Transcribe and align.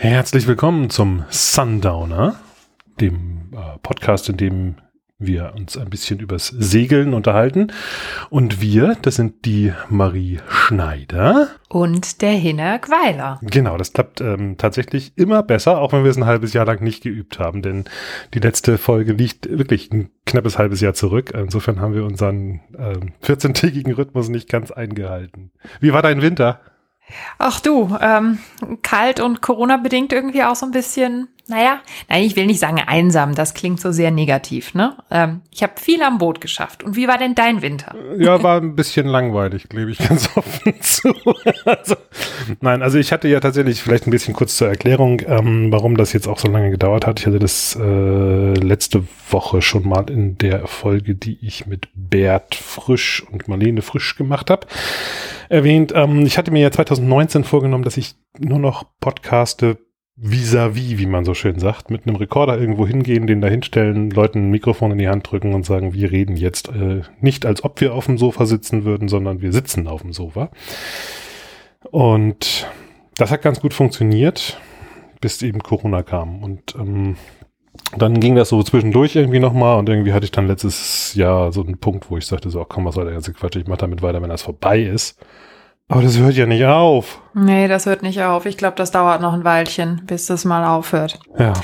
Herzlich 0.00 0.46
willkommen 0.46 0.90
zum 0.90 1.24
Sundowner, 1.28 2.36
dem 3.00 3.50
äh, 3.52 3.78
Podcast, 3.82 4.28
in 4.28 4.36
dem 4.36 4.76
wir 5.18 5.54
uns 5.56 5.76
ein 5.76 5.90
bisschen 5.90 6.20
übers 6.20 6.46
Segeln 6.46 7.14
unterhalten. 7.14 7.72
Und 8.30 8.60
wir, 8.60 8.96
das 9.02 9.16
sind 9.16 9.44
die 9.44 9.72
Marie 9.88 10.38
Schneider. 10.48 11.48
Und 11.68 12.22
der 12.22 12.30
Hinner 12.30 12.78
Gweiler. 12.78 13.40
Genau, 13.42 13.76
das 13.76 13.92
klappt 13.92 14.20
ähm, 14.20 14.56
tatsächlich 14.56 15.14
immer 15.16 15.42
besser, 15.42 15.78
auch 15.78 15.92
wenn 15.92 16.04
wir 16.04 16.12
es 16.12 16.16
ein 16.16 16.26
halbes 16.26 16.52
Jahr 16.52 16.66
lang 16.66 16.80
nicht 16.80 17.02
geübt 17.02 17.40
haben. 17.40 17.60
Denn 17.60 17.84
die 18.34 18.38
letzte 18.38 18.78
Folge 18.78 19.14
liegt 19.14 19.50
wirklich 19.50 19.90
ein 19.90 20.10
knappes 20.26 20.58
halbes 20.58 20.80
Jahr 20.80 20.94
zurück. 20.94 21.32
Insofern 21.34 21.80
haben 21.80 21.94
wir 21.94 22.04
unseren 22.04 22.60
ähm, 22.78 23.14
14-tägigen 23.24 23.94
Rhythmus 23.94 24.28
nicht 24.28 24.48
ganz 24.48 24.70
eingehalten. 24.70 25.50
Wie 25.80 25.92
war 25.92 26.02
dein 26.02 26.22
Winter? 26.22 26.60
Ach 27.38 27.60
du, 27.60 27.96
ähm, 28.00 28.38
kalt 28.82 29.20
und 29.20 29.42
Corona-bedingt 29.42 30.12
irgendwie 30.12 30.44
auch 30.44 30.56
so 30.56 30.66
ein 30.66 30.72
bisschen, 30.72 31.28
naja, 31.48 31.80
nein, 32.08 32.24
ich 32.24 32.36
will 32.36 32.46
nicht 32.46 32.60
sagen 32.60 32.78
einsam, 32.86 33.34
das 33.34 33.54
klingt 33.54 33.80
so 33.80 33.90
sehr 33.90 34.10
negativ, 34.10 34.74
ne? 34.74 34.96
Ähm, 35.10 35.40
ich 35.50 35.62
habe 35.62 35.72
viel 35.80 36.02
am 36.02 36.18
Boot 36.18 36.42
geschafft. 36.42 36.84
Und 36.84 36.94
wie 36.94 37.08
war 37.08 37.16
denn 37.16 37.34
dein 37.34 37.62
Winter? 37.62 37.94
Ja, 38.18 38.42
war 38.42 38.60
ein 38.60 38.76
bisschen 38.76 39.06
langweilig, 39.06 39.68
gebe 39.70 39.90
ich 39.90 39.98
ganz 39.98 40.28
offen 40.36 40.74
zu. 40.82 41.14
also, 41.64 41.96
nein, 42.60 42.82
also 42.82 42.98
ich 42.98 43.12
hatte 43.12 43.28
ja 43.28 43.40
tatsächlich 43.40 43.82
vielleicht 43.82 44.06
ein 44.06 44.10
bisschen 44.10 44.34
kurz 44.34 44.58
zur 44.58 44.68
Erklärung, 44.68 45.22
ähm, 45.26 45.72
warum 45.72 45.96
das 45.96 46.12
jetzt 46.12 46.28
auch 46.28 46.38
so 46.38 46.48
lange 46.48 46.70
gedauert 46.70 47.06
hat. 47.06 47.20
Ich 47.20 47.26
hatte 47.26 47.38
das 47.38 47.76
äh, 47.80 48.52
letzte 48.52 49.04
Woche 49.30 49.62
schon 49.62 49.88
mal 49.88 50.10
in 50.10 50.36
der 50.36 50.66
Folge, 50.66 51.14
die 51.14 51.38
ich 51.40 51.66
mit 51.66 51.88
Bert 51.94 52.54
Frisch 52.54 53.24
und 53.30 53.48
Marlene 53.48 53.80
Frisch 53.80 54.16
gemacht 54.16 54.50
habe 54.50 54.66
erwähnt. 55.48 55.92
Ähm, 55.94 56.26
ich 56.26 56.36
hatte 56.36 56.50
mir 56.50 56.60
ja 56.60 56.70
2019 56.70 57.44
vorgenommen, 57.44 57.84
dass 57.84 57.96
ich 57.96 58.16
nur 58.38 58.58
noch 58.58 58.84
podcaste 59.00 59.78
vis-à-vis, 60.20 60.92
-vis, 60.92 60.98
wie 60.98 61.06
man 61.06 61.24
so 61.24 61.34
schön 61.34 61.58
sagt, 61.58 61.90
mit 61.90 62.06
einem 62.06 62.16
Rekorder 62.16 62.58
irgendwo 62.58 62.86
hingehen, 62.86 63.26
den 63.26 63.40
da 63.40 63.48
hinstellen, 63.48 64.10
Leuten 64.10 64.46
ein 64.46 64.50
Mikrofon 64.50 64.92
in 64.92 64.98
die 64.98 65.08
Hand 65.08 65.30
drücken 65.30 65.54
und 65.54 65.64
sagen, 65.64 65.94
wir 65.94 66.10
reden 66.10 66.36
jetzt 66.36 66.68
äh, 66.68 67.02
nicht 67.20 67.46
als 67.46 67.62
ob 67.64 67.80
wir 67.80 67.94
auf 67.94 68.06
dem 68.06 68.18
Sofa 68.18 68.46
sitzen 68.46 68.84
würden, 68.84 69.08
sondern 69.08 69.40
wir 69.40 69.52
sitzen 69.52 69.86
auf 69.86 70.02
dem 70.02 70.12
Sofa. 70.12 70.50
Und 71.90 72.66
das 73.16 73.30
hat 73.30 73.42
ganz 73.42 73.60
gut 73.60 73.74
funktioniert, 73.74 74.60
bis 75.20 75.40
eben 75.42 75.60
Corona 75.60 76.02
kam. 76.02 76.42
Und 76.42 76.74
ähm, 76.76 77.16
dann 77.96 78.20
ging 78.20 78.34
das 78.34 78.48
so 78.48 78.62
zwischendurch 78.62 79.16
irgendwie 79.16 79.38
nochmal 79.38 79.78
und 79.78 79.88
irgendwie 79.88 80.12
hatte 80.12 80.24
ich 80.24 80.32
dann 80.32 80.46
letztes 80.46 81.14
Jahr 81.14 81.52
so 81.52 81.62
einen 81.62 81.78
Punkt, 81.78 82.10
wo 82.10 82.16
ich 82.16 82.26
sagte 82.26 82.50
so, 82.50 82.60
ach 82.60 82.66
komm, 82.68 82.84
was 82.84 82.96
soll 82.96 83.04
der 83.04 83.14
ganze 83.14 83.32
Quatsch, 83.32 83.56
ich 83.56 83.66
mache 83.66 83.78
damit 83.78 84.02
weiter, 84.02 84.20
wenn 84.20 84.28
das 84.28 84.42
vorbei 84.42 84.82
ist. 84.82 85.18
Aber 85.88 86.02
das 86.02 86.18
hört 86.18 86.34
ja 86.34 86.46
nicht 86.46 86.64
auf. 86.64 87.20
Nee, 87.34 87.66
das 87.66 87.86
hört 87.86 88.02
nicht 88.02 88.22
auf. 88.22 88.44
Ich 88.44 88.58
glaube, 88.58 88.76
das 88.76 88.90
dauert 88.90 89.22
noch 89.22 89.32
ein 89.32 89.44
Weilchen, 89.44 90.02
bis 90.06 90.26
das 90.26 90.44
mal 90.44 90.66
aufhört. 90.66 91.18
Ja. 91.38 91.54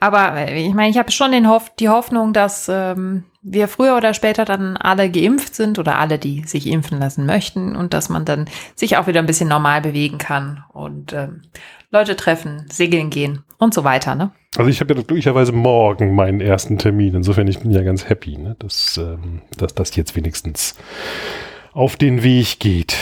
Aber 0.00 0.34
äh, 0.34 0.66
ich 0.66 0.74
meine, 0.74 0.88
ich 0.88 0.96
habe 0.96 1.12
schon 1.12 1.30
den 1.30 1.48
Hoff 1.48 1.70
die 1.78 1.90
Hoffnung, 1.90 2.32
dass 2.32 2.70
ähm, 2.70 3.24
wir 3.42 3.68
früher 3.68 3.96
oder 3.96 4.14
später 4.14 4.46
dann 4.46 4.78
alle 4.78 5.10
geimpft 5.10 5.54
sind 5.54 5.78
oder 5.78 5.98
alle, 5.98 6.18
die 6.18 6.44
sich 6.44 6.66
impfen 6.66 6.98
lassen 6.98 7.26
möchten 7.26 7.76
und 7.76 7.92
dass 7.92 8.08
man 8.08 8.24
dann 8.24 8.48
sich 8.74 8.96
auch 8.96 9.06
wieder 9.06 9.20
ein 9.20 9.26
bisschen 9.26 9.48
normal 9.48 9.82
bewegen 9.82 10.16
kann 10.16 10.64
und 10.72 11.12
ähm, 11.12 11.42
Leute 11.90 12.16
treffen, 12.16 12.66
segeln 12.70 13.10
gehen 13.10 13.44
und 13.58 13.74
so 13.74 13.84
weiter. 13.84 14.14
Ne? 14.14 14.30
Also 14.56 14.70
ich 14.70 14.80
habe 14.80 14.94
ja 14.94 14.94
glücklicherweise 14.94 15.52
morgen 15.52 16.14
meinen 16.14 16.40
ersten 16.40 16.78
Termin. 16.78 17.14
Insofern 17.14 17.48
ich 17.48 17.58
bin 17.58 17.70
ja 17.70 17.82
ganz 17.82 18.08
happy, 18.08 18.38
ne? 18.38 18.56
dass, 18.58 18.96
ähm, 18.96 19.42
dass 19.56 19.74
das 19.74 19.96
jetzt 19.96 20.16
wenigstens 20.16 20.76
auf 21.72 21.96
den 21.96 22.22
Weg 22.22 22.60
geht. 22.60 22.96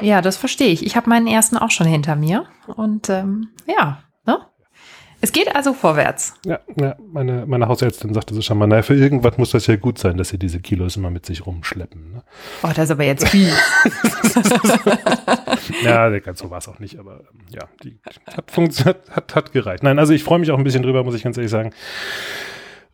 Ja, 0.00 0.22
das 0.22 0.36
verstehe 0.36 0.68
ich. 0.68 0.84
Ich 0.84 0.96
habe 0.96 1.08
meinen 1.08 1.26
ersten 1.26 1.56
auch 1.56 1.70
schon 1.70 1.86
hinter 1.86 2.16
mir. 2.16 2.46
Und 2.66 3.08
ähm, 3.10 3.48
ja, 3.66 4.02
ne? 4.26 4.38
Es 5.22 5.32
geht 5.32 5.54
also 5.54 5.74
vorwärts. 5.74 6.34
Ja, 6.46 6.60
ja 6.80 6.96
meine, 7.12 7.44
meine 7.46 7.68
Hausärztin 7.68 8.14
sagte 8.14 8.34
so 8.34 8.40
schon 8.40 8.56
mal, 8.56 8.66
naja, 8.66 8.82
für 8.82 8.94
irgendwas 8.94 9.36
muss 9.36 9.50
das 9.50 9.66
ja 9.66 9.76
gut 9.76 9.98
sein, 9.98 10.16
dass 10.16 10.30
sie 10.30 10.38
diese 10.38 10.60
Kilos 10.60 10.96
immer 10.96 11.10
mit 11.10 11.26
sich 11.26 11.44
rumschleppen. 11.44 12.12
Ne? 12.12 12.22
Oh, 12.62 12.68
das 12.68 12.84
ist 12.84 12.90
aber 12.92 13.04
jetzt 13.04 13.28
viel. 13.28 13.52
ja, 15.82 16.18
ganz 16.20 16.38
so 16.38 16.50
war 16.50 16.58
es 16.58 16.68
auch 16.68 16.78
nicht, 16.78 16.98
aber 16.98 17.20
ähm, 17.20 17.40
ja, 17.50 17.68
die 17.82 17.98
hat, 18.34 18.50
funktioniert, 18.50 19.10
hat, 19.10 19.34
hat 19.34 19.52
gereicht. 19.52 19.82
Nein, 19.82 19.98
also 19.98 20.14
ich 20.14 20.24
freue 20.24 20.38
mich 20.38 20.50
auch 20.50 20.58
ein 20.58 20.64
bisschen 20.64 20.82
drüber, 20.82 21.04
muss 21.04 21.14
ich 21.14 21.22
ganz 21.22 21.36
ehrlich 21.36 21.50
sagen. 21.50 21.72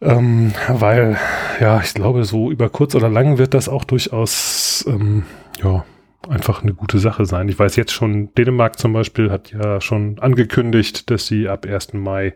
Ähm, 0.00 0.52
weil, 0.68 1.18
ja, 1.60 1.80
ich 1.82 1.94
glaube, 1.94 2.24
so 2.24 2.50
über 2.50 2.68
kurz 2.68 2.94
oder 2.94 3.08
lang 3.08 3.38
wird 3.38 3.54
das 3.54 3.68
auch 3.68 3.84
durchaus, 3.84 4.84
ähm, 4.86 5.24
ja, 5.62 5.84
einfach 6.28 6.62
eine 6.62 6.74
gute 6.74 6.98
Sache 6.98 7.24
sein. 7.24 7.48
Ich 7.48 7.58
weiß 7.58 7.76
jetzt 7.76 7.92
schon, 7.92 8.34
Dänemark 8.34 8.78
zum 8.78 8.92
Beispiel 8.92 9.30
hat 9.30 9.52
ja 9.52 9.80
schon 9.80 10.18
angekündigt, 10.18 11.10
dass 11.10 11.26
sie 11.26 11.48
ab 11.48 11.66
1. 11.66 11.94
Mai 11.94 12.34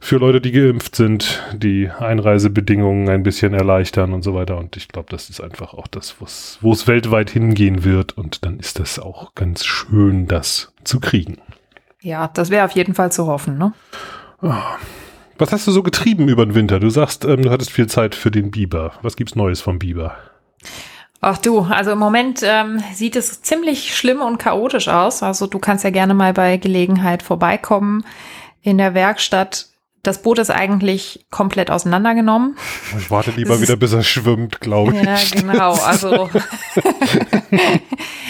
für 0.00 0.18
Leute, 0.18 0.40
die 0.40 0.52
geimpft 0.52 0.94
sind, 0.94 1.42
die 1.54 1.90
Einreisebedingungen 1.90 3.08
ein 3.08 3.22
bisschen 3.22 3.54
erleichtern 3.54 4.12
und 4.12 4.22
so 4.22 4.34
weiter. 4.34 4.56
Und 4.56 4.76
ich 4.76 4.88
glaube, 4.88 5.08
das 5.10 5.28
ist 5.28 5.40
einfach 5.40 5.74
auch 5.74 5.86
das, 5.86 6.16
wo 6.60 6.72
es 6.72 6.86
weltweit 6.86 7.30
hingehen 7.30 7.84
wird. 7.84 8.16
Und 8.16 8.44
dann 8.44 8.58
ist 8.58 8.78
das 8.78 8.98
auch 8.98 9.34
ganz 9.34 9.64
schön, 9.64 10.26
das 10.26 10.72
zu 10.84 11.00
kriegen. 11.00 11.38
Ja, 12.00 12.28
das 12.28 12.50
wäre 12.50 12.64
auf 12.64 12.72
jeden 12.72 12.94
Fall 12.94 13.10
zu 13.10 13.26
hoffen, 13.26 13.58
ne? 13.58 13.72
Oh. 14.40 14.52
Was 15.38 15.52
hast 15.52 15.66
du 15.68 15.70
so 15.70 15.84
getrieben 15.84 16.28
über 16.28 16.44
den 16.44 16.54
Winter? 16.54 16.80
Du 16.80 16.90
sagst, 16.90 17.24
ähm, 17.24 17.42
du 17.42 17.50
hattest 17.50 17.70
viel 17.70 17.86
Zeit 17.86 18.16
für 18.16 18.32
den 18.32 18.50
Biber. 18.50 18.92
Was 19.02 19.16
gibt's 19.16 19.36
Neues 19.36 19.60
vom 19.60 19.78
Biber? 19.78 20.16
Ach 21.20 21.38
du, 21.38 21.60
also 21.60 21.92
im 21.92 21.98
Moment 21.98 22.40
ähm, 22.44 22.82
sieht 22.92 23.16
es 23.16 23.42
ziemlich 23.42 23.96
schlimm 23.96 24.20
und 24.20 24.38
chaotisch 24.38 24.88
aus. 24.88 25.22
Also 25.22 25.46
du 25.46 25.58
kannst 25.58 25.84
ja 25.84 25.90
gerne 25.90 26.14
mal 26.14 26.32
bei 26.32 26.56
Gelegenheit 26.56 27.22
vorbeikommen 27.22 28.04
in 28.62 28.78
der 28.78 28.94
Werkstatt. 28.94 29.66
Das 30.02 30.22
Boot 30.22 30.38
ist 30.38 30.50
eigentlich 30.50 31.26
komplett 31.30 31.70
auseinandergenommen. 31.70 32.56
Ich 32.98 33.10
warte 33.10 33.32
lieber 33.32 33.50
das 33.50 33.62
wieder, 33.62 33.76
bis 33.76 33.92
er 33.92 34.04
schwimmt, 34.04 34.60
glaube 34.60 34.94
ich. 34.94 35.02
Ja, 35.02 35.18
genau. 35.32 35.72
Also 35.72 36.30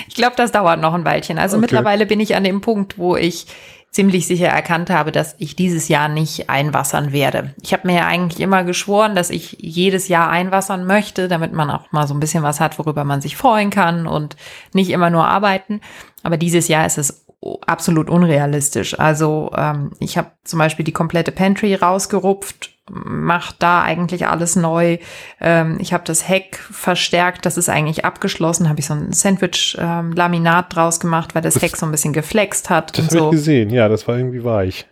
ich 0.08 0.14
glaube, 0.14 0.36
das 0.36 0.50
dauert 0.50 0.80
noch 0.80 0.94
ein 0.94 1.04
Weilchen. 1.04 1.38
Also 1.38 1.56
okay. 1.56 1.62
mittlerweile 1.62 2.06
bin 2.06 2.20
ich 2.20 2.36
an 2.36 2.44
dem 2.44 2.62
Punkt, 2.62 2.96
wo 2.98 3.16
ich 3.16 3.46
ziemlich 3.90 4.26
sicher 4.26 4.48
erkannt 4.48 4.90
habe, 4.90 5.12
dass 5.12 5.34
ich 5.38 5.56
dieses 5.56 5.88
Jahr 5.88 6.08
nicht 6.08 6.50
einwassern 6.50 7.12
werde. 7.12 7.54
Ich 7.62 7.72
habe 7.72 7.86
mir 7.86 7.96
ja 7.96 8.06
eigentlich 8.06 8.40
immer 8.40 8.64
geschworen, 8.64 9.14
dass 9.14 9.30
ich 9.30 9.56
jedes 9.60 10.08
Jahr 10.08 10.30
einwassern 10.30 10.86
möchte, 10.86 11.26
damit 11.28 11.52
man 11.52 11.70
auch 11.70 11.90
mal 11.90 12.06
so 12.06 12.14
ein 12.14 12.20
bisschen 12.20 12.42
was 12.42 12.60
hat, 12.60 12.78
worüber 12.78 13.04
man 13.04 13.20
sich 13.20 13.36
freuen 13.36 13.70
kann 13.70 14.06
und 14.06 14.36
nicht 14.72 14.90
immer 14.90 15.10
nur 15.10 15.26
arbeiten. 15.26 15.80
Aber 16.22 16.36
dieses 16.36 16.68
Jahr 16.68 16.86
ist 16.86 16.98
es 16.98 17.24
absolut 17.66 18.10
unrealistisch. 18.10 18.98
Also 18.98 19.52
ähm, 19.56 19.92
ich 20.00 20.18
habe 20.18 20.32
zum 20.44 20.58
Beispiel 20.58 20.84
die 20.84 20.92
komplette 20.92 21.32
Pantry 21.32 21.74
rausgerupft 21.74 22.77
macht 22.90 23.56
da 23.62 23.82
eigentlich 23.82 24.26
alles 24.26 24.56
neu. 24.56 24.98
Ähm, 25.40 25.78
ich 25.80 25.92
habe 25.92 26.04
das 26.04 26.28
Heck 26.28 26.56
verstärkt, 26.56 27.46
das 27.46 27.56
ist 27.56 27.68
eigentlich 27.68 28.04
abgeschlossen. 28.04 28.68
Habe 28.68 28.80
ich 28.80 28.86
so 28.86 28.94
ein 28.94 29.12
Sandwich-Laminat 29.12 30.64
ähm, 30.64 30.68
draus 30.68 31.00
gemacht, 31.00 31.34
weil 31.34 31.42
das, 31.42 31.54
das 31.54 31.62
Heck 31.62 31.76
so 31.76 31.86
ein 31.86 31.92
bisschen 31.92 32.12
geflext 32.12 32.70
hat. 32.70 32.96
Das 32.96 33.06
habe 33.06 33.18
so. 33.18 33.24
ich 33.26 33.30
gesehen, 33.32 33.70
ja, 33.70 33.88
das 33.88 34.06
war 34.08 34.16
irgendwie 34.16 34.44
weich. 34.44 34.86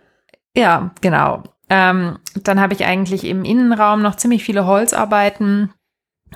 Ja, 0.56 0.90
genau. 1.00 1.42
Ähm, 1.68 2.18
dann 2.34 2.60
habe 2.60 2.74
ich 2.74 2.84
eigentlich 2.84 3.24
im 3.24 3.44
Innenraum 3.44 4.02
noch 4.02 4.16
ziemlich 4.16 4.44
viele 4.44 4.66
Holzarbeiten 4.66 5.72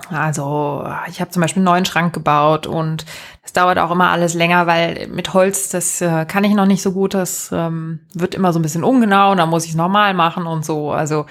also 0.09 0.85
ich 1.07 1.21
habe 1.21 1.31
zum 1.31 1.41
Beispiel 1.41 1.59
einen 1.59 1.65
neuen 1.65 1.85
Schrank 1.85 2.13
gebaut 2.13 2.65
und 2.65 3.05
es 3.43 3.53
dauert 3.53 3.77
auch 3.77 3.91
immer 3.91 4.09
alles 4.09 4.33
länger, 4.33 4.67
weil 4.67 5.07
mit 5.07 5.33
Holz, 5.33 5.69
das 5.69 6.01
äh, 6.01 6.25
kann 6.25 6.43
ich 6.43 6.53
noch 6.53 6.65
nicht 6.65 6.81
so 6.81 6.91
gut. 6.91 7.13
Das 7.13 7.51
ähm, 7.51 7.99
wird 8.13 8.35
immer 8.35 8.53
so 8.53 8.59
ein 8.59 8.61
bisschen 8.61 8.83
ungenau 8.83 9.31
und 9.31 9.37
dann 9.37 9.49
muss 9.49 9.65
ich 9.65 9.71
es 9.71 9.77
normal 9.77 10.13
machen 10.13 10.47
und 10.47 10.65
so. 10.65 10.91
Also 10.91 11.25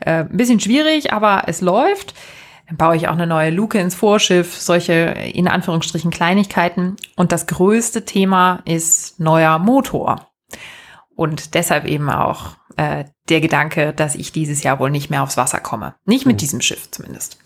äh, 0.00 0.24
ein 0.24 0.36
bisschen 0.36 0.60
schwierig, 0.60 1.12
aber 1.12 1.44
es 1.46 1.60
läuft. 1.60 2.14
Dann 2.68 2.76
baue 2.76 2.96
ich 2.96 3.08
auch 3.08 3.12
eine 3.12 3.26
neue 3.26 3.50
Luke 3.50 3.78
ins 3.78 3.94
Vorschiff, 3.94 4.58
solche 4.58 4.92
in 4.94 5.46
Anführungsstrichen 5.46 6.10
Kleinigkeiten. 6.10 6.96
Und 7.14 7.32
das 7.32 7.46
größte 7.46 8.04
Thema 8.04 8.60
ist 8.64 9.20
neuer 9.20 9.58
Motor. 9.58 10.26
Und 11.14 11.54
deshalb 11.54 11.84
eben 11.86 12.10
auch 12.10 12.56
äh, 12.76 13.04
der 13.28 13.40
Gedanke, 13.40 13.92
dass 13.92 14.14
ich 14.14 14.32
dieses 14.32 14.62
Jahr 14.62 14.78
wohl 14.78 14.90
nicht 14.90 15.10
mehr 15.10 15.22
aufs 15.22 15.36
Wasser 15.36 15.60
komme. 15.60 15.94
Nicht 16.04 16.26
mit 16.26 16.34
hm. 16.34 16.38
diesem 16.38 16.60
Schiff 16.60 16.90
zumindest. 16.90 17.38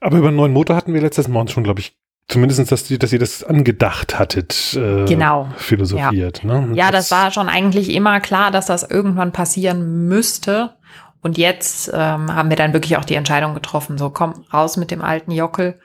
Aber 0.00 0.18
über 0.18 0.28
einen 0.28 0.36
neuen 0.36 0.52
Motor 0.52 0.76
hatten 0.76 0.94
wir 0.94 1.00
letztes 1.00 1.28
Mal 1.28 1.46
schon, 1.48 1.64
glaube 1.64 1.80
ich, 1.80 1.94
zumindest, 2.28 2.72
dass, 2.72 2.84
die, 2.84 2.98
dass 2.98 3.12
ihr 3.12 3.18
das 3.18 3.44
angedacht 3.44 4.18
hattet, 4.18 4.74
äh, 4.74 5.04
genau. 5.04 5.48
philosophiert. 5.56 6.42
Ja, 6.42 6.60
ne? 6.60 6.76
ja 6.76 6.90
das, 6.90 7.08
das, 7.08 7.18
war 7.18 7.30
schon 7.30 7.48
eigentlich 7.48 7.94
immer 7.94 8.20
klar, 8.20 8.50
dass 8.50 8.66
das 8.66 8.82
irgendwann 8.82 9.32
passieren 9.32 10.06
müsste. 10.08 10.76
Und 11.22 11.36
jetzt 11.36 11.90
ähm, 11.92 12.34
haben 12.34 12.48
wir 12.48 12.56
dann 12.56 12.72
wirklich 12.72 12.96
auch 12.96 13.04
die 13.04 13.14
Entscheidung 13.14 13.52
getroffen, 13.52 13.98
so 13.98 14.08
komm 14.08 14.46
raus 14.54 14.78
mit 14.78 14.90
dem 14.90 15.02
alten 15.02 15.32
Jockel. 15.32 15.78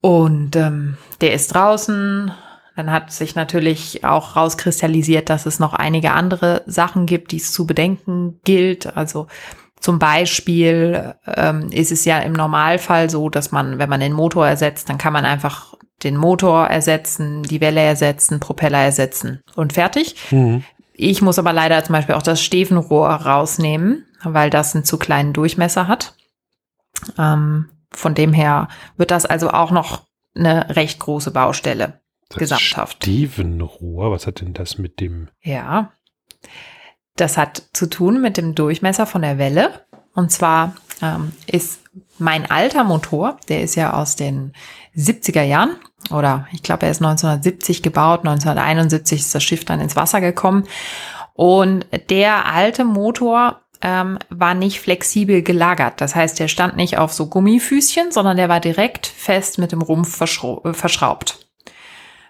Und 0.00 0.54
ähm, 0.54 0.96
der 1.20 1.32
ist 1.32 1.54
draußen. 1.54 2.32
Dann 2.76 2.90
hat 2.90 3.12
sich 3.12 3.34
natürlich 3.34 4.04
auch 4.04 4.36
rauskristallisiert, 4.36 5.28
dass 5.28 5.46
es 5.46 5.58
noch 5.58 5.74
einige 5.74 6.12
andere 6.12 6.62
Sachen 6.66 7.06
gibt, 7.06 7.32
die 7.32 7.36
es 7.36 7.52
zu 7.52 7.66
bedenken 7.66 8.40
gilt. 8.44 8.96
Also 8.96 9.26
zum 9.78 9.98
Beispiel 9.98 11.14
ähm, 11.26 11.68
ist 11.70 11.92
es 11.92 12.04
ja 12.04 12.20
im 12.20 12.32
Normalfall 12.32 13.10
so, 13.10 13.28
dass 13.28 13.52
man, 13.52 13.78
wenn 13.78 13.90
man 13.90 14.00
den 14.00 14.12
Motor 14.12 14.46
ersetzt, 14.46 14.88
dann 14.88 14.96
kann 14.96 15.12
man 15.12 15.24
einfach 15.24 15.74
den 16.02 16.16
Motor 16.16 16.66
ersetzen, 16.66 17.42
die 17.42 17.60
Welle 17.60 17.80
ersetzen, 17.80 18.40
Propeller 18.40 18.78
ersetzen 18.78 19.40
und 19.54 19.72
fertig. 19.72 20.16
Mhm. 20.30 20.64
Ich 20.94 21.22
muss 21.22 21.38
aber 21.38 21.52
leider 21.52 21.82
zum 21.84 21.94
Beispiel 21.94 22.14
auch 22.14 22.22
das 22.22 22.42
Stefenrohr 22.42 23.08
rausnehmen, 23.08 24.06
weil 24.22 24.50
das 24.50 24.74
einen 24.74 24.84
zu 24.84 24.98
kleinen 24.98 25.32
Durchmesser 25.32 25.88
hat. 25.88 26.14
Ähm, 27.18 27.68
von 27.90 28.14
dem 28.14 28.32
her 28.32 28.68
wird 28.96 29.10
das 29.10 29.26
also 29.26 29.50
auch 29.50 29.70
noch 29.70 30.04
eine 30.34 30.76
recht 30.76 30.98
große 31.00 31.30
Baustelle. 31.30 32.01
Das 32.32 32.40
gesamthaft. 32.40 33.02
Stefenrohr, 33.02 34.10
was 34.10 34.26
hat 34.26 34.40
denn 34.40 34.54
das 34.54 34.78
mit 34.78 35.00
dem? 35.00 35.28
Ja, 35.42 35.92
das 37.16 37.36
hat 37.36 37.62
zu 37.72 37.86
tun 37.88 38.20
mit 38.20 38.36
dem 38.36 38.54
Durchmesser 38.54 39.06
von 39.06 39.22
der 39.22 39.38
Welle. 39.38 39.84
Und 40.14 40.30
zwar 40.30 40.74
ähm, 41.00 41.32
ist 41.46 41.80
mein 42.18 42.50
alter 42.50 42.84
Motor, 42.84 43.38
der 43.48 43.62
ist 43.62 43.74
ja 43.74 43.94
aus 43.94 44.16
den 44.16 44.52
70er 44.96 45.42
Jahren 45.42 45.76
oder 46.10 46.46
ich 46.52 46.62
glaube, 46.62 46.86
er 46.86 46.92
ist 46.92 47.02
1970 47.02 47.82
gebaut, 47.82 48.20
1971 48.20 49.20
ist 49.20 49.34
das 49.34 49.42
Schiff 49.42 49.64
dann 49.64 49.80
ins 49.80 49.96
Wasser 49.96 50.20
gekommen. 50.20 50.64
Und 51.34 51.86
der 52.10 52.46
alte 52.46 52.84
Motor 52.84 53.62
ähm, 53.80 54.18
war 54.28 54.54
nicht 54.54 54.80
flexibel 54.80 55.42
gelagert. 55.42 56.00
Das 56.00 56.14
heißt, 56.14 56.38
der 56.38 56.48
stand 56.48 56.76
nicht 56.76 56.98
auf 56.98 57.12
so 57.12 57.26
Gummifüßchen, 57.26 58.12
sondern 58.12 58.36
der 58.36 58.48
war 58.48 58.60
direkt 58.60 59.06
fest 59.06 59.58
mit 59.58 59.72
dem 59.72 59.82
Rumpf 59.82 60.20
äh, 60.20 60.72
verschraubt. 60.72 61.48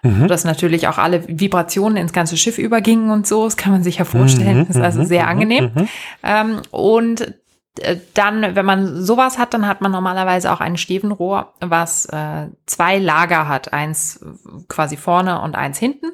Mhm. 0.03 0.27
Dass 0.27 0.43
natürlich 0.43 0.87
auch 0.89 0.97
alle 0.97 1.25
Vibrationen 1.27 1.97
ins 1.97 2.11
ganze 2.11 2.35
Schiff 2.35 2.57
übergingen 2.57 3.09
und 3.09 3.25
so. 3.25 3.45
Das 3.45 3.55
kann 3.55 3.71
man 3.71 3.83
sich 3.83 3.99
ja 3.99 4.05
vorstellen. 4.05 4.59
Mhm. 4.59 4.67
Das 4.67 4.75
ist 4.75 4.81
also 4.81 4.99
mhm. 4.99 5.05
sehr 5.05 5.23
mhm. 5.23 5.29
angenehm. 5.29 5.71
Mhm. 5.73 5.87
Ähm, 6.23 6.61
und 6.71 7.33
äh, 7.79 7.95
dann, 8.13 8.55
wenn 8.55 8.65
man 8.65 9.01
sowas 9.01 9.37
hat, 9.37 9.53
dann 9.53 9.65
hat 9.65 9.79
man 9.79 9.93
normalerweise 9.93 10.51
auch 10.51 10.59
ein 10.59 10.75
Stefenrohr, 10.75 11.53
was 11.61 12.05
äh, 12.07 12.47
zwei 12.65 12.99
Lager 12.99 13.47
hat. 13.47 13.71
Eins 13.71 14.19
quasi 14.67 14.97
vorne 14.97 15.41
und 15.41 15.55
eins 15.55 15.79
hinten. 15.79 16.11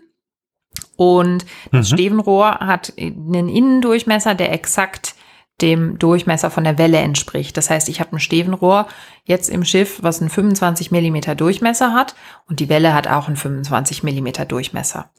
Und 0.96 1.46
das 1.72 1.90
mhm. 1.90 1.96
Stefenrohr 1.96 2.60
hat 2.60 2.94
einen 2.98 3.50
Innendurchmesser, 3.50 4.36
der 4.36 4.54
exakt 4.54 5.16
dem 5.62 6.00
Durchmesser 6.00 6.50
von 6.50 6.64
der 6.64 6.78
Welle 6.78 6.98
entspricht. 6.98 7.58
Das 7.58 7.70
heißt, 7.70 7.90
ich 7.90 8.00
habe 8.00 8.16
ein 8.16 8.20
Stevenrohr 8.20 8.88
jetzt 9.24 9.50
im 9.50 9.64
Schiff, 9.64 10.00
was 10.02 10.22
einen 10.22 10.30
25 10.30 10.92
Millimeter 10.92 11.36
Durchmesser 11.36 11.94
hat 11.94 12.16
und 12.48 12.60
die 12.60 12.70
Welle 12.70 12.94
hat 12.94 13.08
auch 13.08 13.28
einen 13.28 13.38
25 13.38 14.04
Millimeter 14.04 14.46
Durchmesser. 14.46 15.10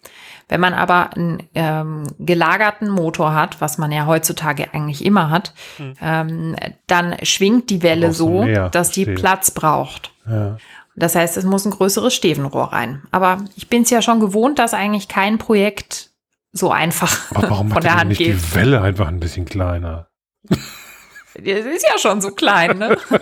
Wenn 0.48 0.60
man 0.60 0.74
aber 0.74 1.14
einen 1.14 1.44
ähm, 1.54 2.02
gelagerten 2.18 2.90
Motor 2.90 3.34
hat, 3.34 3.60
was 3.60 3.78
man 3.78 3.92
ja 3.92 4.06
heutzutage 4.06 4.74
eigentlich 4.74 5.04
immer 5.04 5.30
hat, 5.30 5.54
mhm. 5.78 5.94
ähm, 6.02 6.56
dann 6.88 7.16
schwingt 7.22 7.70
die 7.70 7.82
Welle 7.82 8.12
so, 8.12 8.44
dass 8.72 8.90
die 8.90 9.04
Platz 9.06 9.52
braucht. 9.52 10.12
Ja. 10.28 10.56
Das 10.96 11.14
heißt, 11.14 11.36
es 11.36 11.44
muss 11.44 11.64
ein 11.64 11.70
größeres 11.70 12.12
Stevenrohr 12.12 12.72
rein. 12.72 13.02
Aber 13.12 13.44
ich 13.56 13.68
bin 13.68 13.82
es 13.82 13.90
ja 13.90 14.02
schon 14.02 14.18
gewohnt, 14.18 14.58
dass 14.58 14.74
eigentlich 14.74 15.06
kein 15.06 15.38
Projekt 15.38 16.10
so 16.52 16.72
einfach 16.72 17.30
Aber 17.32 17.50
warum 17.50 17.70
von 17.72 17.82
der 17.82 17.94
Hand 17.94 18.08
nicht 18.08 18.18
geht. 18.18 18.34
die 18.34 18.54
Welle 18.54 18.82
einfach 18.82 19.08
ein 19.08 19.20
bisschen 19.20 19.44
kleiner? 19.44 20.08
Das 21.34 21.64
ist 21.64 21.86
ja 21.86 21.98
schon 21.98 22.20
so 22.20 22.30
klein, 22.30 22.78
ne? 22.78 22.96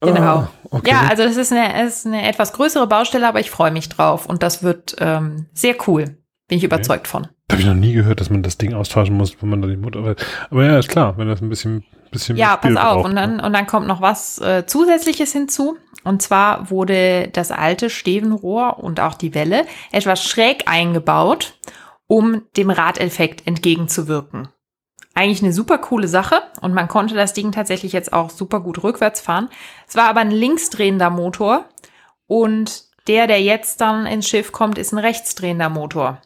genau. 0.00 0.48
Oh, 0.64 0.76
okay. 0.76 0.90
Ja, 0.90 1.06
also 1.08 1.24
das 1.24 1.36
ist 1.36 1.52
eine, 1.52 1.86
ist 1.86 2.06
eine 2.06 2.28
etwas 2.28 2.52
größere 2.52 2.86
Baustelle, 2.86 3.26
aber 3.26 3.40
ich 3.40 3.50
freue 3.50 3.70
mich 3.70 3.88
drauf 3.88 4.26
und 4.26 4.42
das 4.42 4.62
wird 4.62 4.96
ähm, 4.98 5.46
sehr 5.52 5.76
cool. 5.86 6.16
Bin 6.48 6.58
ich 6.58 6.64
okay. 6.64 6.66
überzeugt 6.66 7.08
von. 7.08 7.28
Da 7.48 7.54
habe 7.54 7.62
ich 7.62 7.66
noch 7.66 7.74
nie 7.74 7.92
gehört, 7.92 8.20
dass 8.20 8.30
man 8.30 8.42
das 8.42 8.58
Ding 8.58 8.74
austauschen 8.74 9.16
muss, 9.16 9.40
wenn 9.40 9.48
man 9.48 9.62
da 9.62 9.68
die 9.68 9.76
Mutter. 9.76 10.16
Aber 10.50 10.64
ja, 10.64 10.78
ist 10.78 10.88
klar, 10.88 11.16
wenn 11.16 11.28
das 11.28 11.40
ein 11.40 11.48
bisschen, 11.48 11.84
bisschen. 12.10 12.36
Ja, 12.36 12.56
pass 12.56 12.76
auf. 12.76 12.94
Braucht, 12.94 13.04
und 13.06 13.16
dann 13.16 13.36
ne? 13.36 13.44
und 13.44 13.52
dann 13.52 13.66
kommt 13.66 13.86
noch 13.86 14.00
was 14.00 14.40
äh, 14.40 14.66
Zusätzliches 14.66 15.32
hinzu. 15.32 15.76
Und 16.04 16.22
zwar 16.22 16.70
wurde 16.70 17.28
das 17.28 17.50
alte 17.50 17.90
Stevenrohr 17.90 18.78
und 18.78 19.00
auch 19.00 19.14
die 19.14 19.34
Welle 19.34 19.66
etwas 19.92 20.24
schräg 20.24 20.62
eingebaut, 20.66 21.58
um 22.06 22.42
dem 22.56 22.70
Radeffekt 22.70 23.46
entgegenzuwirken 23.46 24.48
eigentlich 25.20 25.42
eine 25.42 25.52
super 25.52 25.76
coole 25.76 26.08
Sache 26.08 26.42
und 26.62 26.72
man 26.72 26.88
konnte 26.88 27.14
das 27.14 27.34
Ding 27.34 27.52
tatsächlich 27.52 27.92
jetzt 27.92 28.12
auch 28.12 28.30
super 28.30 28.60
gut 28.60 28.82
rückwärts 28.82 29.20
fahren. 29.20 29.50
Es 29.86 29.94
war 29.94 30.08
aber 30.08 30.20
ein 30.20 30.30
linksdrehender 30.30 31.10
Motor 31.10 31.66
und 32.26 32.84
der, 33.06 33.26
der 33.26 33.42
jetzt 33.42 33.82
dann 33.82 34.06
ins 34.06 34.26
Schiff 34.26 34.50
kommt, 34.50 34.78
ist 34.78 34.92
ein 34.92 34.98
rechtsdrehender 34.98 35.68
Motor. 35.68 36.22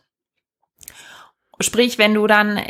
Sprich, 1.58 1.98
wenn 1.98 2.14
du 2.14 2.28
dann 2.28 2.60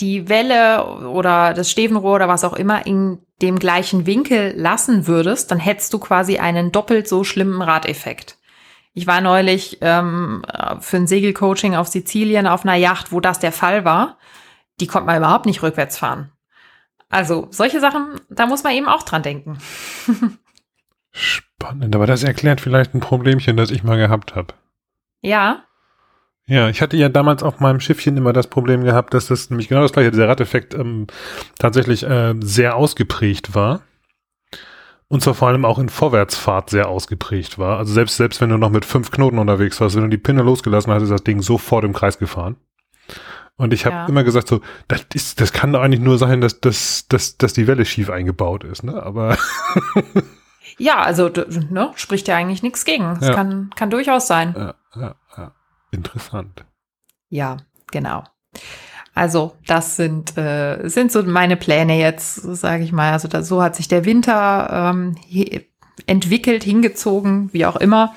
die 0.00 0.28
Welle 0.28 0.84
oder 1.06 1.54
das 1.54 1.70
Stevenrohr 1.70 2.16
oder 2.16 2.28
was 2.28 2.44
auch 2.44 2.54
immer 2.54 2.84
in 2.84 3.18
dem 3.40 3.58
gleichen 3.58 4.04
Winkel 4.04 4.52
lassen 4.56 5.06
würdest, 5.06 5.50
dann 5.50 5.58
hättest 5.58 5.94
du 5.94 5.98
quasi 5.98 6.38
einen 6.38 6.72
doppelt 6.72 7.08
so 7.08 7.24
schlimmen 7.24 7.62
Radeffekt. 7.62 8.36
Ich 8.92 9.06
war 9.06 9.22
neulich 9.22 9.78
ähm, 9.80 10.44
für 10.80 10.98
ein 10.98 11.06
Segelcoaching 11.06 11.74
auf 11.74 11.88
Sizilien 11.88 12.46
auf 12.46 12.64
einer 12.64 12.74
Yacht, 12.74 13.12
wo 13.12 13.20
das 13.20 13.38
der 13.38 13.52
Fall 13.52 13.84
war 13.86 14.18
die 14.80 14.86
konnte 14.86 15.06
man 15.06 15.18
überhaupt 15.18 15.46
nicht 15.46 15.62
rückwärts 15.62 15.98
fahren. 15.98 16.32
Also 17.08 17.48
solche 17.50 17.80
Sachen, 17.80 18.20
da 18.28 18.46
muss 18.46 18.62
man 18.62 18.72
eben 18.72 18.86
auch 18.86 19.02
dran 19.02 19.22
denken. 19.22 19.58
Spannend, 21.12 21.94
aber 21.94 22.06
das 22.06 22.22
erklärt 22.22 22.60
vielleicht 22.60 22.94
ein 22.94 23.00
Problemchen, 23.00 23.56
das 23.56 23.70
ich 23.70 23.82
mal 23.82 23.96
gehabt 23.96 24.36
habe. 24.36 24.54
Ja. 25.20 25.64
Ja, 26.46 26.68
ich 26.68 26.80
hatte 26.80 26.96
ja 26.96 27.08
damals 27.08 27.42
auf 27.42 27.60
meinem 27.60 27.80
Schiffchen 27.80 28.16
immer 28.16 28.32
das 28.32 28.46
Problem 28.46 28.84
gehabt, 28.84 29.12
dass 29.12 29.26
das 29.26 29.50
nämlich 29.50 29.68
genau 29.68 29.82
das 29.82 29.92
gleiche, 29.92 30.10
dieser 30.10 30.28
Radeffekt 30.28 30.74
ähm, 30.74 31.06
tatsächlich 31.58 32.04
äh, 32.04 32.34
sehr 32.40 32.76
ausgeprägt 32.76 33.54
war. 33.54 33.82
Und 35.08 35.22
zwar 35.22 35.34
vor 35.34 35.48
allem 35.48 35.64
auch 35.64 35.80
in 35.80 35.88
Vorwärtsfahrt 35.88 36.70
sehr 36.70 36.88
ausgeprägt 36.88 37.58
war. 37.58 37.78
Also 37.78 37.92
selbst, 37.92 38.16
selbst 38.16 38.40
wenn 38.40 38.50
du 38.50 38.58
noch 38.58 38.70
mit 38.70 38.84
fünf 38.84 39.10
Knoten 39.10 39.38
unterwegs 39.38 39.80
warst, 39.80 39.96
wenn 39.96 40.04
du 40.04 40.08
die 40.08 40.18
Pinne 40.18 40.42
losgelassen 40.42 40.92
hast, 40.92 41.02
ist 41.02 41.10
das 41.10 41.24
Ding 41.24 41.42
sofort 41.42 41.84
im 41.84 41.92
Kreis 41.92 42.18
gefahren. 42.18 42.56
Und 43.60 43.74
ich 43.74 43.84
habe 43.84 43.94
ja. 43.94 44.06
immer 44.06 44.24
gesagt, 44.24 44.48
so, 44.48 44.62
das 44.88 45.04
ist, 45.12 45.38
das 45.38 45.52
kann 45.52 45.70
doch 45.74 45.82
eigentlich 45.82 46.00
nur 46.00 46.16
sein, 46.16 46.40
dass, 46.40 46.62
dass, 46.62 47.06
dass, 47.08 47.36
dass 47.36 47.52
die 47.52 47.66
Welle 47.66 47.84
schief 47.84 48.08
eingebaut 48.08 48.64
ist, 48.64 48.84
ne? 48.84 49.02
Aber. 49.02 49.36
ja, 50.78 51.02
also 51.02 51.28
ne, 51.68 51.90
spricht 51.94 52.26
ja 52.26 52.36
eigentlich 52.36 52.62
nichts 52.62 52.86
gegen. 52.86 53.04
Das 53.20 53.28
ja. 53.28 53.34
kann, 53.34 53.68
kann 53.76 53.90
durchaus 53.90 54.26
sein. 54.26 54.54
Ja, 54.56 54.74
ja, 54.96 55.14
ja. 55.36 55.52
Interessant. 55.90 56.64
Ja, 57.28 57.58
genau. 57.92 58.24
Also 59.14 59.54
das 59.66 59.96
sind, 59.96 60.38
äh, 60.38 60.88
sind 60.88 61.12
so 61.12 61.22
meine 61.22 61.58
Pläne 61.58 61.98
jetzt, 61.98 62.36
sage 62.36 62.82
ich 62.82 62.92
mal. 62.92 63.12
Also 63.12 63.28
da, 63.28 63.42
so 63.42 63.62
hat 63.62 63.76
sich 63.76 63.88
der 63.88 64.06
Winter 64.06 64.94
ähm, 64.94 65.16
entwickelt, 66.06 66.64
hingezogen, 66.64 67.52
wie 67.52 67.66
auch 67.66 67.76
immer. 67.76 68.14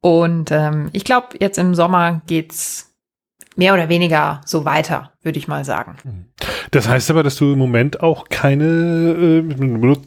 Und 0.00 0.50
ähm, 0.50 0.88
ich 0.94 1.04
glaube, 1.04 1.36
jetzt 1.40 1.58
im 1.58 1.74
Sommer 1.74 2.22
geht's 2.26 2.91
mehr 3.56 3.74
oder 3.74 3.88
weniger 3.88 4.40
so 4.44 4.64
weiter, 4.64 5.12
würde 5.22 5.38
ich 5.38 5.48
mal 5.48 5.64
sagen. 5.64 5.96
Das 6.70 6.88
heißt 6.88 7.10
aber, 7.10 7.22
dass 7.22 7.36
du 7.36 7.52
im 7.52 7.58
Moment 7.58 8.02
auch 8.02 8.28
keine, 8.28 8.64
äh, 8.64 9.42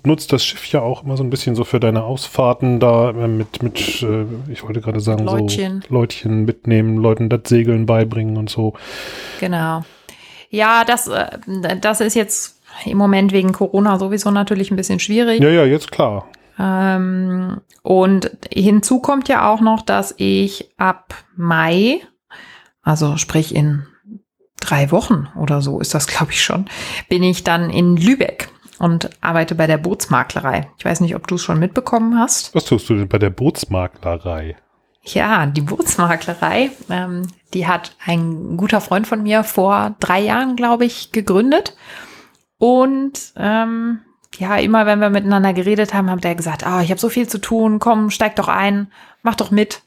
nutzt 0.03 0.34
das 0.34 0.43
Schiff 0.43 0.65
ja 0.67 0.81
auch 0.81 1.03
immer 1.03 1.15
so 1.15 1.24
ein 1.24 1.29
bisschen 1.29 1.55
so 1.55 1.63
für 1.63 1.79
deine 1.79 2.03
Ausfahrten 2.03 2.79
da 2.79 3.12
äh, 3.12 3.27
mit, 3.27 3.62
mit 3.62 4.01
äh, 4.01 4.25
ich 4.51 4.63
wollte 4.63 4.81
gerade 4.81 5.00
sagen, 5.00 5.25
Leutchen. 5.25 5.84
so 5.88 5.93
Leutchen 5.93 6.46
mitnehmen, 6.46 6.98
Leuten 6.98 7.29
das 7.29 7.41
Segeln 7.46 7.86
beibringen 7.86 8.38
und 8.38 8.50
so. 8.50 8.74
Genau. 9.39 9.84
Ja, 10.50 10.84
das, 10.86 11.08
äh, 11.08 11.38
das 11.79 12.01
ist 12.01 12.15
jetzt 12.15 12.62
im 12.86 12.98
Moment 12.98 13.31
wegen 13.31 13.51
Corona 13.51 14.00
sowieso 14.00 14.31
natürlich 14.31 14.72
ein 14.72 14.75
bisschen 14.75 15.00
schwierig. 15.00 15.41
Ja, 15.41 15.50
ja, 15.50 15.65
jetzt 15.65 15.91
klar. 15.91 16.27
Ähm, 16.58 17.62
und 17.84 18.31
hinzu 18.51 19.00
kommt 19.00 19.27
ja 19.27 19.51
auch 19.51 19.62
noch, 19.62 19.81
dass 19.81 20.15
ich 20.17 20.72
ab 20.77 21.13
Mai 21.36 22.01
also 22.86 23.18
sprich 23.18 23.54
in 23.54 23.86
drei 24.62 24.92
Wochen 24.92 25.27
oder 25.38 25.62
so 25.62 25.82
ist 25.82 25.94
das, 25.94 26.08
glaube 26.08 26.32
ich 26.32 26.42
schon, 26.42 26.65
bin 27.10 27.24
ich 27.24 27.44
dann 27.44 27.70
in 27.70 27.98
Lübeck 27.98 28.50
und 28.80 29.10
arbeite 29.22 29.56
bei 29.56 29.68
der 29.68 29.77
Bootsmaklerei. 29.77 30.70
Ich 30.77 30.86
weiß 30.86 31.01
nicht, 31.01 31.15
ob 31.15 31.27
du 31.27 31.36
es 31.36 31.44
schon 31.44 31.60
mitbekommen 31.60 32.18
hast. 32.18 32.56
Was 32.56 32.65
tust 32.65 32.89
du 32.89 32.96
denn 32.96 33.10
bei 33.10 33.18
der 33.18 33.30
Bootsmaklerei? 33.32 34.56
Ja, 35.04 35.46
die 35.46 35.62
Bootsmaklerei, 35.62 36.72
ähm, 36.89 37.27
die 37.54 37.68
hat 37.68 37.96
ein 38.06 38.58
guter 38.58 38.82
Freund 38.82 39.06
von 39.06 39.22
mir 39.22 39.44
vor 39.44 39.96
drei 40.00 40.20
Jahren, 40.22 40.56
glaube 40.56 40.86
ich, 40.86 41.12
gegründet. 41.12 41.75
Und 42.58 43.34
ähm, 43.36 44.00
ja, 44.38 44.58
immer 44.58 44.86
wenn 44.86 45.00
wir 45.00 45.10
miteinander 45.10 45.54
geredet 45.54 45.94
haben, 45.94 46.10
hat 46.10 46.25
er 46.25 46.36
gesagt, 46.36 46.65
ah, 46.65 46.82
ich 46.82 46.89
habe 46.89 47.00
so 47.00 47.10
viel 47.10 47.27
zu 47.27 47.39
tun, 47.39 47.80
komm, 47.80 48.10
steig 48.10 48.36
doch 48.36 48.48
ein, 48.48 48.92
mach 49.22 49.36
doch 49.36 49.51
mit. 49.51 49.84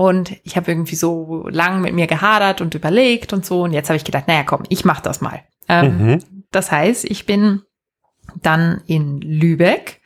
Und 0.00 0.34
ich 0.44 0.56
habe 0.56 0.70
irgendwie 0.70 0.96
so 0.96 1.46
lang 1.50 1.82
mit 1.82 1.92
mir 1.92 2.06
gehadert 2.06 2.62
und 2.62 2.74
überlegt 2.74 3.34
und 3.34 3.44
so. 3.44 3.64
Und 3.64 3.74
jetzt 3.74 3.90
habe 3.90 3.98
ich 3.98 4.04
gedacht, 4.04 4.28
naja, 4.28 4.44
komm, 4.44 4.62
ich 4.70 4.86
mach 4.86 5.02
das 5.02 5.20
mal. 5.20 5.42
Ähm, 5.68 5.98
mhm. 5.98 6.18
Das 6.50 6.72
heißt, 6.72 7.04
ich 7.04 7.26
bin 7.26 7.60
dann 8.40 8.80
in 8.86 9.20
Lübeck, 9.20 10.00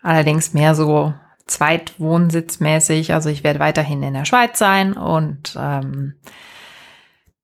allerdings 0.00 0.54
mehr 0.54 0.76
so 0.76 1.12
zweitwohnsitzmäßig. 1.46 3.14
Also 3.14 3.30
ich 3.30 3.42
werde 3.42 3.58
weiterhin 3.58 4.04
in 4.04 4.14
der 4.14 4.26
Schweiz 4.26 4.60
sein 4.60 4.92
und 4.92 5.58
ähm, 5.58 6.14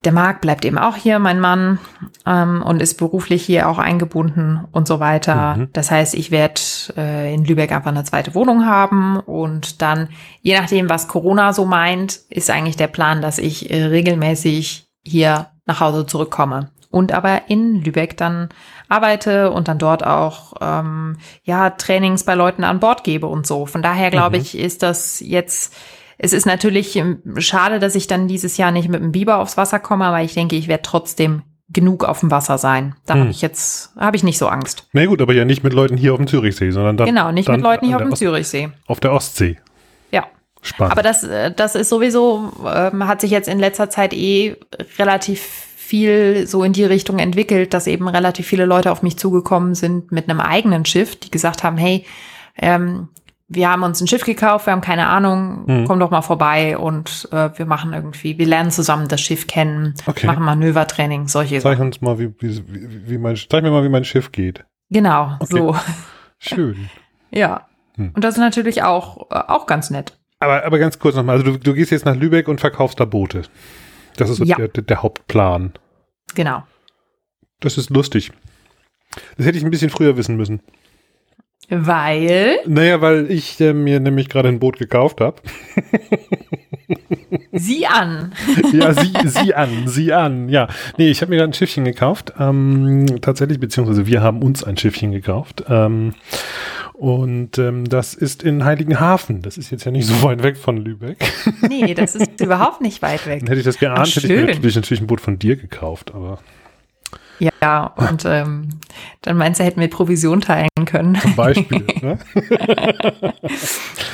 der 0.08 0.14
Marc 0.14 0.40
bleibt 0.40 0.64
eben 0.64 0.78
auch 0.78 0.96
hier, 0.96 1.18
mein 1.18 1.38
Mann, 1.38 1.78
ähm, 2.24 2.62
und 2.62 2.80
ist 2.80 2.94
beruflich 2.94 3.44
hier 3.44 3.68
auch 3.68 3.76
eingebunden 3.76 4.64
und 4.72 4.88
so 4.88 5.00
weiter. 5.00 5.56
Mhm. 5.56 5.68
Das 5.74 5.90
heißt, 5.90 6.14
ich 6.14 6.30
werde 6.30 6.62
äh, 6.96 7.34
in 7.34 7.44
Lübeck 7.44 7.72
einfach 7.72 7.90
eine 7.90 8.04
zweite 8.04 8.34
Wohnung 8.34 8.64
haben 8.64 9.20
und 9.20 9.82
dann, 9.82 10.08
je 10.40 10.58
nachdem, 10.58 10.88
was 10.88 11.08
Corona 11.08 11.52
so 11.52 11.66
meint, 11.66 12.20
ist 12.30 12.48
eigentlich 12.48 12.78
der 12.78 12.86
Plan, 12.86 13.20
dass 13.20 13.36
ich 13.36 13.70
äh, 13.70 13.84
regelmäßig 13.84 14.88
hier 15.04 15.48
nach 15.66 15.80
Hause 15.80 16.06
zurückkomme 16.06 16.70
und 16.90 17.12
aber 17.12 17.42
in 17.48 17.82
Lübeck 17.84 18.16
dann 18.16 18.48
arbeite 18.88 19.50
und 19.50 19.68
dann 19.68 19.76
dort 19.78 20.06
auch 20.06 20.54
ähm, 20.62 21.18
ja 21.44 21.68
Trainings 21.68 22.24
bei 22.24 22.34
Leuten 22.34 22.64
an 22.64 22.80
Bord 22.80 23.04
gebe 23.04 23.26
und 23.26 23.46
so. 23.46 23.66
Von 23.66 23.82
daher 23.82 24.08
glaube 24.10 24.38
Mhm. 24.38 24.42
ich, 24.42 24.56
ist 24.56 24.82
das 24.82 25.20
jetzt 25.20 25.74
es 26.18 26.32
ist 26.32 26.46
natürlich 26.46 26.94
ähm, 26.96 27.22
schade, 27.38 27.78
dass 27.78 27.94
ich 27.94 28.06
dann 28.06 28.28
dieses 28.28 28.56
Jahr 28.56 28.70
nicht 28.72 28.88
mit 28.88 29.00
dem 29.00 29.12
Biber 29.12 29.38
aufs 29.38 29.56
Wasser 29.56 29.78
komme, 29.78 30.04
aber 30.04 30.20
ich 30.22 30.34
denke, 30.34 30.56
ich 30.56 30.68
werde 30.68 30.82
trotzdem 30.82 31.42
genug 31.70 32.04
auf 32.04 32.20
dem 32.20 32.30
Wasser 32.30 32.56
sein. 32.58 32.94
Da 33.06 33.14
Hm. 33.14 33.20
habe 33.20 33.30
ich 33.30 33.42
jetzt 33.42 33.92
habe 33.98 34.16
ich 34.16 34.22
nicht 34.24 34.38
so 34.38 34.48
Angst. 34.48 34.88
Na 34.92 35.04
gut, 35.06 35.20
aber 35.20 35.34
ja 35.34 35.44
nicht 35.44 35.62
mit 35.64 35.72
Leuten 35.74 35.96
hier 35.96 36.12
auf 36.12 36.18
dem 36.18 36.26
Zürichsee, 36.26 36.70
sondern 36.70 36.96
dann, 36.96 37.06
genau, 37.06 37.30
nicht 37.30 37.48
dann 37.48 37.56
mit 37.56 37.64
Leuten 37.64 37.86
hier 37.86 37.96
auf 37.96 38.02
dem 38.02 38.12
Ost- 38.12 38.18
Zürichsee. 38.20 38.70
Auf 38.86 39.00
der 39.00 39.12
Ostsee. 39.12 39.58
Ja. 40.10 40.26
Spannend. 40.62 40.92
Aber 40.92 41.02
das, 41.02 41.24
äh, 41.24 41.52
das 41.54 41.74
ist 41.74 41.88
sowieso, 41.90 42.52
ähm, 42.66 43.06
hat 43.06 43.20
sich 43.20 43.30
jetzt 43.30 43.48
in 43.48 43.58
letzter 43.58 43.90
Zeit 43.90 44.12
eh 44.14 44.56
relativ 44.98 45.40
viel 45.76 46.46
so 46.46 46.64
in 46.64 46.72
die 46.72 46.84
Richtung 46.84 47.18
entwickelt, 47.18 47.72
dass 47.74 47.86
eben 47.86 48.08
relativ 48.08 48.46
viele 48.46 48.64
Leute 48.66 48.90
auf 48.90 49.02
mich 49.02 49.16
zugekommen 49.18 49.74
sind 49.74 50.10
mit 50.10 50.28
einem 50.28 50.40
eigenen 50.40 50.84
Schiff, 50.84 51.16
die 51.16 51.30
gesagt 51.30 51.62
haben, 51.64 51.76
hey, 51.78 52.04
ähm, 52.56 53.08
wir 53.48 53.70
haben 53.70 53.82
uns 53.82 54.00
ein 54.00 54.06
Schiff 54.06 54.24
gekauft, 54.24 54.66
wir 54.66 54.72
haben 54.72 54.80
keine 54.82 55.06
Ahnung, 55.08 55.64
Hm. 55.66 55.84
komm 55.86 55.98
doch 56.00 56.10
mal 56.10 56.20
vorbei 56.22 56.76
und 56.76 57.28
äh, 57.32 57.50
wir 57.56 57.66
machen 57.66 57.92
irgendwie, 57.94 58.36
wir 58.38 58.46
lernen 58.46 58.70
zusammen 58.70 59.08
das 59.08 59.20
Schiff 59.20 59.46
kennen, 59.46 59.94
Okay. 60.06 60.26
machen 60.26 60.44
Manövertraining, 60.44 61.28
solche 61.28 61.58
Zeig 61.60 61.78
Sachen. 61.78 61.86
uns 61.86 62.00
mal, 62.00 62.18
wie, 62.18 62.34
wie, 62.40 63.08
wie, 63.08 63.18
mein, 63.18 63.36
zeig 63.36 63.62
mir 63.62 63.70
mal, 63.70 63.82
wie 63.84 63.88
mein 63.88 64.04
Schiff 64.04 64.32
geht. 64.32 64.64
Genau, 64.90 65.36
Okay. 65.40 65.46
so, 65.58 65.76
Schön. 66.38 66.90
ja. 67.30 67.66
Hm. 67.96 68.12
Und 68.14 68.22
das 68.22 68.34
ist 68.34 68.40
natürlich 68.40 68.82
auch, 68.82 69.30
äh, 69.30 69.34
auch 69.48 69.66
ganz 69.66 69.90
nett. 69.90 70.16
Aber, 70.40 70.64
aber 70.64 70.78
ganz 70.78 70.98
kurz 70.98 71.16
nochmal, 71.16 71.38
also 71.38 71.52
du, 71.52 71.58
du 71.58 71.74
gehst 71.74 71.90
jetzt 71.90 72.04
nach 72.04 72.14
Lübeck 72.14 72.46
und 72.48 72.60
verkaufst 72.60 73.00
da 73.00 73.04
Boote. 73.06 73.42
Das 74.16 74.30
ist 74.30 74.36
so 74.36 74.44
Ja. 74.44 74.56
der, 74.56 74.68
der 74.68 75.02
Hauptplan. 75.02 75.72
Genau. 76.34 76.62
Das 77.60 77.76
ist 77.78 77.90
lustig. 77.90 78.30
Das 79.36 79.46
hätte 79.46 79.58
ich 79.58 79.64
ein 79.64 79.70
bisschen 79.70 79.90
früher 79.90 80.16
wissen 80.16 80.36
müssen. 80.36 80.60
Weil, 81.70 82.60
Naja, 82.66 83.00
weil 83.00 83.30
ich 83.30 83.60
äh, 83.60 83.74
mir 83.74 84.00
nämlich 84.00 84.28
gerade 84.28 84.48
ein 84.48 84.58
Boot 84.58 84.78
gekauft 84.78 85.20
habe. 85.20 85.36
sieh 87.52 87.86
an. 87.86 88.32
Ja, 88.72 88.92
sieh, 88.94 89.12
sieh 89.24 89.54
an, 89.54 89.86
sieh 89.86 90.12
an. 90.12 90.48
Ja, 90.48 90.68
nee, 90.96 91.10
ich 91.10 91.20
habe 91.20 91.30
mir 91.30 91.36
gerade 91.36 91.50
ein 91.50 91.54
Schiffchen 91.54 91.84
gekauft. 91.84 92.32
Ähm, 92.38 93.20
tatsächlich, 93.20 93.60
beziehungsweise 93.60 94.06
wir 94.06 94.22
haben 94.22 94.42
uns 94.42 94.64
ein 94.64 94.76
Schiffchen 94.76 95.10
gekauft. 95.12 95.64
Ähm, 95.68 96.14
und 96.94 97.58
ähm, 97.58 97.84
das 97.84 98.14
ist 98.14 98.42
in 98.42 98.64
Heiligenhafen. 98.64 99.42
Das 99.42 99.56
ist 99.56 99.70
jetzt 99.70 99.84
ja 99.84 99.92
nicht 99.92 100.06
so 100.06 100.22
weit 100.22 100.42
weg 100.42 100.56
von 100.56 100.78
Lübeck. 100.78 101.18
Nee, 101.68 101.94
das 101.94 102.14
ist 102.14 102.40
überhaupt 102.40 102.80
nicht 102.80 103.02
weit 103.02 103.26
weg. 103.26 103.40
Dann 103.40 103.48
hätte 103.48 103.60
ich 103.60 103.66
das 103.66 103.78
geahnt, 103.78 104.08
hätte 104.08 104.26
ich 104.26 104.32
mir 104.32 104.38
schön. 104.38 104.46
natürlich, 104.46 104.76
natürlich 104.76 105.00
ein 105.00 105.06
Boot 105.06 105.20
von 105.20 105.38
dir 105.38 105.56
gekauft. 105.56 106.12
Aber 106.14 106.40
Ja, 107.38 107.86
und 107.96 108.24
ähm, 108.26 108.68
dann 109.22 109.36
meinst 109.36 109.60
du, 109.60 109.64
hätten 109.64 109.80
wir 109.80 109.88
Provision 109.90 110.40
teilen 110.40 110.68
können. 110.86 111.14
zum 111.16 111.34
Beispiel. 111.36 111.84
ne? 112.02 112.18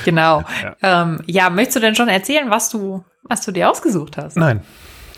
genau. 0.05 0.43
Ja. 0.83 1.03
Ähm, 1.03 1.21
ja, 1.27 1.51
möchtest 1.51 1.77
du 1.77 1.81
denn 1.81 1.95
schon 1.95 2.09
erzählen, 2.09 2.51
was 2.51 2.69
du, 2.71 3.05
was 3.23 3.45
du 3.45 3.53
dir 3.53 3.71
ausgesucht 3.71 4.17
hast? 4.17 4.37
Nein. 4.37 4.63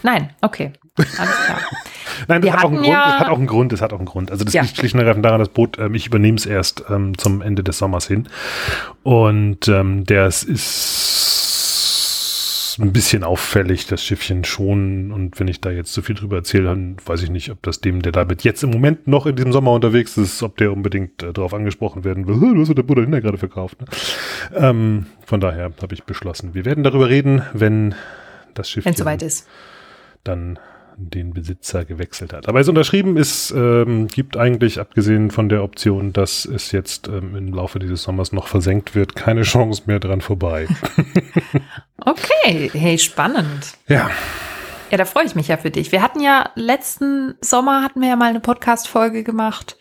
Nein, 0.03 0.31
okay. 0.43 0.73
Alles 0.97 1.15
klar. 1.19 1.59
Nein, 2.29 2.43
das 2.43 2.53
hat 2.53 2.65
auch, 2.65 2.69
einen 2.71 2.77
hatten 2.79 2.85
Grund, 2.85 2.87
ja- 2.89 3.05
das 3.11 3.21
hat 3.21 3.29
auch 3.29 3.39
einen 3.39 3.47
Grund, 3.47 3.73
das 3.73 3.81
hat 3.83 3.93
auch 3.93 3.99
einen 3.99 4.07
Grund. 4.07 4.31
Also 4.31 4.45
das 4.45 4.55
Ja. 4.55 4.63
liegt 4.63 4.77
schlicht 4.77 4.95
und 4.95 5.01
ergreifend 5.01 5.25
daran, 5.25 5.41
das 5.41 5.49
Boot, 5.49 5.79
ähm, 5.79 5.95
ich 5.95 6.07
übernehme 6.07 6.37
es 6.37 6.47
erst 6.47 6.85
ähm, 6.89 7.19
zum 7.19 7.43
Ende 7.43 7.63
des 7.65 7.79
Sommers 7.79 8.07
hin. 8.07 8.29
Und 9.03 9.69
ähm, 9.69 10.05
das 10.05 10.43
ist 10.45 11.36
ein 12.78 12.92
bisschen 12.92 13.25
auffällig, 13.25 13.87
das 13.87 14.04
Schiffchen 14.04 14.45
schon. 14.45 15.12
Und 15.12 15.38
wenn 15.40 15.49
ich 15.49 15.61
da 15.61 15.71
jetzt 15.71 15.92
zu 15.92 16.02
viel 16.02 16.14
drüber 16.14 16.37
erzähle, 16.37 16.64
dann 16.64 16.97
weiß 17.04 17.23
ich 17.23 17.30
nicht, 17.30 17.50
ob 17.50 17.62
das 17.62 17.80
dem, 17.80 18.02
der 18.02 18.12
damit 18.12 18.45
jetzt 18.45 18.62
im 18.62 18.71
Moment 18.71 19.06
noch 19.06 19.26
in 19.26 19.37
diesem 19.37 19.52
Sommer 19.52 19.73
unterwegs 19.73 20.16
ist, 20.16 20.42
ob 20.42 20.56
der 20.56 20.73
unbedingt 20.73 21.23
äh, 21.23 21.33
darauf 21.33 21.54
angesprochen 21.54 22.04
werden 22.04 22.26
will. 22.26 22.37
Du 22.56 22.61
hast 22.61 22.68
doch 22.68 22.75
der 22.75 22.83
Bruder 22.83 23.02
Hinter 23.02 23.21
gerade 23.21 23.38
verkauft. 23.38 23.80
Ne? 23.80 23.87
Ähm, 24.54 25.06
von 25.25 25.40
daher 25.40 25.73
habe 25.80 25.95
ich 25.95 26.04
beschlossen, 26.04 26.54
wir 26.54 26.64
werden 26.64 26.85
darüber 26.85 27.09
reden, 27.09 27.42
wenn 27.52 27.95
das 28.54 28.71
Schiff 28.71 28.85
Wenn 28.85 28.92
es 28.95 28.99
soweit 28.99 29.23
ist. 29.23 29.47
dann 30.25 30.59
den 30.97 31.33
Besitzer 31.33 31.85
gewechselt 31.85 32.33
hat. 32.33 32.49
Aber 32.49 32.61
es 32.61 32.69
unterschrieben 32.69 33.17
ist, 33.17 33.50
ähm, 33.50 34.09
gibt 34.09 34.37
eigentlich, 34.37 34.81
abgesehen 34.81 35.31
von 35.31 35.49
der 35.49 35.62
Option, 35.62 36.12
dass 36.12 36.45
es 36.45 36.73
jetzt 36.73 37.09
ähm, 37.09 37.37
im 37.37 37.53
Laufe 37.53 37.79
dieses 37.79 38.03
Sommers 38.03 38.33
noch 38.33 38.49
versenkt 38.49 38.95
wird, 38.95 39.15
keine 39.15 39.43
Chance 39.43 39.83
mehr 39.87 40.00
dran 40.00 40.21
vorbei. 40.21 40.67
Okay, 42.09 42.71
hey, 42.73 42.99
spannend. 42.99 43.75
ja, 43.88 44.11
Ja, 44.91 44.99
da 44.99 45.05
freue 45.05 45.25
ich 45.25 45.35
mich 45.35 45.49
ja 45.49 45.57
für 45.57 45.71
dich. 45.73 45.91
Wir 45.91 46.03
hatten 46.03 46.21
ja 46.21 46.50
letzten 46.55 47.35
Sommer 47.41 47.83
hatten 47.83 48.00
wir 48.00 48.09
ja 48.09 48.17
mal 48.17 48.31
eine 48.31 48.38
Podcast-Folge 48.38 49.25
gemacht, 49.25 49.76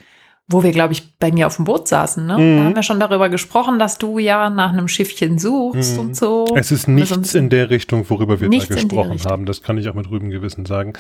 wo 0.48 0.62
wir, 0.62 0.72
glaube 0.72 0.94
ich, 0.94 1.18
bei 1.18 1.32
mir 1.32 1.48
auf 1.48 1.56
dem 1.56 1.66
Boot 1.66 1.88
saßen. 1.88 2.26
Ne? 2.26 2.38
Mhm. 2.38 2.58
Da 2.58 2.64
haben 2.66 2.76
wir 2.76 2.84
schon 2.84 3.00
darüber 3.00 3.30
gesprochen, 3.30 3.80
dass 3.80 3.98
du 3.98 4.20
ja 4.20 4.50
nach 4.52 4.74
einem 4.74 4.88
Schiffchen 4.88 5.40
suchst 5.40 5.94
Mhm. 5.94 6.00
und 6.00 6.16
so. 6.16 6.46
es 6.56 6.72
ist 6.72 6.88
Also 6.88 6.92
nichts 6.92 7.34
in 7.34 7.50
der 7.50 7.70
Richtung, 7.72 8.08
worüber 8.10 8.40
wir 8.40 8.50
da 8.50 8.66
gesprochen 8.66 9.20
haben. 9.26 9.46
Das 9.48 9.64
kann 9.64 9.78
ich 9.80 9.90
auch 9.90 9.96
mit 9.96 10.10
rüben 10.12 10.30
Gewissen 10.30 10.66
sagen. 10.68 10.94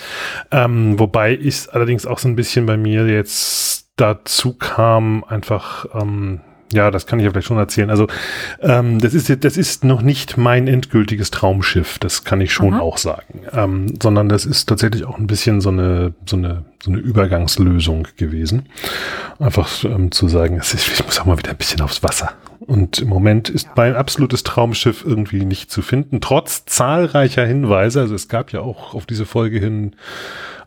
Ähm, 0.51 0.97
wobei 0.99 1.33
ich 1.33 1.67
allerdings 1.71 2.05
auch 2.07 2.17
so 2.17 2.27
ein 2.27 2.35
bisschen 2.35 2.65
bei 2.65 2.75
mir 2.77 3.05
jetzt 3.07 3.87
dazu 3.97 4.53
kam, 4.53 5.23
einfach, 5.23 5.85
ähm, 5.93 6.41
ja, 6.73 6.89
das 6.91 7.05
kann 7.05 7.19
ich 7.19 7.25
ja 7.25 7.31
vielleicht 7.31 7.47
schon 7.47 7.57
erzählen. 7.57 7.89
Also, 7.89 8.07
ähm, 8.61 8.99
das 8.99 9.13
ist, 9.13 9.27
jetzt- 9.29 9.43
das 9.45 9.55
ist 9.57 9.83
noch 9.83 10.01
nicht 10.01 10.37
mein 10.37 10.67
endgültiges 10.67 11.31
Traumschiff. 11.31 11.99
Das 11.99 12.23
kann 12.23 12.41
ich 12.41 12.53
schon 12.53 12.73
Mhm. 12.73 12.79
auch 12.81 12.97
sagen. 12.97 13.41
Ähm, 13.53 13.93
sondern 14.01 14.29
das 14.29 14.45
ist 14.45 14.67
tatsächlich 14.67 15.05
auch 15.05 15.17
ein 15.17 15.27
bisschen 15.27 15.61
so 15.61 15.69
eine, 15.69 16.13
so 16.25 16.35
eine, 16.37 16.65
so 16.83 16.91
eine 16.91 16.99
Übergangslösung 16.99 18.07
gewesen. 18.17 18.67
Einfach 19.39 19.69
ähm, 19.83 20.11
zu 20.11 20.27
sagen, 20.27 20.57
es 20.59 20.73
ist, 20.73 20.87
ich 20.87 21.05
muss 21.05 21.19
auch 21.19 21.25
mal 21.25 21.37
wieder 21.37 21.51
ein 21.51 21.57
bisschen 21.57 21.81
aufs 21.81 22.01
Wasser. 22.03 22.31
Und 22.59 22.97
im 22.99 23.09
Moment 23.09 23.49
ist 23.49 23.67
mein 23.75 23.95
absolutes 23.95 24.41
Traumschiff 24.43 25.03
irgendwie 25.05 25.45
nicht 25.45 25.69
zu 25.69 25.83
finden, 25.83 26.19
trotz 26.19 26.65
zahlreicher 26.65 27.45
Hinweise. 27.45 27.99
Also 28.01 28.15
es 28.15 28.27
gab 28.27 28.51
ja 28.53 28.61
auch 28.61 28.95
auf 28.95 29.05
diese 29.05 29.25
Folge 29.27 29.59
hin 29.59 29.95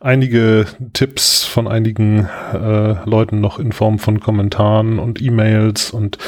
einige 0.01 0.67
Tipps 0.93 1.45
von 1.45 1.69
einigen 1.69 2.27
äh, 2.53 3.05
Leuten 3.09 3.41
noch 3.41 3.59
in 3.59 3.73
Form 3.73 3.99
von 3.99 4.21
Kommentaren 4.21 4.99
und 4.99 5.21
E-Mails 5.21 5.91
und 5.91 6.19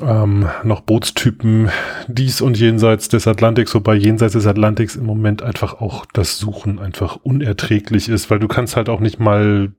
ähm, 0.00 0.48
noch 0.64 0.80
Bootstypen 0.82 1.70
dies 2.08 2.40
und 2.40 2.58
jenseits 2.58 3.08
des 3.08 3.26
Atlantiks, 3.26 3.74
wobei 3.74 3.94
jenseits 3.94 4.34
des 4.34 4.46
Atlantiks 4.46 4.96
im 4.96 5.06
Moment 5.06 5.42
einfach 5.42 5.80
auch 5.80 6.06
das 6.12 6.38
Suchen 6.38 6.78
einfach 6.78 7.16
unerträglich 7.16 8.08
ist, 8.08 8.30
weil 8.30 8.38
du 8.38 8.48
kannst 8.48 8.76
halt 8.76 8.88
auch 8.88 9.00
nicht 9.00 9.18
mal 9.18 9.72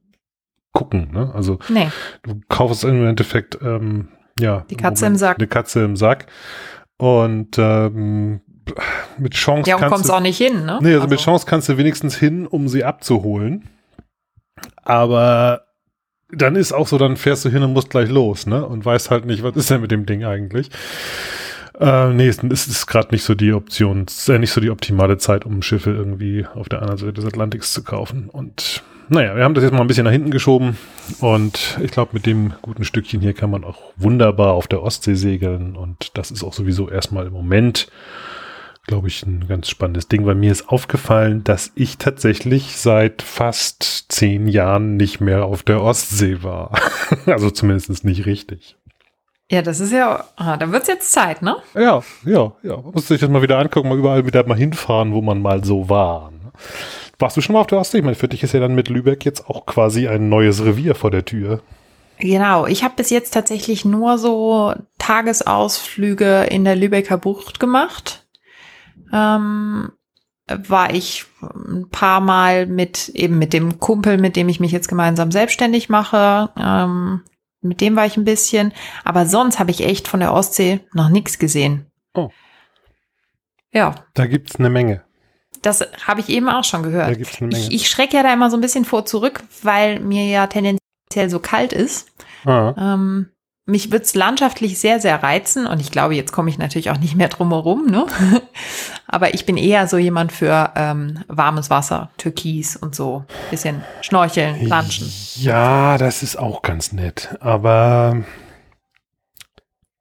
gucken. 0.73 1.09
Ne? 1.13 1.31
Also 1.33 1.59
nee, 1.69 1.89
du 2.23 2.41
kaufst 2.49 2.83
im 2.83 3.05
Endeffekt 3.05 3.59
ähm, 3.61 4.09
ja 4.39 4.65
Die 4.69 4.75
Katze 4.75 5.05
im 5.05 5.15
Sack. 5.15 5.37
Eine 5.37 5.47
Katze 5.47 5.83
im 5.83 5.95
Sack 5.95 6.27
und 6.97 7.57
ähm, 7.57 8.41
mit 9.17 9.33
Chance 9.33 9.69
ja, 9.69 9.75
und 9.75 9.81
kannst 9.81 9.93
kommst 9.93 10.09
du 10.09 10.13
auch 10.13 10.19
nicht 10.19 10.37
hin, 10.37 10.65
ne? 10.65 10.79
Nee, 10.81 10.95
also, 10.95 11.07
mit 11.07 11.19
Chance 11.19 11.45
kannst 11.47 11.69
du 11.69 11.77
wenigstens 11.77 12.15
hin, 12.17 12.47
um 12.47 12.67
sie 12.67 12.83
abzuholen. 12.83 13.69
Aber 14.83 15.63
dann 16.31 16.55
ist 16.55 16.73
auch 16.73 16.87
so, 16.87 16.97
dann 16.97 17.17
fährst 17.17 17.45
du 17.45 17.49
hin 17.49 17.63
und 17.63 17.73
musst 17.73 17.89
gleich 17.89 18.09
los, 18.09 18.45
ne? 18.45 18.65
Und 18.65 18.85
weißt 18.85 19.11
halt 19.11 19.25
nicht, 19.25 19.43
was 19.43 19.55
ist 19.55 19.69
denn 19.69 19.81
mit 19.81 19.91
dem 19.91 20.05
Ding 20.05 20.23
eigentlich? 20.25 20.69
Äh, 21.79 22.13
nee, 22.13 22.27
es 22.27 22.43
es 22.43 22.67
ist 22.67 22.87
gerade 22.87 23.09
nicht 23.11 23.23
so 23.23 23.35
die 23.35 23.53
Option, 23.53 24.03
es 24.07 24.19
ist 24.19 24.27
ja 24.27 24.37
nicht 24.37 24.51
so 24.51 24.59
die 24.59 24.69
optimale 24.69 25.17
Zeit, 25.17 25.45
um 25.45 25.61
Schiffe 25.61 25.91
irgendwie 25.91 26.45
auf 26.53 26.67
der 26.67 26.81
anderen 26.81 26.97
Seite 26.97 27.13
des 27.13 27.25
Atlantiks 27.25 27.71
zu 27.71 27.83
kaufen. 27.83 28.29
Und 28.29 28.83
naja, 29.07 29.35
wir 29.35 29.43
haben 29.43 29.55
das 29.55 29.63
jetzt 29.63 29.73
mal 29.73 29.81
ein 29.81 29.87
bisschen 29.87 30.03
nach 30.03 30.11
hinten 30.11 30.29
geschoben 30.29 30.77
und 31.19 31.79
ich 31.81 31.91
glaube, 31.91 32.11
mit 32.13 32.25
dem 32.25 32.53
guten 32.61 32.83
Stückchen 32.83 33.21
hier 33.21 33.33
kann 33.33 33.49
man 33.49 33.63
auch 33.63 33.81
wunderbar 33.95 34.53
auf 34.53 34.67
der 34.67 34.83
Ostsee 34.83 35.15
segeln 35.15 35.75
und 35.75 36.17
das 36.17 36.31
ist 36.31 36.43
auch 36.43 36.53
sowieso 36.53 36.89
erstmal 36.89 37.25
im 37.25 37.33
Moment 37.33 37.87
glaube 38.87 39.07
ich, 39.07 39.23
ein 39.23 39.47
ganz 39.47 39.69
spannendes 39.69 40.07
Ding, 40.07 40.25
weil 40.25 40.35
mir 40.35 40.51
ist 40.51 40.69
aufgefallen, 40.69 41.43
dass 41.43 41.71
ich 41.75 41.97
tatsächlich 41.97 42.77
seit 42.77 43.21
fast 43.21 44.05
zehn 44.09 44.47
Jahren 44.47 44.97
nicht 44.97 45.19
mehr 45.19 45.45
auf 45.45 45.63
der 45.63 45.81
Ostsee 45.81 46.41
war. 46.41 46.71
also 47.25 47.51
zumindest 47.51 48.03
nicht 48.03 48.25
richtig. 48.25 48.77
Ja, 49.51 49.61
das 49.63 49.79
ist 49.79 49.91
ja, 49.91 50.25
ah, 50.35 50.57
da 50.57 50.71
wird's 50.71 50.87
jetzt 50.87 51.11
Zeit, 51.11 51.41
ne? 51.41 51.57
Ja, 51.73 52.03
ja, 52.23 52.51
ja. 52.61 52.77
Man 52.77 52.93
muss 52.93 53.07
sich 53.07 53.19
das 53.19 53.29
mal 53.29 53.41
wieder 53.41 53.57
angucken, 53.57 53.89
mal 53.89 53.97
überall 53.97 54.25
wieder 54.25 54.45
mal 54.47 54.57
hinfahren, 54.57 55.13
wo 55.13 55.21
man 55.21 55.41
mal 55.41 55.63
so 55.63 55.89
war. 55.89 56.31
ne? 56.31 56.51
Warst 57.17 57.35
du 57.35 57.41
schon 57.41 57.53
mal 57.53 57.61
auf 57.61 57.67
der 57.67 57.79
Ostsee? 57.79 57.97
Ich 57.97 58.03
meine, 58.03 58.15
für 58.15 58.27
dich 58.27 58.43
ist 58.43 58.53
ja 58.53 58.59
dann 58.59 58.75
mit 58.75 58.89
Lübeck 58.89 59.25
jetzt 59.25 59.49
auch 59.49 59.65
quasi 59.65 60.07
ein 60.07 60.29
neues 60.29 60.63
Revier 60.63 60.93
vor 60.93 61.09
der 61.09 61.25
Tür. 61.25 61.61
Genau, 62.19 62.65
ich 62.65 62.83
habe 62.83 62.95
bis 62.97 63.09
jetzt 63.09 63.31
tatsächlich 63.31 63.85
nur 63.85 64.17
so 64.17 64.73
Tagesausflüge 64.99 66.43
in 66.43 66.63
der 66.63 66.75
Lübecker 66.75 67.17
Bucht 67.17 67.59
gemacht. 67.59 68.25
Ähm, 69.11 69.91
war 70.47 70.93
ich 70.93 71.25
ein 71.41 71.89
paar 71.89 72.21
Mal 72.21 72.65
mit 72.65 73.09
eben 73.09 73.37
mit 73.37 73.53
dem 73.53 73.79
Kumpel, 73.79 74.17
mit 74.17 74.35
dem 74.35 74.49
ich 74.49 74.59
mich 74.59 74.71
jetzt 74.71 74.87
gemeinsam 74.87 75.31
selbstständig 75.31 75.89
mache. 75.89 76.49
Ähm, 76.57 77.21
mit 77.61 77.81
dem 77.81 77.95
war 77.95 78.05
ich 78.05 78.17
ein 78.17 78.25
bisschen. 78.25 78.73
Aber 79.03 79.25
sonst 79.25 79.59
habe 79.59 79.71
ich 79.71 79.85
echt 79.85 80.07
von 80.07 80.19
der 80.19 80.33
Ostsee 80.33 80.79
noch 80.93 81.09
nichts 81.09 81.39
gesehen. 81.39 81.85
Oh. 82.13 82.29
Ja. 83.71 83.95
Da 84.13 84.25
gibt's 84.25 84.55
eine 84.55 84.69
Menge. 84.69 85.03
Das 85.61 85.85
habe 86.07 86.21
ich 86.21 86.29
eben 86.29 86.49
auch 86.49 86.63
schon 86.63 86.83
gehört. 86.83 87.09
Da 87.09 87.13
gibt's 87.13 87.41
eine 87.41 87.51
Menge. 87.51 87.63
Ich, 87.63 87.71
ich 87.73 87.89
schrecke 87.89 88.17
ja 88.17 88.23
da 88.23 88.33
immer 88.33 88.49
so 88.49 88.57
ein 88.57 88.61
bisschen 88.61 88.85
vor 88.85 89.05
zurück, 89.05 89.43
weil 89.61 89.99
mir 89.99 90.25
ja 90.25 90.47
tendenziell 90.47 91.29
so 91.29 91.39
kalt 91.39 91.73
ist. 91.73 92.11
ah. 92.45 92.73
Ähm, 92.77 93.29
mich 93.65 93.91
wird's 93.91 94.15
landschaftlich 94.15 94.79
sehr, 94.79 94.99
sehr 94.99 95.21
reizen 95.21 95.67
und 95.67 95.79
ich 95.79 95.91
glaube, 95.91 96.15
jetzt 96.15 96.31
komme 96.31 96.49
ich 96.49 96.57
natürlich 96.57 96.89
auch 96.89 96.97
nicht 96.97 97.15
mehr 97.15 97.27
drum 97.27 97.51
herum, 97.51 97.85
ne? 97.85 98.07
Aber 99.11 99.33
ich 99.33 99.45
bin 99.45 99.57
eher 99.57 99.87
so 99.87 99.97
jemand 99.97 100.31
für 100.31 100.71
ähm, 100.75 101.23
warmes 101.27 101.69
Wasser, 101.71 102.11
Türkis 102.17 102.75
und 102.75 102.93
so. 102.93 103.25
Bisschen 103.49 103.83
schnorcheln, 104.01 104.65
planschen. 104.65 105.11
Ja, 105.35 105.97
das 105.97 106.21
ist 106.21 106.37
auch 106.37 106.61
ganz 106.61 106.93
nett. 106.93 107.35
Aber 107.39 108.23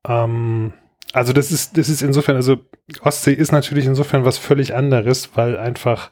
ähm, 0.07 0.75
also 1.15 1.33
das 1.33 1.51
ist, 1.51 1.79
das 1.79 1.89
ist 1.89 2.03
insofern, 2.03 2.37
also 2.37 2.59
Ostsee 3.01 3.33
ist 3.33 3.51
natürlich 3.51 3.87
insofern 3.87 4.27
was 4.27 4.37
völlig 4.37 4.75
anderes, 4.75 5.31
weil 5.35 5.57
einfach 5.57 6.11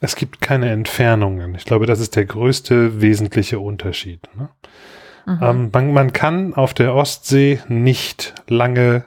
es 0.00 0.16
gibt 0.16 0.40
keine 0.40 0.70
Entfernungen. 0.70 1.54
Ich 1.54 1.66
glaube, 1.66 1.84
das 1.84 2.00
ist 2.00 2.16
der 2.16 2.24
größte 2.24 3.02
wesentliche 3.02 3.58
Unterschied. 3.58 4.26
Ne? 4.34 4.48
Mhm. 5.26 5.38
Ähm, 5.42 5.70
man, 5.72 5.92
man 5.92 6.12
kann 6.14 6.54
auf 6.54 6.72
der 6.72 6.94
Ostsee 6.94 7.60
nicht 7.68 8.34
lange 8.48 9.04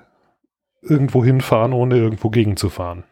irgendwo 0.83 1.23
hinfahren, 1.23 1.73
ohne 1.73 1.97
irgendwo 1.97 2.29
gegenzufahren. 2.29 3.03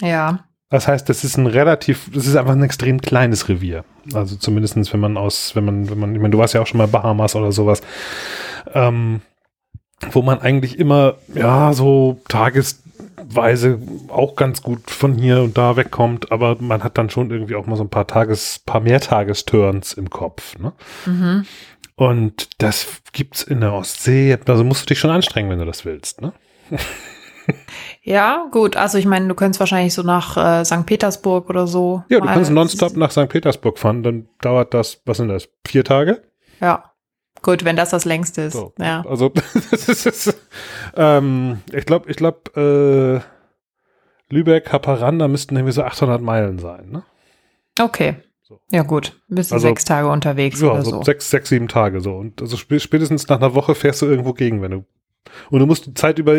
ja, 0.00 0.44
Das 0.70 0.88
heißt, 0.88 1.08
das 1.08 1.22
ist 1.22 1.36
ein 1.36 1.46
relativ, 1.46 2.10
das 2.12 2.26
ist 2.26 2.36
einfach 2.36 2.52
ein 2.52 2.62
extrem 2.62 3.00
kleines 3.00 3.48
Revier. 3.48 3.84
Also 4.14 4.36
zumindestens, 4.36 4.92
wenn 4.92 5.00
man 5.00 5.16
aus, 5.16 5.54
wenn 5.54 5.64
man, 5.64 5.90
wenn 5.90 5.98
man, 5.98 6.14
ich 6.14 6.20
meine, 6.20 6.32
du 6.32 6.38
warst 6.38 6.54
ja 6.54 6.62
auch 6.62 6.66
schon 6.66 6.78
mal 6.78 6.88
Bahamas 6.88 7.36
oder 7.36 7.52
sowas, 7.52 7.82
ähm, 8.74 9.20
wo 10.10 10.22
man 10.22 10.40
eigentlich 10.40 10.78
immer, 10.78 11.14
ja, 11.34 11.72
so 11.74 12.20
tagesweise 12.28 13.78
auch 14.08 14.34
ganz 14.34 14.62
gut 14.62 14.90
von 14.90 15.14
hier 15.14 15.42
und 15.42 15.56
da 15.56 15.76
wegkommt, 15.76 16.32
aber 16.32 16.56
man 16.60 16.82
hat 16.82 16.98
dann 16.98 17.10
schon 17.10 17.30
irgendwie 17.30 17.54
auch 17.54 17.66
mal 17.66 17.76
so 17.76 17.84
ein 17.84 17.90
paar 17.90 18.06
Tages, 18.06 18.60
paar 18.64 18.80
Mehrtagesturns 18.80 19.92
im 19.92 20.10
Kopf, 20.10 20.58
ne? 20.58 20.72
mhm. 21.06 21.46
Und 22.02 22.60
das 22.60 23.00
gibt's 23.12 23.44
in 23.44 23.60
der 23.60 23.72
Ostsee, 23.72 24.36
also 24.48 24.64
musst 24.64 24.82
du 24.82 24.86
dich 24.86 24.98
schon 24.98 25.12
anstrengen, 25.12 25.48
wenn 25.50 25.60
du 25.60 25.64
das 25.64 25.84
willst, 25.84 26.20
ne? 26.20 26.32
ja, 28.02 28.48
gut. 28.50 28.76
Also 28.76 28.98
ich 28.98 29.06
meine, 29.06 29.28
du 29.28 29.36
könntest 29.36 29.60
wahrscheinlich 29.60 29.94
so 29.94 30.02
nach 30.02 30.36
äh, 30.36 30.64
St. 30.64 30.84
Petersburg 30.84 31.48
oder 31.48 31.68
so. 31.68 32.02
Ja, 32.08 32.18
du 32.18 32.26
kannst 32.26 32.50
nonstop 32.50 32.96
nach 32.96 33.12
St. 33.12 33.28
Petersburg 33.28 33.78
fahren, 33.78 34.02
dann 34.02 34.28
dauert 34.40 34.74
das, 34.74 35.00
was 35.04 35.18
sind 35.18 35.28
das, 35.28 35.48
vier 35.64 35.84
Tage? 35.84 36.24
Ja. 36.60 36.90
Gut, 37.40 37.64
wenn 37.64 37.76
das 37.76 37.90
das 37.90 38.04
längste 38.04 38.42
ist. 38.42 38.54
So. 38.54 38.72
Ja. 38.80 39.04
Also, 39.08 39.28
das 39.70 40.04
ist, 40.04 40.36
ähm, 40.96 41.60
ich 41.72 41.86
glaube, 41.86 42.10
ich 42.10 42.16
glaube, 42.16 43.22
äh, 44.28 44.34
Lübeck, 44.34 44.72
Haparanda 44.72 45.28
müssten 45.28 45.54
irgendwie 45.54 45.72
so 45.72 45.84
800 45.84 46.20
Meilen 46.20 46.58
sein, 46.58 46.90
ne? 46.90 47.04
Okay. 47.80 48.16
So. 48.52 48.60
Ja, 48.76 48.82
gut. 48.82 49.20
Bist 49.28 49.50
du 49.50 49.54
Also- 49.54 49.68
sechs 49.68 49.84
Tage 49.84 50.08
unterwegs 50.08 50.60
Ja, 50.60 50.72
oder 50.72 50.82
so, 50.82 50.90
so. 50.90 51.02
sechs, 51.02 51.30
sechs, 51.30 51.48
sieben 51.48 51.68
Tage 51.68 52.00
so. 52.00 52.14
Und 52.16 52.40
also 52.42 52.56
sp 52.60 52.78
spätestens 52.80 53.28
nach 53.28 53.38
einer 53.38 53.54
Woche 53.54 53.74
fährst 53.74 54.02
du 54.02 54.06
irgendwo 54.06 54.32
gegen, 54.32 54.60
wenn 54.62 54.70
du. 54.70 54.84
Und 55.50 55.60
du 55.60 55.66
musst 55.66 55.86
die 55.86 55.94
Zeit 55.94 56.18
über, 56.18 56.36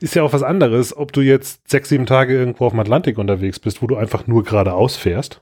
ist 0.00 0.14
ja 0.14 0.22
auch 0.22 0.32
was 0.32 0.42
anderes, 0.42 0.96
ob 0.96 1.12
du 1.12 1.20
jetzt 1.20 1.68
sechs, 1.70 1.88
sieben 1.90 2.06
Tage 2.06 2.34
irgendwo 2.34 2.64
auf 2.66 2.72
dem 2.72 2.80
Atlantik 2.80 3.18
unterwegs 3.18 3.60
bist, 3.60 3.82
wo 3.82 3.86
du 3.86 3.96
einfach 3.96 4.26
nur 4.26 4.42
geradeaus 4.42 4.96
fährst. 4.96 5.40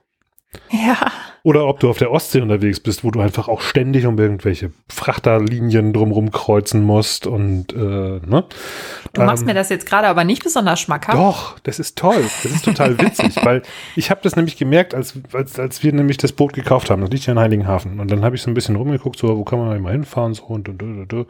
Ja. 0.71 0.97
Oder 1.43 1.67
ob 1.67 1.81
du 1.81 1.89
auf 1.89 1.99
der 1.99 2.11
Ostsee 2.11 2.41
unterwegs 2.41 2.81
bist, 2.81 3.03
wo 3.03 3.11
du 3.11 3.21
einfach 3.21 3.49
auch 3.49 3.61
ständig 3.61 4.07
um 4.07 4.19
irgendwelche 4.19 4.73
Frachterlinien 4.89 5.93
drumrum 5.93 6.31
kreuzen 6.31 6.83
musst 6.83 7.27
und, 7.27 7.73
äh, 7.73 7.77
ne? 7.77 8.45
Du 9.13 9.23
machst 9.23 9.43
Ähm, 9.43 9.47
mir 9.47 9.55
das 9.55 9.71
jetzt 9.71 9.87
gerade 9.87 10.09
aber 10.09 10.25
nicht 10.25 10.43
besonders 10.43 10.81
schmackhaft. 10.81 11.17
Doch, 11.17 11.59
das 11.61 11.79
ist 11.79 11.97
toll. 11.97 12.23
Das 12.43 12.53
ist 12.53 12.65
total 12.65 12.99
witzig, 13.01 13.37
weil 13.45 13.63
ich 13.97 14.11
habe 14.11 14.21
das 14.23 14.37
nämlich 14.37 14.57
gemerkt, 14.57 14.95
als, 14.95 15.15
als, 15.33 15.59
als 15.59 15.83
wir 15.83 15.93
nämlich 15.93 16.19
das 16.19 16.33
Boot 16.33 16.53
gekauft 16.53 16.91
haben. 16.91 17.01
Das 17.01 17.11
liegt 17.11 17.27
ja 17.27 17.33
in 17.33 17.39
Heiligenhafen. 17.39 18.01
Und 18.01 18.11
dann 18.11 18.25
habe 18.25 18.37
ich 18.37 18.43
so 18.43 18.51
ein 18.51 18.55
bisschen 18.55 18.77
rumgeguckt, 18.77 19.19
so, 19.19 19.37
wo 19.37 19.45
kann 19.45 19.59
man 19.59 19.71
denn 19.71 19.83
mal 19.83 19.93
hinfahren, 19.93 20.35
so 20.35 20.45
und 20.45 20.69
und 20.69 20.83
und 20.83 21.13
und. 21.13 21.27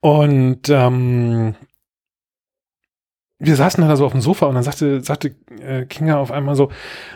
Und 0.00 0.68
ähm, 0.70 1.54
wir 3.40 3.56
saßen 3.56 3.80
dann 3.80 3.88
da 3.88 3.96
so 3.96 4.06
auf 4.06 4.12
dem 4.12 4.20
Sofa 4.20 4.46
und 4.46 4.54
dann 4.54 4.62
sagte, 4.62 5.00
sagte 5.00 5.34
äh, 5.60 5.86
Kinga 5.86 6.18
auf 6.18 6.30
einmal 6.30 6.54
so, 6.54 6.70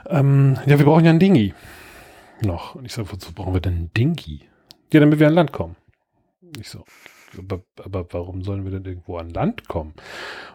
ähm, 0.09 0.59
ja, 0.67 0.79
wir 0.79 0.87
brauchen 0.87 1.05
ja 1.05 1.11
ein 1.11 1.19
Dingi 1.19 1.55
noch. 2.43 2.75
Und 2.75 2.87
ich 2.87 2.93
so, 2.93 3.11
wozu 3.11 3.33
brauchen 3.33 3.55
wir 3.55 3.61
denn 3.61 3.75
ein 3.75 3.91
Dingi? 3.97 4.41
Ja, 4.93 5.01
damit 5.01 5.21
wir 5.21 5.27
an 5.27 5.35
Land 5.35 5.53
kommen. 5.53 5.77
Ich 6.59 6.71
so, 6.71 6.85
aber, 7.39 7.63
aber 7.83 8.07
warum 8.13 8.43
sollen 8.43 8.65
wir 8.65 8.73
denn 8.73 8.85
irgendwo 8.85 9.19
an 9.19 9.31
Land 9.31 9.69
kommen? 9.69 9.93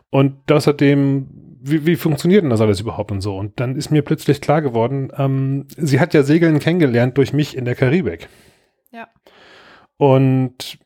Und 0.09 0.51
außerdem, 0.51 1.27
wie, 1.61 1.85
wie 1.85 1.95
funktioniert 1.95 2.43
denn 2.43 2.49
das 2.49 2.61
alles 2.61 2.81
überhaupt 2.81 3.11
und 3.11 3.21
so? 3.21 3.37
Und 3.37 3.59
dann 3.59 3.75
ist 3.75 3.91
mir 3.91 4.01
plötzlich 4.01 4.41
klar 4.41 4.61
geworden, 4.61 5.11
ähm, 5.17 5.67
sie 5.77 5.99
hat 5.99 6.15
ja 6.15 6.23
Segeln 6.23 6.59
kennengelernt 6.59 7.17
durch 7.17 7.31
mich 7.31 7.55
in 7.55 7.65
der 7.65 7.75
Karibik. 7.75 8.27
Ja. 8.91 9.07
Und 9.97 10.79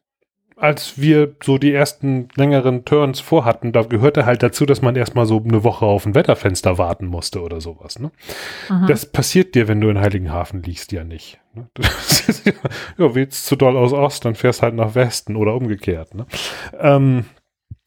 als 0.63 0.97
wir 0.97 1.35
so 1.43 1.57
die 1.57 1.73
ersten 1.73 2.29
längeren 2.35 2.85
Turns 2.85 3.19
vorhatten, 3.19 3.73
da 3.73 3.81
gehörte 3.81 4.25
halt 4.25 4.41
dazu, 4.43 4.65
dass 4.65 4.81
man 4.81 4.95
erstmal 4.95 5.25
so 5.25 5.43
eine 5.43 5.65
Woche 5.65 5.85
auf 5.85 6.05
ein 6.05 6.15
Wetterfenster 6.15 6.77
warten 6.77 7.05
musste 7.05 7.41
oder 7.41 7.59
sowas. 7.59 7.99
Ne? 7.99 8.11
Mhm. 8.69 8.87
Das 8.87 9.05
passiert 9.05 9.55
dir, 9.55 9.67
wenn 9.67 9.81
du 9.81 9.89
in 9.89 9.99
Heiligenhafen 9.99 10.63
liegst, 10.63 10.93
ja 10.93 11.03
nicht. 11.03 11.39
Ne? 11.53 11.67
Ja, 12.97 13.13
willst 13.13 13.45
zu 13.45 13.57
doll 13.57 13.75
aus 13.75 13.91
Ost, 13.91 14.23
dann 14.23 14.35
fährst 14.35 14.61
halt 14.61 14.75
nach 14.75 14.95
Westen 14.95 15.35
oder 15.35 15.53
umgekehrt. 15.53 16.15
Ne? 16.15 16.25
Ähm, 16.79 17.25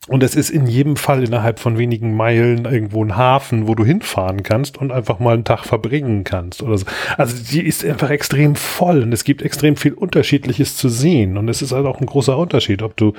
und 0.08 0.22
es 0.22 0.36
ist 0.36 0.50
in 0.50 0.66
jedem 0.66 0.94
Fall 0.96 1.24
innerhalb 1.24 1.58
von 1.58 1.78
wenigen 1.78 2.14
Meilen 2.14 2.64
irgendwo 2.64 3.04
ein 3.04 3.16
Hafen, 3.16 3.66
wo 3.66 3.74
du 3.74 3.84
hinfahren 3.84 4.44
kannst 4.44 4.78
und 4.78 4.92
einfach 4.92 5.18
mal 5.18 5.34
einen 5.34 5.44
Tag 5.44 5.64
verbringen 5.64 6.22
kannst 6.22 6.62
oder 6.62 6.78
so. 6.78 6.86
Also 7.16 7.34
die 7.50 7.66
ist 7.66 7.84
einfach 7.84 8.10
extrem 8.10 8.54
voll 8.54 9.02
und 9.02 9.12
es 9.12 9.24
gibt 9.24 9.42
extrem 9.42 9.74
viel 9.74 9.94
Unterschiedliches 9.94 10.76
zu 10.76 10.88
sehen. 10.88 11.36
Und 11.36 11.48
es 11.48 11.60
ist 11.60 11.72
halt 11.72 11.86
auch 11.86 12.00
ein 12.00 12.06
großer 12.06 12.38
Unterschied, 12.38 12.82
ob 12.82 12.96
du, 12.96 13.14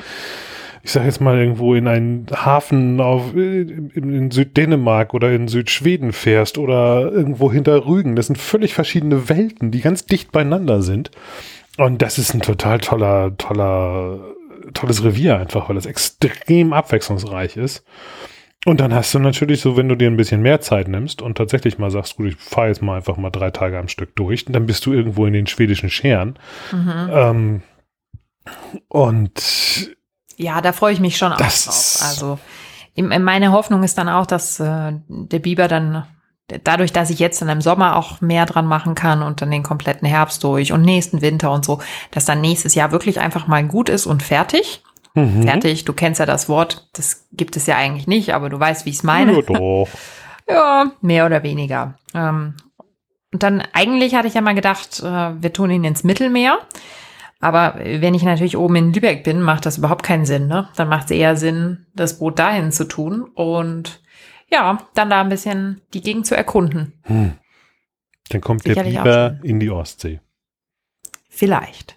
ich 0.82 0.94
sag 0.94 1.04
jetzt 1.04 1.20
mal, 1.20 1.38
irgendwo 1.38 1.76
in 1.76 1.90
einen 1.90 2.26
Hafen 2.34 3.02
auf, 3.02 3.36
in, 3.36 3.92
in 3.94 4.32
Süddänemark 4.32 5.14
oder 5.14 5.34
in 5.34 5.50
Südschweden 5.50 6.14
fährst 6.14 6.58
oder 6.58 7.12
irgendwo 7.12 7.52
hinter 7.52 7.86
Rügen. 7.86 8.16
Das 8.16 8.28
sind 8.28 8.38
völlig 8.38 8.74
verschiedene 8.74 9.28
Welten, 9.28 9.72
die 9.72 9.82
ganz 9.82 10.06
dicht 10.06 10.32
beieinander 10.32 10.82
sind. 10.82 11.12
Und 11.78 12.02
das 12.02 12.18
ist 12.18 12.34
ein 12.34 12.42
total 12.42 12.80
toller, 12.80 13.38
toller, 13.38 14.20
tolles 14.74 15.04
Revier 15.04 15.38
einfach, 15.38 15.70
weil 15.70 15.76
das 15.76 15.86
extrem 15.86 16.74
abwechslungsreich 16.74 17.58
ist. 17.58 17.84
Und 18.66 18.82
dann 18.82 18.94
hast 18.94 19.14
du 19.14 19.20
natürlich 19.20 19.62
so, 19.62 19.78
wenn 19.78 19.88
du 19.88 19.96
dir 19.96 20.10
ein 20.10 20.18
bisschen 20.18 20.42
mehr 20.42 20.60
Zeit 20.60 20.88
nimmst 20.88 21.22
und 21.22 21.38
tatsächlich 21.38 21.78
mal 21.78 21.92
sagst, 21.92 22.18
gut, 22.18 22.28
ich 22.28 22.36
fahre 22.36 22.68
jetzt 22.68 22.82
mal 22.82 22.98
einfach 22.98 23.16
mal 23.16 23.30
drei 23.30 23.52
Tage 23.52 23.78
am 23.78 23.88
Stück 23.88 24.16
durch, 24.16 24.46
dann 24.46 24.66
bist 24.66 24.86
du 24.86 24.94
irgendwo 24.94 25.26
in 25.26 25.34
den 25.34 25.48
schwedischen 25.48 25.90
Scheren. 25.90 26.38
Mhm. 26.72 27.10
Ähm, 27.12 27.62
und 28.90 29.96
Ja, 30.36 30.60
da 30.62 30.74
freue 30.74 30.94
ich 30.94 31.00
mich 31.00 31.18
schon 31.18 31.32
auch 31.32 31.38
Das 31.38 31.66
drauf. 31.66 32.10
Also 32.10 32.40
meine 32.98 33.52
Hoffnung 33.52 33.84
ist 33.84 33.98
dann 33.98 34.10
auch, 34.10 34.26
dass 34.26 34.60
äh, 34.60 34.94
der 35.08 35.40
Biber 35.40 35.68
dann 35.68 36.06
dadurch, 36.64 36.94
dass 36.94 37.10
ich 37.10 37.20
jetzt 37.20 37.42
dann 37.42 37.50
im 37.50 37.62
Sommer 37.62 37.96
auch 37.96 38.22
mehr 38.22 38.46
dran 38.46 38.66
machen 38.66 38.96
kann 38.96 39.22
und 39.22 39.42
dann 39.42 39.52
den 39.52 39.64
kompletten 39.64 40.08
Herbst 40.08 40.44
durch 40.44 40.72
und 40.72 40.82
nächsten 40.82 41.22
Winter 41.22 41.52
und 41.52 41.66
so, 41.66 41.80
dass 42.12 42.26
dann 42.26 42.42
nächstes 42.42 42.76
Jahr 42.76 42.92
wirklich 42.92 43.20
einfach 43.20 43.48
mal 43.48 43.66
gut 43.66 43.90
ist 43.90 44.06
und 44.06 44.24
fertig. 44.24 44.84
mhm. 45.14 45.44
Fertig, 45.44 45.86
du 45.86 45.94
kennst 45.94 46.20
ja 46.20 46.26
das 46.26 46.48
Wort, 46.48 46.88
das 46.94 47.28
gibt 47.34 47.58
es 47.58 47.66
ja 47.66 47.76
eigentlich 47.76 48.08
nicht, 48.08 48.34
aber 48.34 48.50
du 48.50 48.60
weißt, 48.60 48.86
wie 48.86 48.92
ich 48.92 48.98
es 48.98 49.04
meine. 49.04 49.34
Ja, 49.34 49.42
doch. 49.42 49.88
Ja, 50.50 50.92
mehr 51.02 51.26
oder 51.26 51.44
weniger. 51.44 51.96
Ähm, 52.14 52.54
und 53.34 53.44
dann 53.44 53.62
eigentlich 53.74 54.16
hatte 54.16 54.30
ich 54.30 54.34
ja 54.34 54.40
mal 54.40 54.56
gedacht, 54.56 55.02
äh, 55.02 55.42
wir 55.42 55.52
tun 55.52 55.70
ihn 55.70 55.84
ins 55.84 56.06
Mittelmeer. 56.06 56.60
Aber 57.40 57.76
wenn 57.78 58.16
ich 58.16 58.24
natürlich 58.24 58.58
oben 58.58 58.78
in 58.78 58.94
Lübeck 58.94 59.24
bin, 59.24 59.42
macht 59.42 59.66
das 59.66 59.78
überhaupt 59.78 60.04
keinen 60.04 60.26
Sinn. 60.26 60.48
Ne? 60.48 60.70
Dann 60.76 60.88
macht 60.88 61.06
es 61.06 61.12
eher 61.12 61.36
Sinn, 61.36 61.86
das 61.94 62.18
Boot 62.18 62.40
dahin 62.40 62.72
zu 62.72 62.86
tun 62.86 63.30
und 63.36 64.00
ja, 64.50 64.88
dann 64.94 65.10
da 65.10 65.22
ein 65.22 65.30
bisschen 65.30 65.82
die 65.94 66.02
Gegend 66.02 66.26
zu 66.26 66.36
erkunden. 66.36 66.94
Hm. 67.04 67.34
Dann 68.30 68.42
kommt 68.42 68.66
der 68.66 68.74
Sicherlich 68.74 69.00
auch 69.00 69.04
Biber 69.04 69.40
in 69.44 69.60
die 69.60 69.70
Ostsee. 69.70 70.20
Vielleicht. 71.30 71.96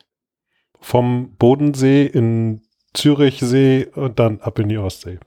Vom 0.81 1.35
Bodensee 1.37 2.07
in 2.07 2.63
Zürichsee 2.95 3.87
und 3.95 4.19
dann 4.19 4.41
ab 4.41 4.59
in 4.59 4.69
die 4.69 4.79
Ostsee. 4.79 5.19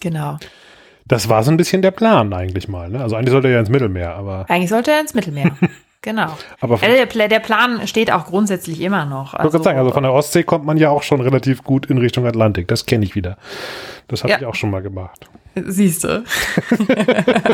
Genau. 0.00 0.38
Das 1.06 1.28
war 1.28 1.42
so 1.42 1.50
ein 1.50 1.56
bisschen 1.56 1.82
der 1.82 1.90
Plan 1.90 2.32
eigentlich 2.32 2.68
mal. 2.68 2.88
Ne? 2.88 3.02
Also 3.02 3.16
eigentlich 3.16 3.32
sollte 3.32 3.48
er 3.48 3.54
ja 3.54 3.60
ins 3.60 3.68
Mittelmeer, 3.68 4.14
aber 4.14 4.46
Eigentlich 4.48 4.70
sollte 4.70 4.92
er 4.92 5.00
ins 5.00 5.14
Mittelmeer. 5.14 5.56
Genau. 6.02 6.28
Aber 6.60 6.78
von, 6.78 6.88
Also 6.88 7.28
der, 7.28 7.40
Plan 7.40 7.86
steht 7.86 8.10
auch 8.10 8.24
grundsätzlich 8.24 8.80
immer 8.80 9.04
noch. 9.04 9.34
ich 9.34 9.38
wollte 9.40 9.50
gerade 9.52 9.64
sagen, 9.64 9.78
also 9.78 9.92
von 9.92 10.02
der 10.02 10.12
Ostsee 10.12 10.44
kommt 10.44 10.64
man 10.64 10.78
ja 10.78 10.88
auch 10.88 11.02
schon 11.02 11.20
relativ 11.20 11.62
gut 11.62 11.86
in 11.86 11.98
Richtung 11.98 12.26
Atlantik. 12.26 12.68
Das 12.68 12.86
kenne 12.86 13.04
ich 13.04 13.14
wieder. 13.14 13.36
Das 14.08 14.22
habe 14.22 14.32
Ja. 14.32 14.38
ich 14.38 14.46
auch 14.46 14.54
schon 14.54 14.70
mal 14.70 14.80
gemacht. 14.80 15.28
Siehst 15.56 16.04
du. 16.04 16.24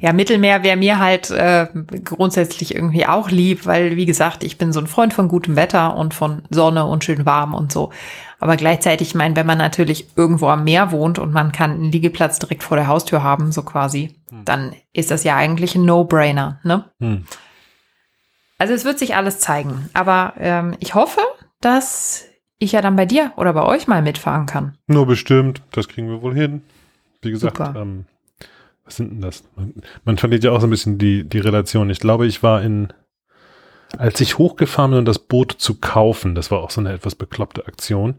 ja, 0.00 0.12
Mittelmeer 0.12 0.62
wäre 0.64 0.76
mir 0.76 0.98
halt 0.98 1.30
äh, 1.30 1.68
grundsätzlich 2.04 2.74
irgendwie 2.74 3.06
auch 3.06 3.30
lieb, 3.30 3.64
weil, 3.64 3.96
wie 3.96 4.06
gesagt, 4.06 4.44
ich 4.44 4.58
bin 4.58 4.72
so 4.72 4.80
ein 4.80 4.86
Freund 4.86 5.14
von 5.14 5.28
gutem 5.28 5.56
Wetter 5.56 5.96
und 5.96 6.12
von 6.14 6.42
Sonne 6.50 6.84
und 6.84 7.04
schön 7.04 7.24
warm 7.24 7.54
und 7.54 7.72
so. 7.72 7.90
Aber 8.42 8.56
gleichzeitig, 8.56 9.10
ich 9.10 9.14
meine, 9.14 9.36
wenn 9.36 9.46
man 9.46 9.58
natürlich 9.58 10.08
irgendwo 10.16 10.48
am 10.48 10.64
Meer 10.64 10.90
wohnt 10.90 11.20
und 11.20 11.32
man 11.32 11.52
kann 11.52 11.70
einen 11.70 11.92
Liegeplatz 11.92 12.40
direkt 12.40 12.64
vor 12.64 12.76
der 12.76 12.88
Haustür 12.88 13.22
haben, 13.22 13.52
so 13.52 13.62
quasi, 13.62 14.16
dann 14.44 14.74
ist 14.92 15.12
das 15.12 15.22
ja 15.22 15.36
eigentlich 15.36 15.76
ein 15.76 15.84
No-Brainer, 15.84 16.58
ne? 16.64 16.86
Hm. 16.98 17.24
Also 18.58 18.74
es 18.74 18.84
wird 18.84 18.98
sich 18.98 19.14
alles 19.14 19.38
zeigen. 19.38 19.88
Aber 19.92 20.34
ähm, 20.38 20.74
ich 20.80 20.96
hoffe, 20.96 21.20
dass 21.60 22.24
ich 22.58 22.72
ja 22.72 22.80
dann 22.80 22.96
bei 22.96 23.06
dir 23.06 23.32
oder 23.36 23.52
bei 23.52 23.62
euch 23.62 23.86
mal 23.86 24.02
mitfahren 24.02 24.46
kann. 24.46 24.76
Nur 24.88 25.06
bestimmt, 25.06 25.62
das 25.70 25.86
kriegen 25.86 26.08
wir 26.08 26.20
wohl 26.20 26.34
hin. 26.34 26.62
Wie 27.20 27.30
gesagt, 27.30 27.60
ähm, 27.76 28.06
was 28.84 28.96
sind 28.96 29.12
denn 29.12 29.20
das? 29.20 29.44
Man, 29.54 29.74
man 30.04 30.18
verliert 30.18 30.42
ja 30.42 30.50
auch 30.50 30.60
so 30.60 30.66
ein 30.66 30.70
bisschen 30.70 30.98
die, 30.98 31.22
die 31.22 31.38
Relation. 31.38 31.90
Ich 31.90 32.00
glaube, 32.00 32.26
ich 32.26 32.42
war 32.42 32.60
in, 32.60 32.92
als 33.98 34.20
ich 34.20 34.38
hochgefahren 34.38 34.90
bin, 34.92 34.98
um 35.00 35.04
das 35.04 35.18
Boot 35.18 35.52
zu 35.58 35.74
kaufen, 35.80 36.34
das 36.34 36.50
war 36.50 36.60
auch 36.60 36.70
so 36.70 36.80
eine 36.80 36.92
etwas 36.92 37.14
bekloppte 37.14 37.66
Aktion, 37.66 38.14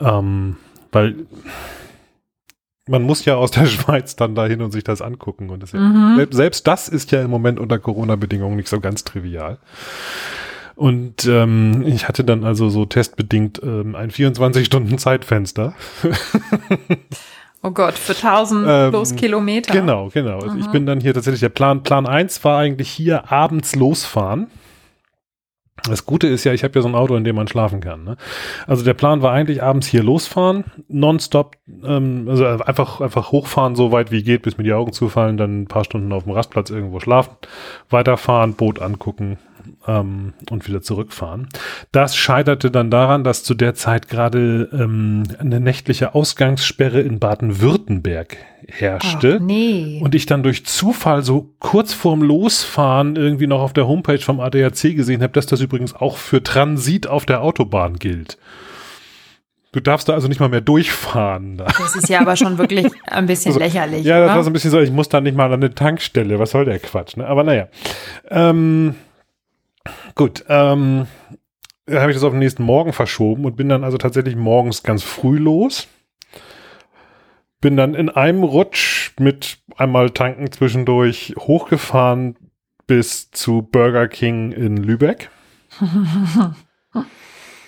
ähm, 0.00 0.56
weil 0.92 1.14
man 2.88 3.02
muss 3.02 3.24
ja 3.24 3.36
aus 3.36 3.50
der 3.52 3.66
Schweiz 3.66 4.16
dann 4.16 4.34
dahin 4.34 4.60
und 4.62 4.72
sich 4.72 4.84
das 4.84 5.02
angucken. 5.02 5.50
Und 5.50 5.62
das 5.62 5.72
ja, 5.72 5.80
Mhm. 5.80 6.16
selbst, 6.16 6.36
selbst 6.36 6.66
das 6.66 6.88
ist 6.88 7.12
ja 7.12 7.22
im 7.22 7.30
Moment 7.30 7.60
unter 7.60 7.78
Corona-Bedingungen 7.78 8.56
nicht 8.56 8.68
so 8.68 8.80
ganz 8.80 9.04
trivial. 9.04 9.58
Und 10.74 11.26
ähm, 11.26 11.82
ich 11.86 12.08
hatte 12.08 12.24
dann 12.24 12.44
also 12.44 12.70
so 12.70 12.84
testbedingt 12.86 13.60
ähm, 13.62 13.94
ein 13.94 14.10
24-Stunden-Zeitfenster. 14.10 15.74
Oh 17.64 17.70
Gott, 17.70 17.94
für 17.94 18.12
1000 18.14 18.66
Ähm, 18.68 18.90
plus 18.90 19.14
Kilometer. 19.14 19.72
Genau, 19.72 20.08
genau. 20.12 20.40
Also 20.40 20.56
ich 20.56 20.66
Mhm. 20.66 20.72
bin 20.72 20.86
dann 20.86 21.00
hier 21.00 21.14
tatsächlich, 21.14 21.38
der 21.42 21.48
Plan, 21.48 21.84
Plan 21.84 22.06
1 22.08 22.42
war 22.42 22.58
eigentlich 22.58 22.90
hier 22.90 23.30
abends 23.30 23.76
losfahren. 23.76 24.48
Das 25.88 26.06
Gute 26.06 26.28
ist 26.28 26.44
ja, 26.44 26.52
ich 26.52 26.62
habe 26.62 26.74
ja 26.76 26.82
so 26.82 26.88
ein 26.88 26.94
Auto, 26.94 27.16
in 27.16 27.24
dem 27.24 27.36
man 27.36 27.48
schlafen 27.48 27.80
kann. 27.80 28.04
Ne? 28.04 28.16
Also 28.66 28.84
der 28.84 28.94
Plan 28.94 29.22
war 29.22 29.32
eigentlich 29.32 29.62
abends 29.62 29.86
hier 29.86 30.02
losfahren, 30.02 30.64
nonstop, 30.88 31.56
ähm, 31.84 32.26
also 32.28 32.44
einfach, 32.44 33.00
einfach 33.00 33.32
hochfahren, 33.32 33.74
so 33.74 33.90
weit 33.90 34.12
wie 34.12 34.22
geht, 34.22 34.42
bis 34.42 34.58
mir 34.58 34.64
die 34.64 34.72
Augen 34.72 34.92
zufallen, 34.92 35.36
dann 35.36 35.62
ein 35.62 35.66
paar 35.66 35.84
Stunden 35.84 36.12
auf 36.12 36.24
dem 36.24 36.32
Rastplatz 36.32 36.70
irgendwo 36.70 37.00
schlafen, 37.00 37.32
weiterfahren, 37.90 38.54
Boot 38.54 38.80
angucken 38.80 39.38
ähm, 39.86 40.32
und 40.50 40.66
wieder 40.68 40.82
zurückfahren. 40.82 41.48
Das 41.92 42.16
scheiterte 42.16 42.70
dann 42.70 42.90
daran, 42.90 43.24
dass 43.24 43.44
zu 43.44 43.54
der 43.54 43.74
Zeit 43.74 44.08
gerade 44.08 44.68
ähm, 44.72 45.24
eine 45.38 45.60
nächtliche 45.60 46.14
Ausgangssperre 46.14 47.00
in 47.00 47.18
Baden-Württemberg 47.18 48.36
Ach, 48.40 48.80
herrschte. 48.80 49.38
nee. 49.40 50.00
Und 50.02 50.14
ich 50.14 50.26
dann 50.26 50.42
durch 50.42 50.64
Zufall 50.66 51.22
so 51.22 51.50
kurz 51.58 51.92
vorm 51.92 52.22
Losfahren 52.22 53.16
irgendwie 53.16 53.46
noch 53.46 53.60
auf 53.60 53.72
der 53.72 53.86
Homepage 53.88 54.18
vom 54.18 54.40
ADAC 54.40 54.94
gesehen 54.96 55.22
habe, 55.22 55.32
dass 55.32 55.46
das 55.46 55.60
übrigens 55.60 55.94
auch 55.94 56.16
für 56.16 56.42
Transit 56.42 57.06
auf 57.06 57.26
der 57.26 57.42
Autobahn 57.42 57.96
gilt. 57.96 58.38
Du 59.74 59.80
darfst 59.80 60.06
da 60.06 60.12
also 60.12 60.28
nicht 60.28 60.38
mal 60.38 60.50
mehr 60.50 60.60
durchfahren. 60.60 61.56
Da. 61.56 61.64
das 61.64 61.96
ist 61.96 62.10
ja 62.10 62.20
aber 62.20 62.36
schon 62.36 62.58
wirklich 62.58 62.86
ein 63.06 63.24
bisschen 63.24 63.54
lächerlich. 63.58 64.00
Also, 64.00 64.08
Ja, 64.10 64.18
das 64.20 64.26
oder? 64.26 64.36
war 64.36 64.44
so 64.44 64.50
ein 64.50 64.52
bisschen 64.52 64.70
so, 64.70 64.80
ich 64.80 64.90
muss 64.92 65.08
da 65.08 65.22
nicht 65.22 65.34
mal 65.34 65.46
an 65.46 65.54
eine 65.54 65.74
Tankstelle. 65.74 66.38
Was 66.38 66.50
soll 66.50 66.66
der 66.66 66.78
Quatsch? 66.78 67.16
Ne? 67.16 67.26
Aber 67.26 67.42
naja. 67.42 67.68
Ähm, 68.30 68.94
gut. 70.14 70.44
Ähm, 70.48 71.06
dann 71.86 72.00
habe 72.00 72.10
ich 72.10 72.16
das 72.16 72.24
auf 72.24 72.32
den 72.32 72.38
nächsten 72.38 72.62
Morgen 72.62 72.92
verschoben 72.92 73.44
und 73.44 73.56
bin 73.56 73.68
dann 73.68 73.84
also 73.84 73.98
tatsächlich 73.98 74.36
morgens 74.36 74.82
ganz 74.82 75.02
früh 75.02 75.38
los. 75.38 75.88
Bin 77.60 77.76
dann 77.76 77.94
in 77.94 78.08
einem 78.08 78.44
Rutsch 78.44 79.12
mit 79.18 79.58
einmal 79.76 80.10
tanken 80.10 80.50
zwischendurch 80.50 81.34
hochgefahren 81.38 82.36
bis 82.86 83.30
zu 83.30 83.62
Burger 83.62 84.08
King 84.08 84.52
in 84.52 84.76
Lübeck. 84.76 85.30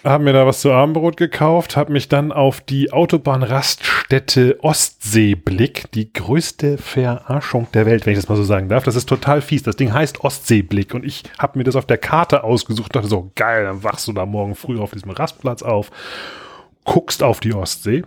Hab 0.05 0.21
mir 0.21 0.35
da 0.35 0.47
was 0.47 0.61
zu 0.61 0.71
Abendbrot 0.71 1.17
gekauft, 1.17 1.79
hab 1.79 1.89
mich 1.89 2.11
dann 2.11 2.31
auf 2.31 2.61
die 2.61 2.93
Autobahnraststätte 2.93 4.63
Ostseeblick, 4.63 5.91
die 5.93 6.13
größte 6.13 6.77
Verarschung 6.77 7.69
der 7.73 7.87
Welt, 7.87 8.05
wenn 8.05 8.13
ich 8.13 8.19
das 8.19 8.29
mal 8.29 8.37
so 8.37 8.45
sagen 8.45 8.69
darf. 8.69 8.85
Das 8.85 8.97
ist 8.97 9.09
total 9.09 9.41
fies. 9.41 9.63
Das 9.63 9.77
Ding 9.77 9.95
heißt 9.95 10.23
Ostseeblick 10.23 10.93
und 10.93 11.07
ich 11.07 11.23
hab 11.39 11.57
mir 11.57 11.65
das 11.65 11.75
auf 11.75 11.87
der 11.87 11.97
Karte 11.97 12.45
ausgesucht 12.45 12.89
und 12.89 12.97
dachte 12.97 13.09
so, 13.09 13.33
geil, 13.35 13.65
dann 13.65 13.83
wachst 13.83 14.07
du 14.07 14.13
da 14.13 14.27
morgen 14.27 14.55
früh 14.55 14.79
auf 14.79 14.91
diesem 14.91 15.11
Rastplatz 15.11 15.63
auf, 15.63 15.91
guckst 16.85 17.23
auf 17.23 17.41
die 17.41 17.55
Ostsee. 17.55 18.03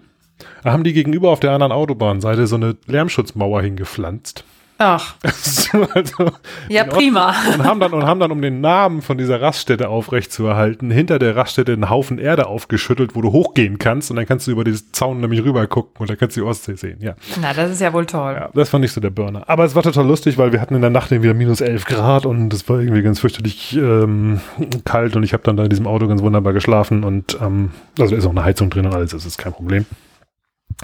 Da 0.61 0.73
haben 0.73 0.83
die 0.83 0.93
gegenüber 0.93 1.31
auf 1.31 1.39
der 1.39 1.51
anderen 1.51 1.71
Autobahnseite 1.71 2.45
so 2.45 2.57
eine 2.57 2.77
Lärmschutzmauer 2.85 3.63
hingepflanzt. 3.63 4.45
Ach, 4.79 5.15
also, 5.93 6.31
ja, 6.69 6.83
prima. 6.83 7.33
und 7.53 7.63
haben 7.63 7.79
dann 7.79 7.93
und 7.93 8.05
haben 8.05 8.19
dann 8.19 8.31
um 8.31 8.41
den 8.41 8.61
Namen 8.61 9.01
von 9.01 9.17
dieser 9.17 9.41
Raststätte 9.41 9.89
aufrechtzuerhalten 9.89 10.91
hinter 10.91 11.17
der 11.17 11.35
Raststätte 11.35 11.73
einen 11.73 11.89
Haufen 11.89 12.19
Erde 12.19 12.45
aufgeschüttelt, 12.47 13.15
wo 13.15 13.21
du 13.21 13.31
hochgehen 13.31 13.79
kannst 13.79 14.11
und 14.11 14.17
dann 14.17 14.27
kannst 14.27 14.45
du 14.45 14.51
über 14.51 14.63
diesen 14.63 14.93
Zaun 14.93 15.19
nämlich 15.19 15.43
rüber 15.43 15.65
gucken 15.65 15.93
und 15.97 16.09
dann 16.09 16.17
kannst 16.17 16.37
du 16.37 16.41
die 16.41 16.45
Ostsee 16.47 16.75
sehen. 16.75 16.97
Ja, 17.01 17.15
Na, 17.41 17.53
das 17.53 17.71
ist 17.71 17.81
ja 17.81 17.91
wohl 17.91 18.05
toll. 18.05 18.33
ja, 18.33 18.49
das 18.53 18.71
war 18.71 18.79
nicht 18.79 18.91
so 18.91 19.01
der 19.01 19.09
Burner. 19.09 19.43
Aber 19.47 19.65
es 19.65 19.73
war 19.73 19.81
total 19.81 20.05
lustig, 20.05 20.37
weil 20.37 20.51
wir 20.51 20.61
hatten 20.61 20.75
in 20.75 20.81
der 20.81 20.91
Nacht 20.91 21.11
irgendwie 21.11 21.33
minus 21.33 21.61
11 21.61 21.85
Grad 21.85 22.25
und 22.27 22.53
es 22.53 22.69
war 22.69 22.79
irgendwie 22.79 23.01
ganz 23.01 23.19
fürchterlich 23.19 23.75
ähm, 23.75 24.41
kalt 24.85 25.15
und 25.15 25.23
ich 25.23 25.33
habe 25.33 25.43
dann 25.43 25.57
da 25.57 25.63
in 25.63 25.69
diesem 25.69 25.87
Auto 25.87 26.07
ganz 26.07 26.21
wunderbar 26.21 26.53
geschlafen 26.53 27.03
und 27.03 27.37
ähm, 27.41 27.71
also 27.99 28.11
da 28.11 28.17
ist 28.17 28.25
auch 28.27 28.31
eine 28.31 28.43
Heizung 28.43 28.69
drin 28.69 28.85
und 28.85 28.93
alles, 28.93 29.11
das 29.11 29.25
ist 29.25 29.37
kein 29.37 29.53
Problem. 29.53 29.85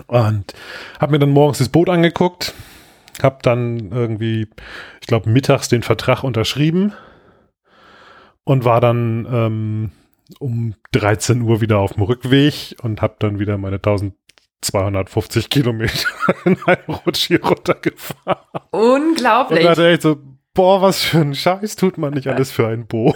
Und 0.08 0.53
habe 0.99 1.12
mir 1.12 1.19
dann 1.19 1.29
morgens 1.29 1.60
das 1.60 1.69
Boot 1.69 1.89
angeguckt, 1.89 2.53
habe 3.21 3.39
dann 3.41 3.91
irgendwie, 3.91 4.47
ich 5.02 5.08
glaube, 5.08 5.30
mittags 5.30 5.69
den 5.69 5.84
Vertrag 5.84 6.23
unterschrieben 6.23 6.93
und 8.43 8.65
war 8.65 8.82
dann 8.82 9.28
ähm, 9.30 9.91
um 10.39 10.76
13 10.91 11.41
Uhr 11.41 11.62
wieder 11.62 11.80
auf 11.80 11.93
dem 11.93 12.04
Rückweg 12.04 12.76
und 12.82 13.02
habe 13.02 13.15
dann 13.19 13.39
wieder 13.39 13.58
meine 13.58 13.76
1250 13.78 15.49
Kilometer 15.49 16.08
in 16.45 16.58
einem 16.65 16.95
Rutsch 17.06 17.28
hier 17.28 17.43
runtergefahren. 17.43 18.39
Und 18.71 19.10
Unglaublich. 19.10 19.63
da 19.63 19.69
dachte 19.69 19.89
ich 19.91 20.02
so, 20.02 20.17
boah, 20.54 20.82
was 20.82 21.02
für 21.02 21.19
ein 21.19 21.36
Scheiß 21.36 21.76
tut 21.76 21.97
man 21.97 22.13
nicht 22.13 22.28
alles 22.30 22.52
für 22.52 22.67
ein 22.67 22.88
Boot. 22.88 23.15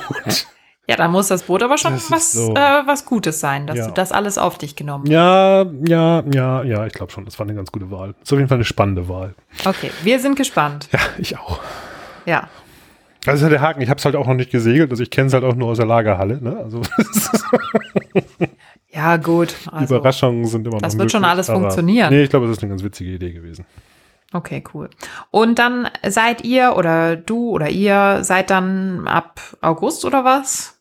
Ja, 0.89 0.95
da 0.95 1.10
muss 1.10 1.28
das 1.28 1.43
Boot 1.43 1.62
aber 1.63 1.78
schon 1.78 1.93
Das 1.93 2.10
was, 2.12 2.32
so. 2.32 2.54
äh, 2.54 2.82
was 2.86 3.06
Gutes 3.06 3.41
sein, 3.41 3.67
dass 3.67 3.78
Ja. 3.78 3.88
du 3.88 3.93
das 3.93 4.13
alles 4.13 4.38
auf 4.38 4.58
dich 4.58 4.78
genommen 4.78 5.04
hast. 5.06 5.12
Ja, 5.12 5.63
ja, 5.86 6.23
ja, 6.34 6.63
ja, 6.63 6.86
ich 6.86 6.93
glaube 6.93 7.12
schon, 7.12 7.26
das 7.26 7.38
war 7.39 7.45
eine 7.45 7.56
ganz 7.56 7.71
gute 7.73 7.91
Wahl. 7.91 8.15
Ist 8.23 8.32
auf 8.32 8.39
jeden 8.39 8.47
Fall 8.47 8.58
eine 8.58 8.63
spannende 8.65 9.10
Wahl. 9.10 9.36
Okay, 9.65 9.91
wir 10.04 10.19
sind 10.19 10.38
gespannt. 10.38 10.88
Ja, 10.93 11.00
ich 11.17 11.38
auch. 11.38 11.60
Ja. 12.26 12.47
Das 13.26 13.36
ist 13.36 13.41
ja 13.41 13.50
der 13.50 13.60
Haken. 13.60 13.82
Ich 13.82 13.89
habe 13.89 13.97
es 13.97 14.06
halt 14.06 14.15
auch 14.15 14.26
noch 14.28 14.36
nicht 14.36 14.50
gesegelt. 14.52 14.89
Also 14.89 15.04
ich 15.04 15.10
kenne 15.10 15.28
es 15.28 15.34
halt 15.34 15.43
auch 15.43 15.56
nur 15.56 15.67
aus 15.69 15.78
der 15.78 15.86
Lagerhalle. 15.86 16.41
Ne? 16.41 16.56
Also 16.63 16.82
Ja, 18.89 19.17
gut. 19.17 19.54
Also, 19.71 19.95
Überraschungen 19.97 20.45
sind 20.45 20.65
immer 20.65 20.78
das 20.80 20.97
wird 20.97 21.12
schon 21.12 21.21
möglich, 21.21 21.32
alles 21.34 21.50
aber- 21.50 21.60
funktionieren. 21.60 22.12
Nee, 22.13 22.23
ich 22.23 22.30
glaube, 22.30 22.47
das 22.47 22.58
ist 22.58 22.63
eine 22.63 22.69
ganz 22.71 22.84
witzige 22.84 23.12
Idee 23.12 23.32
gewesen. 23.34 23.65
Okay, 24.34 24.63
cool. 24.73 24.89
Und 25.32 25.60
dann 25.60 25.88
seid 26.06 26.43
ihr 26.43 26.76
oder 26.76 27.15
du 27.15 27.50
oder 27.52 27.69
ihr 27.69 28.19
seid 28.23 28.50
dann 28.50 29.08
ab 29.08 29.39
August 29.62 30.04
oder 30.04 30.26
was? 30.26 30.77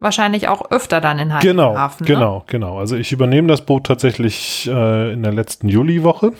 Wahrscheinlich 0.00 0.48
auch 0.48 0.70
öfter 0.70 1.00
dann 1.00 1.18
in 1.18 1.28
Genau, 1.40 1.64
Heiligenhafen. 1.64 2.04
Ne? 2.04 2.14
genau, 2.14 2.44
genau. 2.46 2.78
Also 2.78 2.96
ich 2.96 3.12
übernehme 3.12 3.48
das 3.48 3.62
Boot 3.62 3.84
tatsächlich 3.84 4.68
äh, 4.72 5.12
in 5.12 5.22
der 5.22 5.32
letzten 5.32 5.68
Juliwoche. 5.68 6.32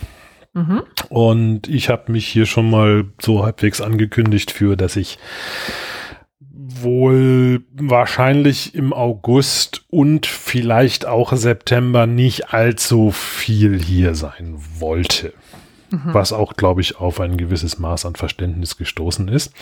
Mhm. 0.55 0.83
Und 1.09 1.69
ich 1.69 1.89
habe 1.89 2.13
mich 2.13 2.27
hier 2.27 2.47
schon 2.47 2.71
mal 2.71 3.07
so 3.21 3.45
halbwegs 3.45 3.81
angekündigt 3.81 4.51
für, 4.51 4.77
dass 4.77 4.97
ich 4.97 5.19
wohl 6.41 7.65
wahrscheinlich 7.73 8.75
im 8.75 8.93
August 8.93 9.85
und 9.89 10.27
vielleicht 10.27 11.07
auch 11.07 11.33
September 11.33 12.07
nicht 12.07 12.53
allzu 12.53 13.11
viel 13.11 13.81
hier 13.83 14.15
sein 14.15 14.57
wollte. 14.79 15.33
Mhm. 15.91 16.13
Was 16.15 16.33
auch, 16.33 16.55
glaube 16.55 16.81
ich, 16.81 16.99
auf 16.99 17.21
ein 17.21 17.37
gewisses 17.37 17.79
Maß 17.79 18.05
an 18.07 18.15
Verständnis 18.15 18.77
gestoßen 18.77 19.29
ist. 19.29 19.53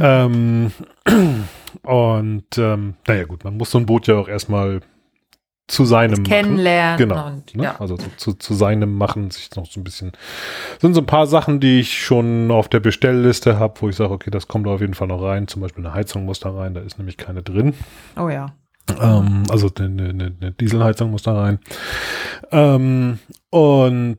ähm, 0.00 0.72
und 1.82 2.44
ähm, 2.58 2.94
naja 3.06 3.24
gut, 3.24 3.44
man 3.44 3.56
muss 3.56 3.70
so 3.70 3.78
ein 3.78 3.86
Boot 3.86 4.06
ja 4.06 4.16
auch 4.16 4.28
erstmal 4.28 4.80
zu 5.68 5.84
seinem. 5.84 6.24
Kennenlernen 6.24 6.98
Genau. 6.98 7.26
und 7.28 7.54
Ne? 7.54 7.64
ja. 7.64 7.76
Also 7.80 7.96
so, 7.96 8.04
zu, 8.16 8.32
zu 8.34 8.54
seinem 8.54 8.96
machen, 8.96 9.30
sich 9.30 9.54
noch 9.54 9.66
so 9.66 9.78
ein 9.80 9.84
bisschen. 9.84 10.12
Sind 10.80 10.94
so 10.94 11.00
ein 11.00 11.06
paar 11.06 11.26
Sachen, 11.26 11.60
die 11.60 11.80
ich 11.80 12.04
schon 12.04 12.50
auf 12.50 12.68
der 12.68 12.80
Bestellliste 12.80 13.58
habe, 13.58 13.80
wo 13.80 13.88
ich 13.88 13.96
sage, 13.96 14.12
okay, 14.12 14.30
das 14.30 14.48
kommt 14.48 14.66
auf 14.66 14.80
jeden 14.80 14.94
Fall 14.94 15.06
noch 15.08 15.22
rein. 15.22 15.46
Zum 15.46 15.62
Beispiel 15.62 15.84
eine 15.84 15.94
Heizung 15.94 16.24
muss 16.24 16.40
da 16.40 16.50
rein, 16.50 16.74
da 16.74 16.80
ist 16.80 16.98
nämlich 16.98 17.16
keine 17.18 17.42
drin. 17.42 17.74
Oh 18.18 18.28
ja. 18.28 18.52
Ähm, 19.00 19.44
also 19.50 19.70
eine, 19.78 20.08
eine, 20.08 20.32
eine 20.40 20.50
Dieselheizung 20.52 21.12
muss 21.12 21.22
da 21.22 21.34
rein. 21.40 21.60
Ähm, 22.50 23.20
und 23.50 24.18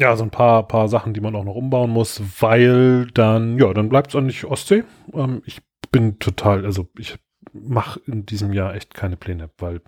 ja, 0.00 0.16
so 0.16 0.24
ein 0.24 0.30
paar, 0.30 0.66
paar 0.66 0.88
Sachen, 0.88 1.12
die 1.12 1.20
man 1.20 1.36
auch 1.36 1.44
noch 1.44 1.54
umbauen 1.54 1.90
muss, 1.90 2.22
weil 2.40 3.06
dann, 3.12 3.58
ja, 3.58 3.72
dann 3.74 3.90
bleibt 3.90 4.14
es 4.14 4.20
nicht 4.20 4.44
Ostsee. 4.44 4.84
Ähm, 5.12 5.42
ich 5.44 5.60
bin 5.92 6.18
total, 6.18 6.64
also 6.64 6.88
ich 6.98 7.18
mache 7.52 8.00
in 8.06 8.24
diesem 8.26 8.52
Jahr 8.52 8.74
echt 8.74 8.94
keine 8.94 9.16
Pläne, 9.16 9.50
weil, 9.58 9.80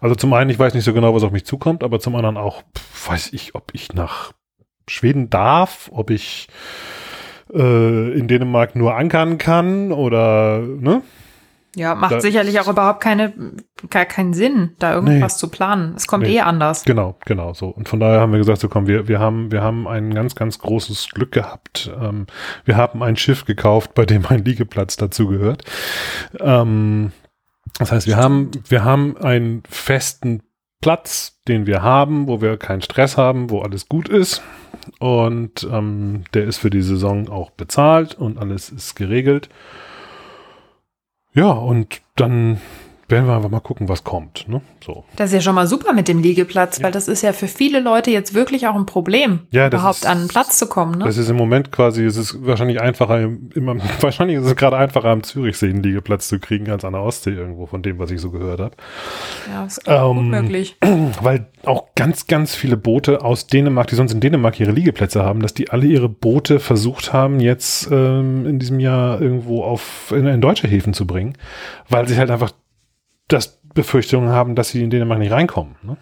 also 0.00 0.14
zum 0.14 0.32
einen, 0.34 0.50
ich 0.50 0.58
weiß 0.58 0.74
nicht 0.74 0.84
so 0.84 0.92
genau, 0.92 1.14
was 1.14 1.22
auf 1.22 1.32
mich 1.32 1.46
zukommt, 1.46 1.82
aber 1.82 1.98
zum 1.98 2.14
anderen 2.14 2.36
auch, 2.36 2.62
weiß 3.06 3.32
ich, 3.32 3.54
ob 3.54 3.70
ich 3.72 3.94
nach 3.94 4.32
Schweden 4.88 5.30
darf, 5.30 5.90
ob 5.92 6.10
ich 6.10 6.48
äh, 7.52 8.18
in 8.18 8.28
Dänemark 8.28 8.76
nur 8.76 8.96
ankern 8.96 9.38
kann 9.38 9.92
oder, 9.92 10.60
ne? 10.60 11.02
Ja, 11.76 11.94
macht 11.94 12.12
Da- 12.12 12.20
sicherlich 12.20 12.58
auch 12.60 12.66
überhaupt 12.68 13.00
keine, 13.00 13.32
gar 13.90 14.04
keinen 14.06 14.32
Sinn, 14.32 14.74
da 14.78 14.94
irgendwas 14.94 15.36
zu 15.38 15.48
planen. 15.48 15.94
Es 15.96 16.06
kommt 16.06 16.24
Nee. 16.24 16.36
eh 16.36 16.40
anders. 16.40 16.84
Genau, 16.84 17.16
genau 17.26 17.52
so. 17.52 17.68
Und 17.68 17.88
von 17.88 18.00
daher 18.00 18.20
haben 18.20 18.32
wir 18.32 18.38
gesagt, 18.38 18.60
so 18.60 18.68
komm, 18.68 18.86
wir, 18.86 19.06
wir 19.06 19.20
haben, 19.20 19.52
wir 19.52 19.62
haben 19.62 19.86
ein 19.86 20.12
ganz, 20.14 20.34
ganz 20.34 20.58
großes 20.58 21.10
Glück 21.10 21.30
gehabt. 21.32 21.90
Ähm, 22.00 22.26
wir 22.64 22.76
haben 22.76 23.02
ein 23.02 23.16
Schiff 23.16 23.44
gekauft, 23.44 23.94
bei 23.94 24.06
dem 24.06 24.24
ein 24.26 24.44
Liegeplatz 24.44 24.96
dazu 24.96 25.28
gehört. 25.28 25.64
Ähm, 26.40 27.12
das 27.78 27.92
heißt, 27.92 28.06
wir 28.06 28.16
haben, 28.16 28.50
wir 28.68 28.82
haben 28.84 29.16
einen 29.18 29.62
festen 29.68 30.42
Platz, 30.80 31.40
den 31.48 31.66
wir 31.66 31.82
haben, 31.82 32.28
wo 32.28 32.40
wir 32.40 32.56
keinen 32.56 32.82
Stress 32.82 33.16
haben, 33.16 33.50
wo 33.50 33.60
alles 33.60 33.88
gut 33.88 34.08
ist. 34.08 34.42
Und 35.00 35.68
ähm, 35.70 36.24
der 36.34 36.44
ist 36.44 36.58
für 36.58 36.70
die 36.70 36.82
Saison 36.82 37.28
auch 37.28 37.50
bezahlt 37.50 38.14
und 38.14 38.38
alles 38.38 38.70
ist 38.70 38.94
geregelt. 38.94 39.48
Ja, 41.38 41.50
und 41.52 42.00
dann 42.16 42.60
werden 43.08 43.26
wir 43.26 43.34
einfach 43.36 43.48
mal 43.50 43.60
gucken, 43.60 43.88
was 43.88 44.04
kommt. 44.04 44.46
Ne? 44.48 44.60
So. 44.84 45.04
Das 45.16 45.30
ist 45.30 45.34
ja 45.34 45.40
schon 45.40 45.54
mal 45.54 45.66
super 45.66 45.92
mit 45.94 46.08
dem 46.08 46.20
Liegeplatz, 46.20 46.82
weil 46.82 46.92
das 46.92 47.08
ist 47.08 47.22
ja 47.22 47.32
für 47.32 47.48
viele 47.48 47.80
Leute 47.80 48.10
jetzt 48.10 48.34
wirklich 48.34 48.66
auch 48.66 48.74
ein 48.74 48.84
Problem, 48.86 49.40
Ja, 49.50 49.66
überhaupt 49.68 49.96
ist- 49.98 50.06
an 50.06 50.18
einen 50.18 50.28
Platz 50.28 50.58
zu 50.58 50.66
kommen. 50.66 50.98
Ne? 50.98 51.04
Das 51.04 51.16
ist 51.16 51.28
im 51.30 51.36
Moment 51.36 51.72
quasi, 51.72 52.04
es 52.04 52.16
ist 52.16 52.44
wahrscheinlich 52.46 52.80
einfacher, 52.80 53.20
im- 53.20 53.50
immer, 53.54 53.76
wahrscheinlich 54.00 54.36
ist 54.38 54.44
es 54.44 54.56
gerade 54.56 54.76
einfacher 54.76 55.08
am 55.08 55.22
Zürichsee 55.22 55.70
einen 55.70 55.82
Liegeplatz 55.82 56.28
zu 56.28 56.38
kriegen 56.38 56.70
als 56.70 56.84
an 56.84 56.92
der 56.92 57.02
Ostsee 57.02 57.30
irgendwo, 57.30 57.66
von 57.66 57.82
dem, 57.82 57.98
was 57.98 58.10
ich 58.10 58.20
so 58.20 58.30
gehört 58.30 58.60
habe. 58.60 58.74
Ja, 59.50 59.64
ist 59.64 59.84
gut 59.84 59.94
Ähm, 59.94 60.28
möglich. 60.28 60.76
Weil 61.22 61.46
auch 61.64 61.86
ganz, 61.94 62.26
ganz 62.26 62.54
viele 62.54 62.76
Boote 62.76 63.24
aus 63.24 63.46
Dänemark, 63.46 63.86
die 63.88 63.94
sonst 63.94 64.12
in 64.12 64.20
Dänemark 64.20 64.60
ihre 64.60 64.72
Liegeplätze 64.72 65.24
haben, 65.24 65.40
dass 65.40 65.54
die 65.54 65.70
alle 65.70 65.86
ihre 65.86 66.08
Boote 66.08 66.60
versucht 66.60 67.12
haben, 67.12 67.40
jetzt 67.40 67.88
ähm, 67.90 68.46
in 68.46 68.58
diesem 68.58 68.80
Jahr 68.80 69.20
irgendwo 69.20 69.62
auf 69.64 70.12
in, 70.14 70.26
in 70.26 70.40
deutsche 70.40 70.68
Häfen 70.68 70.92
zu 70.92 71.06
bringen, 71.06 71.34
weil 71.88 72.06
sie 72.06 72.16
halt 72.16 72.30
einfach 72.30 72.52
das 73.28 73.58
Befürchtungen 73.74 74.30
haben, 74.30 74.54
dass 74.54 74.70
sie 74.70 74.82
in 74.82 74.90
Dänemark 74.90 75.18
nicht 75.18 75.32
reinkommen. 75.32 75.76
Ne? 75.82 75.96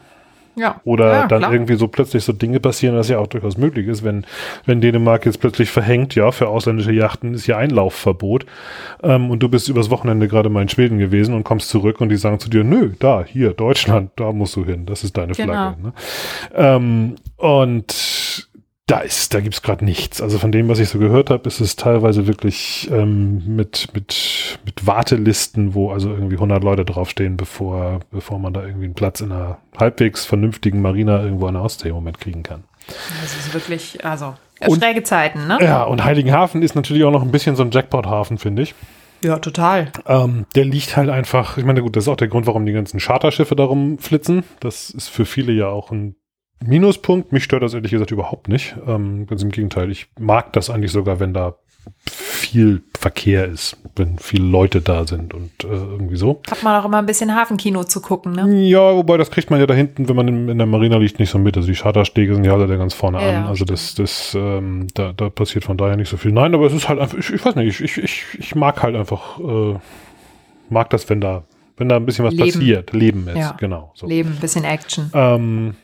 Ja. 0.58 0.80
Oder 0.84 1.12
ja, 1.12 1.26
dann 1.26 1.40
klar. 1.40 1.52
irgendwie 1.52 1.76
so 1.76 1.86
plötzlich 1.86 2.24
so 2.24 2.32
Dinge 2.32 2.60
passieren, 2.60 2.96
was 2.96 3.10
ja 3.10 3.18
auch 3.18 3.26
durchaus 3.26 3.58
möglich 3.58 3.86
ist, 3.88 4.02
wenn, 4.02 4.24
wenn 4.64 4.80
Dänemark 4.80 5.26
jetzt 5.26 5.38
plötzlich 5.38 5.70
verhängt, 5.70 6.14
ja, 6.14 6.32
für 6.32 6.48
ausländische 6.48 6.92
Yachten 6.92 7.34
ist 7.34 7.44
hier 7.44 7.58
Einlaufverbot 7.58 8.46
ähm, 9.02 9.30
und 9.30 9.40
du 9.42 9.50
bist 9.50 9.68
übers 9.68 9.90
Wochenende 9.90 10.28
gerade 10.28 10.48
mal 10.48 10.62
in 10.62 10.70
Schweden 10.70 10.98
gewesen 10.98 11.34
und 11.34 11.44
kommst 11.44 11.68
zurück 11.68 12.00
und 12.00 12.08
die 12.08 12.16
sagen 12.16 12.40
zu 12.40 12.48
dir, 12.48 12.64
nö, 12.64 12.92
da, 12.98 13.22
hier, 13.22 13.52
Deutschland, 13.52 14.12
da 14.16 14.32
musst 14.32 14.56
du 14.56 14.64
hin, 14.64 14.86
das 14.86 15.04
ist 15.04 15.18
deine 15.18 15.34
Genau. 15.34 15.52
Flagge. 15.52 15.82
Ne? 15.82 15.92
Ähm, 16.54 17.16
und 17.36 17.92
da 18.86 19.00
ist, 19.00 19.34
da 19.34 19.40
gibt's 19.40 19.62
gerade 19.62 19.84
nichts. 19.84 20.22
Also 20.22 20.38
von 20.38 20.52
dem, 20.52 20.68
was 20.68 20.78
ich 20.78 20.88
so 20.88 21.00
gehört 21.00 21.28
habe, 21.28 21.48
ist 21.48 21.60
es 21.60 21.74
teilweise 21.74 22.28
wirklich 22.28 22.88
ähm, 22.92 23.42
mit, 23.56 23.88
mit, 23.94 24.58
mit 24.64 24.86
Wartelisten, 24.86 25.74
wo 25.74 25.90
also 25.90 26.10
irgendwie 26.10 26.36
100 26.36 26.62
Leute 26.62 26.84
draufstehen, 26.84 27.36
bevor, 27.36 28.00
bevor 28.12 28.38
man 28.38 28.52
da 28.52 28.62
irgendwie 28.64 28.84
einen 28.84 28.94
Platz 28.94 29.20
in 29.20 29.32
einer 29.32 29.58
halbwegs 29.76 30.24
vernünftigen 30.24 30.80
Marina 30.82 31.20
irgendwo 31.20 31.46
an 31.46 31.54
der 31.54 31.64
Ostsee 31.64 31.88
im 31.88 31.96
Moment 31.96 32.20
kriegen 32.20 32.44
kann. 32.44 32.62
Das 32.86 33.34
ist 33.36 33.52
wirklich, 33.52 34.04
also, 34.04 34.34
Und- 34.64 34.80
schräge 34.80 35.02
Zeiten, 35.02 35.48
ne? 35.48 35.58
Ja, 35.60 35.82
und 35.82 36.04
Heiligenhafen 36.04 36.62
ist 36.62 36.76
natürlich 36.76 37.02
auch 37.02 37.10
noch 37.10 37.22
ein 37.22 37.32
bisschen 37.32 37.56
so 37.56 37.64
ein 37.64 37.72
Jackpot-Hafen, 37.72 38.38
finde 38.38 38.62
ich. 38.62 38.74
Ja, 39.24 39.40
total. 39.40 39.90
Ähm, 40.06 40.46
der 40.54 40.64
liegt 40.64 40.96
halt 40.96 41.08
einfach, 41.10 41.58
ich 41.58 41.64
meine, 41.64 41.82
gut, 41.82 41.96
das 41.96 42.04
ist 42.04 42.08
auch 42.08 42.16
der 42.16 42.28
Grund, 42.28 42.46
warum 42.46 42.66
die 42.66 42.72
ganzen 42.72 43.00
Charterschiffe 43.00 43.56
darum 43.56 43.98
flitzen. 43.98 44.44
Das 44.60 44.90
ist 44.90 45.08
für 45.08 45.24
viele 45.24 45.52
ja 45.52 45.66
auch 45.66 45.90
ein 45.90 46.14
Minuspunkt. 46.66 47.32
Mich 47.32 47.44
stört 47.44 47.62
das 47.62 47.74
ehrlich 47.74 47.90
gesagt 47.92 48.10
überhaupt 48.10 48.48
nicht. 48.48 48.76
Ähm, 48.86 49.26
ganz 49.26 49.42
im 49.42 49.50
Gegenteil, 49.50 49.90
ich 49.90 50.06
mag 50.18 50.52
das 50.52 50.70
eigentlich 50.70 50.92
sogar, 50.92 51.20
wenn 51.20 51.32
da 51.34 51.54
viel 52.08 52.82
Verkehr 52.98 53.44
ist, 53.46 53.76
wenn 53.94 54.18
viele 54.18 54.44
Leute 54.44 54.80
da 54.80 55.06
sind 55.06 55.32
und 55.34 55.50
äh, 55.64 55.68
irgendwie 55.68 56.16
so. 56.16 56.42
Hat 56.50 56.62
man 56.64 56.80
auch 56.80 56.84
immer 56.84 56.98
ein 56.98 57.06
bisschen 57.06 57.34
Hafenkino 57.34 57.84
zu 57.84 58.00
gucken, 58.00 58.32
ne? 58.32 58.66
Ja, 58.68 58.94
wobei 58.94 59.16
das 59.16 59.30
kriegt 59.30 59.50
man 59.50 59.60
ja 59.60 59.66
da 59.66 59.74
hinten, 59.74 60.08
wenn 60.08 60.16
man 60.16 60.26
in, 60.28 60.48
in 60.48 60.58
der 60.58 60.66
Marina 60.66 60.96
liegt, 60.96 61.20
nicht 61.20 61.30
so 61.30 61.38
mit. 61.38 61.56
Also 61.56 61.68
die 61.68 61.74
Charterstege 61.78 62.34
sind 62.34 62.44
ja 62.44 62.54
alle 62.54 62.66
da 62.66 62.76
ganz 62.76 62.92
vorne 62.94 63.20
Ja, 63.22 63.42
an. 63.42 63.46
Also 63.46 63.64
das, 63.64 63.94
das, 63.94 64.34
ähm, 64.34 64.88
da, 64.94 65.12
da 65.12 65.30
passiert 65.30 65.64
von 65.64 65.76
daher 65.76 65.96
nicht 65.96 66.08
so 66.08 66.16
viel. 66.16 66.32
Nein, 66.32 66.54
aber 66.54 66.66
es 66.66 66.72
ist 66.72 66.88
halt 66.88 66.98
einfach, 66.98 67.18
ich, 67.18 67.30
ich 67.32 67.44
weiß 67.44 67.54
nicht, 67.54 67.80
ich, 67.80 67.98
ich, 67.98 68.22
ich, 68.38 68.54
mag 68.56 68.82
halt 68.82 68.96
einfach, 68.96 69.38
äh, 69.38 69.74
mag 70.68 70.90
das, 70.90 71.08
wenn 71.08 71.20
da, 71.20 71.44
wenn 71.76 71.88
da 71.88 71.96
ein 71.96 72.06
bisschen 72.06 72.24
was 72.24 72.34
Leben. 72.34 72.50
passiert. 72.50 72.92
Leben 72.92 73.28
ist, 73.28 73.36
Ja. 73.36 73.52
genau. 73.58 73.92
So. 73.94 74.06
Leben, 74.08 74.30
ein 74.30 74.40
bisschen 74.40 74.64
Action. 74.64 75.10
Ähm, 75.14 75.74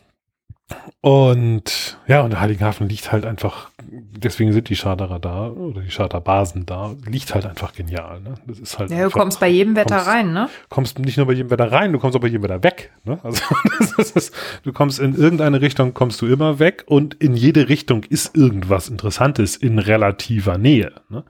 und 1.00 1.98
ja, 2.06 2.20
und 2.22 2.30
der 2.30 2.40
Heiligenhafen 2.40 2.88
liegt 2.88 3.11
halt 3.12 3.26
einfach, 3.26 3.70
deswegen 3.90 4.52
sind 4.52 4.68
die 4.68 4.76
Charterer 4.76 5.18
da 5.18 5.48
oder 5.48 5.80
die 5.80 5.88
Charterbasen 5.90 6.64
da, 6.66 6.94
liegt 7.08 7.35
halt 7.35 7.44
einfach 7.46 7.72
genial. 7.74 8.20
Ne? 8.20 8.35
Das 8.46 8.58
ist 8.58 8.78
halt 8.78 8.90
Ja, 8.90 8.98
du 8.98 9.04
einfach, 9.04 9.18
kommst 9.18 9.40
bei 9.40 9.48
jedem 9.48 9.74
Wetter 9.76 9.96
kommst- 9.96 10.08
rein, 10.11 10.32
ne? 10.32 10.48
kommst 10.68 10.98
nicht 10.98 11.16
nur 11.16 11.26
bei 11.26 11.32
jedem 11.32 11.50
Wetter 11.50 11.70
rein, 11.72 11.92
du 11.92 11.98
kommst 11.98 12.16
auch 12.16 12.20
bei 12.20 12.28
jedem 12.28 12.42
Wetter 12.44 12.62
weg. 12.62 12.92
Ne? 13.04 13.18
Also 13.22 13.42
das 13.96 14.11
ist, 14.12 14.35
du 14.62 14.72
kommst 14.72 14.98
in 15.00 15.14
irgendeine 15.16 15.61
Richtung, 15.61 15.94
kommst 15.94 16.20
du 16.22 16.26
immer 16.26 16.58
weg 16.58 16.85
und 16.87 17.14
in 17.14 17.35
jede 17.35 17.68
Richtung 17.68 18.04
ist 18.04 18.37
irgendwas 18.37 18.88
Interessantes 18.88 19.56
in 19.56 19.78
relativer 19.78 20.58
Nähe. 20.58 20.92
Ne? 21.08 21.24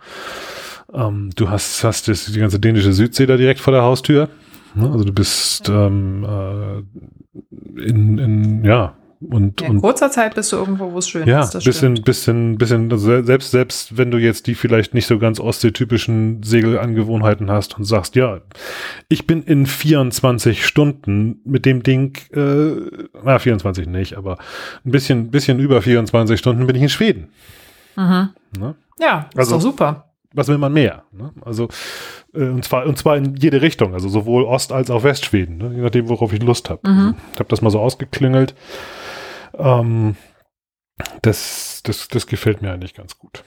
Ähm, 0.92 1.31
du 1.35 1.48
hast, 1.48 1.83
hast 1.85 2.09
das, 2.09 2.26
die 2.26 2.38
ganze 2.38 2.61
dänische 2.61 2.92
Südsee 2.92 3.26
da 3.26 3.37
direkt 3.37 3.61
vor 3.61 3.72
der 3.72 3.83
Haustür. 3.83 4.28
Ne? 4.74 4.90
Also 4.90 5.05
du 5.05 5.12
bist 5.12 5.68
ähm, 5.70 6.24
äh, 6.24 7.83
in, 7.83 8.18
in, 8.18 8.64
ja, 8.64 8.94
und, 9.31 9.61
Ja, 9.61 9.69
in 9.69 9.75
und 9.77 9.81
kurzer 9.83 10.11
Zeit 10.11 10.35
bist 10.35 10.51
du 10.53 10.57
irgendwo, 10.57 10.93
wo 10.93 10.99
es 10.99 11.09
schön 11.09 11.27
ja, 11.29 11.41
ist. 11.43 11.51
Das 11.55 11.65
bisschen, 11.65 11.97
stimmt. 11.97 12.05
bisschen, 12.05 12.59
bisschen, 12.59 12.93
also 12.93 13.07
se- 13.07 13.25
selbst, 13.25 13.51
selbst 13.51 13.97
wenn 13.97 14.11
du 14.11 14.19
jetzt 14.19 14.47
die 14.47 14.55
vielleicht 14.55 14.95
nicht 14.95 15.07
so 15.07 15.19
ganz 15.19 15.39
ostseetypischen 15.41 16.43
Segelangewohnheiten 16.43 17.51
hast 17.51 17.77
und 17.79 17.85
sagst, 17.85 18.17
ja, 18.17 18.41
ich 19.09 19.27
bin 19.27 19.43
in 19.43 19.67
24 19.67 20.67
Stunden 20.67 21.41
mit 21.45 21.67
dem 21.67 21.83
Ding, 21.83 22.17
äh, 22.35 23.09
na, 23.25 23.39
24 23.39 23.87
nicht, 23.87 24.17
aber 24.17 24.39
ein 24.85 24.91
bisschen, 24.91 25.31
bisschen 25.31 25.59
über 25.61 25.83
24 25.83 26.39
Stunden 26.39 26.67
bin 26.67 26.77
ich 26.77 26.83
in 26.83 26.89
Schweden. 26.89 27.29
Mhm. 27.97 28.31
Ne? 28.59 28.75
Ja, 29.01 29.29
ist 29.33 29.39
Also- 29.39 29.55
doch 29.57 29.61
super. 29.63 30.07
Was 30.35 30.49
will 30.49 30.57
man 30.57 30.73
mehr? 30.73 31.03
Ne? 31.13 31.31
Also, 31.45 31.69
äh, 32.35 32.45
und 32.45 32.65
zwar, 32.65 32.87
und 32.87 32.97
zwar 32.97 33.19
in 33.19 33.37
jede 33.37 33.61
Richtung, 33.61 33.93
also 33.93 34.09
sowohl 34.09 34.45
Ost- 34.45 34.73
als 34.73 34.91
auch 34.91 35.05
Westschweden, 35.05 35.59
ne? 35.59 35.73
je 35.75 35.83
nachdem, 35.83 36.09
worauf 36.09 36.33
ich 36.33 36.43
Lust 36.43 36.71
habe. 36.71 36.81
Mhm. 36.91 37.15
Ich 37.35 37.39
habe 37.39 37.51
das 37.51 37.61
mal 37.61 37.69
so 37.69 37.79
ausgeklingelt. 37.79 38.55
Ähm, 39.59 40.17
das, 41.23 41.83
das, 41.85 42.09
das 42.09 42.27
gefällt 42.27 42.62
mir 42.62 42.73
eigentlich 42.73 42.95
ganz 42.95 43.19
gut. 43.19 43.45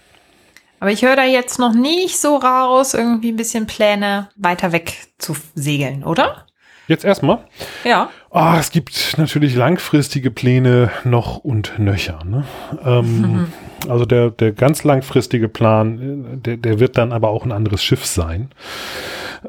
Aber 0.80 0.91
ich 0.91 1.04
höre 1.04 1.15
da 1.15 1.24
jetzt 1.24 1.58
noch 1.58 1.74
nicht 1.74 2.20
so 2.20 2.36
raus, 2.36 2.94
irgendwie 2.94 3.32
ein 3.32 3.38
bisschen 3.38 3.65
Pläne, 3.65 4.30
weiter 4.36 4.72
weg 4.72 5.08
zu 5.18 5.36
segeln, 5.56 6.04
oder? 6.04 6.46
Jetzt 6.88 7.06
erstmal. 7.06 7.39
Ja. 7.84 8.10
Ah, 8.30 8.58
es 8.60 8.70
gibt 8.70 9.15
natürlich 9.18 9.56
langfristige 9.56 10.30
Pläne 10.30 10.91
noch 11.04 11.38
und 11.38 11.80
nöcher. 11.80 12.24
Ne? 12.26 12.46
Ähm, 12.84 13.52
Also 13.89 14.06
der, 14.06 14.32
der 14.32 14.52
ganz 14.52 14.84
langfristige 14.84 15.48
Plan, 15.48 16.34
äh, 16.34 16.38
der, 16.38 16.58
der 16.58 16.80
wird 16.80 16.98
dann 16.98 17.12
aber 17.12 17.30
auch 17.30 17.46
ein 17.46 17.52
anderes 17.52 17.84
Schiff 17.84 18.06
sein. 18.06 18.50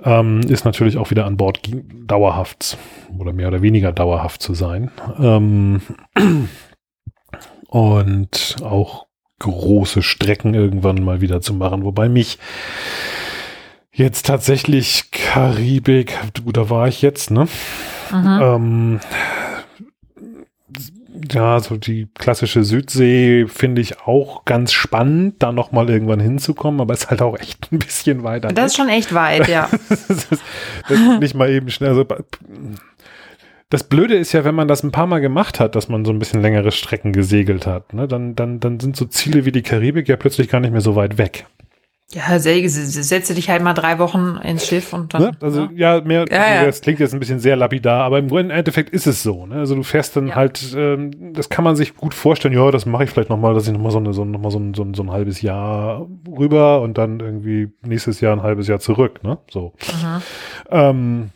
Ähm, 0.04 0.40
ist 0.40 0.64
natürlich 0.64 0.96
auch 0.96 1.10
wieder 1.10 1.26
an 1.26 1.36
Bord 1.36 1.60
dauerhaft 2.06 2.78
oder 3.18 3.32
mehr 3.32 3.48
oder 3.48 3.62
weniger 3.62 3.92
dauerhaft 3.92 4.42
zu 4.42 4.54
sein. 4.54 4.90
Ähm, 5.18 5.80
und 7.68 8.56
auch 8.62 9.06
große 9.38 10.02
Strecken 10.02 10.54
irgendwann 10.54 11.02
mal 11.02 11.20
wieder 11.20 11.40
zu 11.40 11.54
machen. 11.54 11.84
Wobei 11.84 12.08
mich 12.08 12.38
jetzt 13.92 14.26
tatsächlich 14.26 15.10
Karibik, 15.10 16.18
gut, 16.44 16.56
da 16.56 16.70
war 16.70 16.88
ich 16.88 17.02
jetzt, 17.02 17.30
ne? 17.30 17.48
Mhm. 18.12 18.38
Ähm, 18.42 19.00
ja, 21.32 21.60
so 21.60 21.76
die 21.76 22.08
klassische 22.14 22.64
Südsee 22.64 23.46
finde 23.48 23.82
ich 23.82 24.00
auch 24.00 24.44
ganz 24.44 24.72
spannend, 24.72 25.36
da 25.38 25.52
nochmal 25.52 25.90
irgendwann 25.90 26.20
hinzukommen, 26.20 26.80
aber 26.80 26.94
ist 26.94 27.10
halt 27.10 27.22
auch 27.22 27.38
echt 27.38 27.70
ein 27.72 27.78
bisschen 27.78 28.22
weiter. 28.22 28.48
Das 28.48 28.72
ist 28.72 28.76
schon 28.76 28.88
echt 28.88 29.14
weit, 29.14 29.48
ja. 29.48 29.68
das 29.88 30.08
ist, 30.08 30.42
das 30.88 30.98
ist 30.98 31.20
nicht 31.20 31.34
mal 31.34 31.50
eben 31.50 31.70
schnell. 31.70 31.90
Also, 31.90 32.04
das 33.68 33.84
Blöde 33.84 34.16
ist 34.16 34.32
ja, 34.32 34.44
wenn 34.44 34.54
man 34.54 34.68
das 34.68 34.82
ein 34.82 34.92
paar 34.92 35.06
Mal 35.06 35.20
gemacht 35.20 35.58
hat, 35.58 35.74
dass 35.74 35.88
man 35.88 36.04
so 36.04 36.12
ein 36.12 36.18
bisschen 36.18 36.40
längere 36.40 36.70
Strecken 36.70 37.12
gesegelt 37.12 37.66
hat, 37.66 37.92
ne, 37.92 38.06
dann, 38.06 38.34
dann, 38.36 38.60
dann 38.60 38.78
sind 38.78 38.96
so 38.96 39.06
Ziele 39.06 39.44
wie 39.44 39.52
die 39.52 39.62
Karibik 39.62 40.08
ja 40.08 40.16
plötzlich 40.16 40.48
gar 40.48 40.60
nicht 40.60 40.72
mehr 40.72 40.80
so 40.80 40.94
weit 40.94 41.18
weg. 41.18 41.46
Ja, 42.12 42.38
setze 42.38 43.34
dich 43.34 43.50
halt 43.50 43.62
mal 43.62 43.74
drei 43.74 43.98
Wochen 43.98 44.38
ins 44.44 44.64
Schiff 44.64 44.92
und 44.92 45.12
dann. 45.12 45.22
Ne? 45.22 45.32
Also 45.40 45.68
ja, 45.74 46.00
mehr, 46.02 46.24
ja, 46.30 46.64
das 46.64 46.80
klingt 46.80 47.00
jetzt 47.00 47.12
ein 47.14 47.18
bisschen 47.18 47.40
sehr 47.40 47.56
lapidar, 47.56 48.04
aber 48.04 48.18
im 48.18 48.30
Endeffekt 48.50 48.90
ist 48.90 49.08
es 49.08 49.24
so. 49.24 49.44
Ne? 49.46 49.56
Also 49.56 49.74
du 49.74 49.82
fährst 49.82 50.14
dann 50.14 50.36
halt, 50.36 50.72
ähm, 50.76 51.32
das 51.32 51.48
kann 51.48 51.64
man 51.64 51.74
sich 51.74 51.96
gut 51.96 52.14
vorstellen, 52.14 52.54
ja, 52.54 52.70
das 52.70 52.86
mache 52.86 53.04
ich 53.04 53.10
vielleicht 53.10 53.28
nochmal, 53.28 53.54
dass 53.54 53.66
ich 53.66 53.72
nochmal 53.72 53.90
so, 53.90 53.98
eine, 53.98 54.12
so, 54.12 54.24
noch 54.24 54.38
mal 54.38 54.52
so, 54.52 54.58
ein, 54.60 54.72
so, 54.74 54.84
ein, 54.84 54.94
so 54.94 55.02
ein 55.02 55.10
halbes 55.10 55.42
Jahr 55.42 56.06
rüber 56.30 56.80
und 56.80 56.96
dann 56.96 57.18
irgendwie 57.18 57.72
nächstes 57.84 58.20
Jahr 58.20 58.36
ein 58.36 58.42
halbes 58.42 58.68
Jahr 58.68 58.78
zurück, 58.78 59.24
ne? 59.24 59.38
So. 59.50 59.72
Mhm. 59.80 60.22
Ähm, 60.70 61.30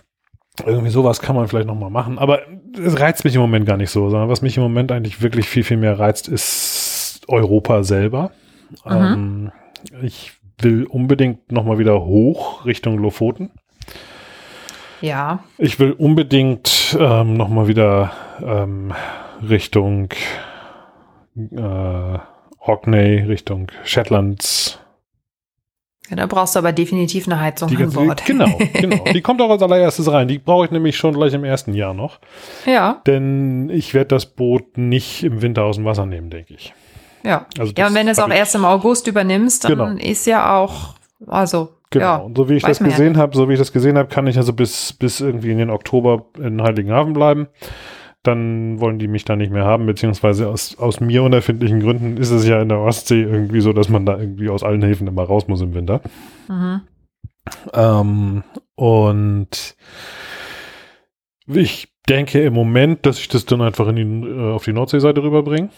irgendwie 0.64 0.90
sowas 0.90 1.20
kann 1.20 1.34
man 1.34 1.48
vielleicht 1.48 1.66
nochmal 1.66 1.90
machen, 1.90 2.16
aber 2.16 2.42
es 2.78 3.00
reizt 3.00 3.24
mich 3.24 3.34
im 3.34 3.40
Moment 3.40 3.66
gar 3.66 3.76
nicht 3.76 3.90
so, 3.90 4.08
sondern 4.08 4.28
was 4.28 4.40
mich 4.40 4.56
im 4.56 4.62
Moment 4.62 4.92
eigentlich 4.92 5.20
wirklich 5.20 5.48
viel, 5.48 5.64
viel 5.64 5.78
mehr 5.78 5.98
reizt, 5.98 6.28
ist 6.28 7.22
Europa 7.26 7.82
selber. 7.82 8.30
Mhm. 8.84 8.92
Ähm, 8.92 9.52
ich 10.02 10.39
will 10.62 10.86
unbedingt 10.86 11.50
nochmal 11.52 11.78
wieder 11.78 12.04
hoch 12.04 12.64
Richtung 12.64 12.98
Lofoten. 12.98 13.50
Ja. 15.00 15.44
Ich 15.58 15.78
will 15.78 15.92
unbedingt 15.92 16.96
ähm, 16.98 17.34
nochmal 17.34 17.68
wieder 17.68 18.12
ähm, 18.44 18.92
Richtung 19.48 20.10
äh, 21.36 22.18
Orkney, 22.58 23.20
Richtung 23.20 23.68
Shetlands. 23.84 24.78
Ja, 26.10 26.16
da 26.16 26.26
brauchst 26.26 26.56
du 26.56 26.58
aber 26.58 26.72
definitiv 26.72 27.28
eine 27.28 27.40
Heizung 27.40 27.68
die, 27.68 27.76
an 27.76 27.92
Bord. 27.92 28.24
Genau, 28.26 28.58
genau. 28.74 29.04
Die 29.12 29.22
kommt 29.22 29.40
auch 29.40 29.50
als 29.50 29.62
allererstes 29.62 30.10
rein. 30.10 30.26
Die 30.26 30.38
brauche 30.38 30.64
ich 30.64 30.70
nämlich 30.72 30.96
schon 30.96 31.14
gleich 31.14 31.32
im 31.32 31.44
ersten 31.44 31.72
Jahr 31.72 31.94
noch. 31.94 32.18
Ja. 32.66 33.00
Denn 33.06 33.70
ich 33.70 33.94
werde 33.94 34.08
das 34.08 34.26
Boot 34.26 34.76
nicht 34.76 35.22
im 35.22 35.40
Winter 35.40 35.64
aus 35.64 35.76
dem 35.76 35.84
Wasser 35.84 36.06
nehmen, 36.06 36.28
denke 36.28 36.54
ich. 36.54 36.74
Ja. 37.22 37.46
Also 37.58 37.72
ja, 37.76 37.86
und 37.86 37.94
wenn 37.94 38.06
du 38.06 38.12
es 38.12 38.18
auch 38.18 38.30
erst 38.30 38.54
im 38.54 38.64
August 38.64 39.06
übernimmst, 39.06 39.64
dann 39.64 39.72
genau. 39.72 39.90
ist 39.96 40.26
ja 40.26 40.56
auch, 40.56 40.94
also. 41.26 41.70
Genau. 41.92 42.04
Ja, 42.04 42.16
und 42.18 42.36
so 42.36 42.48
wie 42.48 42.54
ich 42.54 42.62
das 42.62 42.78
gesehen 42.78 43.14
ja 43.14 43.20
habe, 43.20 43.36
so 43.36 43.48
wie 43.48 43.54
ich 43.54 43.58
das 43.58 43.72
gesehen 43.72 43.98
habe, 43.98 44.08
kann 44.08 44.28
ich 44.28 44.36
also 44.36 44.52
bis, 44.52 44.92
bis 44.92 45.20
irgendwie 45.20 45.50
in 45.50 45.58
den 45.58 45.70
Oktober 45.70 46.26
in 46.38 46.62
Heiligenhafen 46.62 47.14
bleiben. 47.14 47.48
Dann 48.22 48.80
wollen 48.80 48.98
die 49.00 49.08
mich 49.08 49.24
da 49.24 49.34
nicht 49.34 49.50
mehr 49.50 49.64
haben, 49.64 49.86
beziehungsweise 49.86 50.48
aus, 50.48 50.78
aus 50.78 51.00
mir 51.00 51.22
unerfindlichen 51.24 51.80
Gründen 51.80 52.16
ist 52.16 52.30
es 52.30 52.46
ja 52.46 52.62
in 52.62 52.68
der 52.68 52.78
Ostsee 52.78 53.22
irgendwie 53.22 53.60
so, 53.60 53.72
dass 53.72 53.88
man 53.88 54.06
da 54.06 54.18
irgendwie 54.18 54.50
aus 54.50 54.62
allen 54.62 54.82
Häfen 54.82 55.08
immer 55.08 55.24
raus 55.24 55.48
muss 55.48 55.62
im 55.62 55.74
Winter. 55.74 56.00
Mhm. 56.48 56.82
Ähm, 57.72 58.44
und 58.76 59.74
ich 61.46 61.88
denke 62.08 62.42
im 62.42 62.52
Moment, 62.52 63.06
dass 63.06 63.18
ich 63.18 63.28
das 63.28 63.46
dann 63.46 63.62
einfach 63.62 63.88
in 63.88 63.96
die, 63.96 64.28
äh, 64.28 64.52
auf 64.52 64.64
die 64.64 64.72
Nordseeseite 64.72 65.22
rüberbringe. 65.22 65.70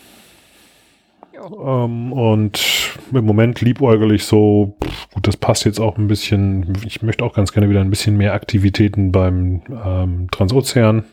Ähm, 1.43 2.13
und 2.13 2.99
im 3.13 3.25
Moment 3.25 3.61
liebäugel 3.61 4.13
ich 4.15 4.25
so, 4.25 4.77
gut, 5.13 5.27
das 5.27 5.37
passt 5.37 5.65
jetzt 5.65 5.81
auch 5.81 5.99
ein 5.99 6.09
bisschen. 6.09 6.73
Ich 6.87 7.03
möchte 7.03 7.25
auch 7.25 7.35
ganz 7.35 7.53
gerne 7.53 7.69
wieder 7.69 7.81
ein 7.81 7.91
bisschen 7.91 8.17
mehr 8.17 8.35
Aktivitäten 8.35 9.13
beim 9.13 9.63
ähm, 9.85 10.29
Transozean 10.31 11.05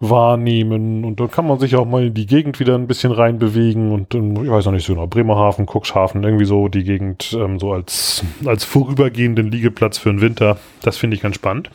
wahrnehmen 0.00 1.04
und 1.04 1.18
dann 1.18 1.28
kann 1.28 1.46
man 1.46 1.58
sich 1.58 1.74
auch 1.74 1.84
mal 1.84 2.06
in 2.06 2.14
die 2.14 2.26
Gegend 2.26 2.60
wieder 2.60 2.76
ein 2.76 2.86
bisschen 2.86 3.10
reinbewegen 3.10 3.90
und 3.90 4.14
ich 4.14 4.48
weiß 4.48 4.66
noch 4.66 4.72
nicht 4.72 4.86
so 4.86 4.94
genau, 4.94 5.08
Bremerhaven, 5.08 5.66
Cuxhaven, 5.66 6.22
irgendwie 6.22 6.44
so 6.44 6.68
die 6.68 6.84
Gegend 6.84 7.32
ähm, 7.32 7.58
so 7.58 7.72
als, 7.72 8.22
als 8.44 8.62
vorübergehenden 8.62 9.50
Liegeplatz 9.50 9.98
für 9.98 10.10
den 10.10 10.20
Winter. 10.20 10.58
Das 10.82 10.96
finde 10.96 11.16
ich 11.16 11.22
ganz 11.22 11.34
spannend. 11.34 11.70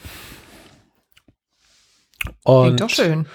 Und, 2.43 2.63
Klingt 2.63 2.81
doch 2.81 2.89
schön. 2.89 3.25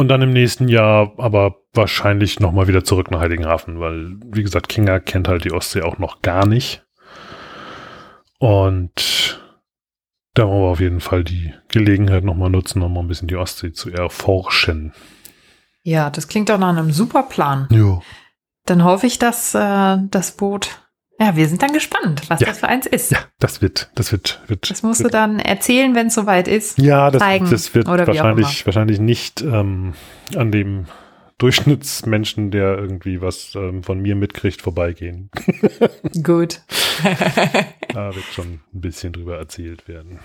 Und 0.00 0.08
dann 0.08 0.22
im 0.22 0.30
nächsten 0.30 0.68
Jahr 0.68 1.12
aber 1.18 1.56
wahrscheinlich 1.74 2.40
nochmal 2.40 2.66
wieder 2.68 2.82
zurück 2.84 3.10
nach 3.10 3.20
Heiligenhafen, 3.20 3.80
weil, 3.80 4.16
wie 4.24 4.42
gesagt, 4.42 4.70
Kinga 4.70 4.98
kennt 4.98 5.28
halt 5.28 5.44
die 5.44 5.52
Ostsee 5.52 5.82
auch 5.82 5.98
noch 5.98 6.22
gar 6.22 6.46
nicht. 6.46 6.86
Und 8.38 9.38
da 10.32 10.48
wollen 10.48 10.62
wir 10.62 10.68
auf 10.68 10.80
jeden 10.80 11.00
Fall 11.00 11.22
die 11.22 11.52
Gelegenheit 11.68 12.24
nochmal 12.24 12.48
nutzen, 12.48 12.78
nochmal 12.78 13.04
ein 13.04 13.08
bisschen 13.08 13.28
die 13.28 13.36
Ostsee 13.36 13.72
zu 13.72 13.90
erforschen. 13.90 14.94
Ja, 15.82 16.08
das 16.08 16.28
klingt 16.28 16.48
doch 16.48 16.56
nach 16.56 16.70
einem 16.70 16.92
super 16.92 17.24
Plan. 17.24 17.68
Jo. 17.70 18.00
Dann 18.64 18.84
hoffe 18.84 19.06
ich, 19.06 19.18
dass 19.18 19.54
äh, 19.54 19.98
das 20.10 20.34
Boot 20.34 20.80
ja, 21.20 21.36
wir 21.36 21.48
sind 21.48 21.62
dann 21.62 21.74
gespannt, 21.74 22.22
was 22.28 22.40
ja. 22.40 22.46
das 22.46 22.60
für 22.60 22.68
eins 22.68 22.86
ist. 22.86 23.10
Ja, 23.10 23.18
das 23.38 23.60
wird, 23.60 23.90
das 23.94 24.10
wird, 24.10 24.40
wird. 24.46 24.70
Das 24.70 24.82
musst 24.82 25.00
wird. 25.00 25.12
du 25.12 25.18
dann 25.18 25.38
erzählen, 25.38 25.94
wenn 25.94 26.06
es 26.06 26.14
soweit 26.14 26.48
ist. 26.48 26.78
Ja, 26.78 27.10
das, 27.10 27.20
zeigen, 27.20 27.50
das 27.50 27.74
wird 27.74 27.86
wahrscheinlich, 27.86 28.64
wahrscheinlich 28.64 29.00
nicht 29.00 29.42
ähm, 29.42 29.92
an 30.34 30.50
dem 30.50 30.86
Durchschnittsmenschen, 31.36 32.50
der 32.50 32.78
irgendwie 32.78 33.20
was 33.20 33.54
ähm, 33.54 33.82
von 33.82 34.00
mir 34.00 34.16
mitkriegt, 34.16 34.62
vorbeigehen. 34.62 35.30
Gut. 36.22 36.62
da 37.92 38.14
wird 38.14 38.24
schon 38.32 38.60
ein 38.74 38.80
bisschen 38.80 39.12
drüber 39.12 39.36
erzählt 39.36 39.88
werden. 39.88 40.20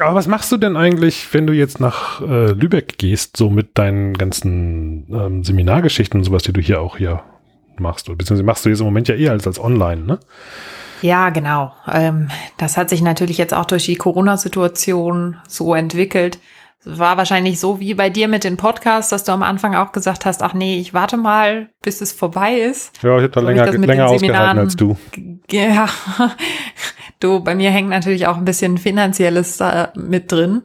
Aber 0.00 0.16
was 0.16 0.26
machst 0.26 0.50
du 0.50 0.56
denn 0.56 0.76
eigentlich, 0.76 1.32
wenn 1.32 1.46
du 1.46 1.52
jetzt 1.52 1.78
nach 1.78 2.22
äh, 2.22 2.52
Lübeck 2.52 2.98
gehst, 2.98 3.36
so 3.36 3.50
mit 3.50 3.78
deinen 3.78 4.14
ganzen 4.14 5.06
ähm, 5.12 5.44
Seminargeschichten 5.44 6.20
und 6.20 6.24
sowas, 6.24 6.42
die 6.42 6.52
du 6.52 6.60
hier 6.60 6.80
auch 6.80 6.96
hier 6.96 7.22
machst. 7.80 8.06
Beziehungsweise 8.06 8.42
machst 8.42 8.64
du 8.64 8.68
jetzt 8.68 8.80
im 8.80 8.86
Moment 8.86 9.08
ja 9.08 9.14
eher 9.14 9.32
als, 9.32 9.46
als 9.46 9.58
online, 9.58 10.02
ne? 10.02 10.20
Ja, 11.02 11.30
genau. 11.30 11.72
Ähm, 11.90 12.28
das 12.58 12.76
hat 12.76 12.90
sich 12.90 13.02
natürlich 13.02 13.38
jetzt 13.38 13.54
auch 13.54 13.64
durch 13.64 13.86
die 13.86 13.96
Corona-Situation 13.96 15.36
so 15.48 15.74
entwickelt. 15.74 16.38
War 16.84 17.16
wahrscheinlich 17.18 17.60
so 17.60 17.78
wie 17.78 17.92
bei 17.94 18.08
dir 18.08 18.26
mit 18.26 18.44
den 18.44 18.56
Podcasts, 18.56 19.10
dass 19.10 19.24
du 19.24 19.32
am 19.32 19.42
Anfang 19.42 19.74
auch 19.74 19.92
gesagt 19.92 20.24
hast, 20.24 20.42
ach 20.42 20.54
nee, 20.54 20.78
ich 20.78 20.94
warte 20.94 21.18
mal, 21.18 21.68
bis 21.82 22.00
es 22.00 22.12
vorbei 22.12 22.54
ist. 22.54 23.02
Ja, 23.02 23.16
ich 23.18 23.24
hätte 23.24 23.40
da 23.40 23.40
länger, 23.40 23.70
länger 23.70 24.08
ausgehalten 24.08 24.58
als 24.58 24.76
du. 24.76 24.96
Ja, 25.50 25.88
du, 27.20 27.40
bei 27.40 27.54
mir 27.54 27.70
hängt 27.70 27.90
natürlich 27.90 28.26
auch 28.26 28.38
ein 28.38 28.46
bisschen 28.46 28.78
Finanzielles 28.78 29.58
da 29.58 29.92
mit 29.94 30.32
drin. 30.32 30.62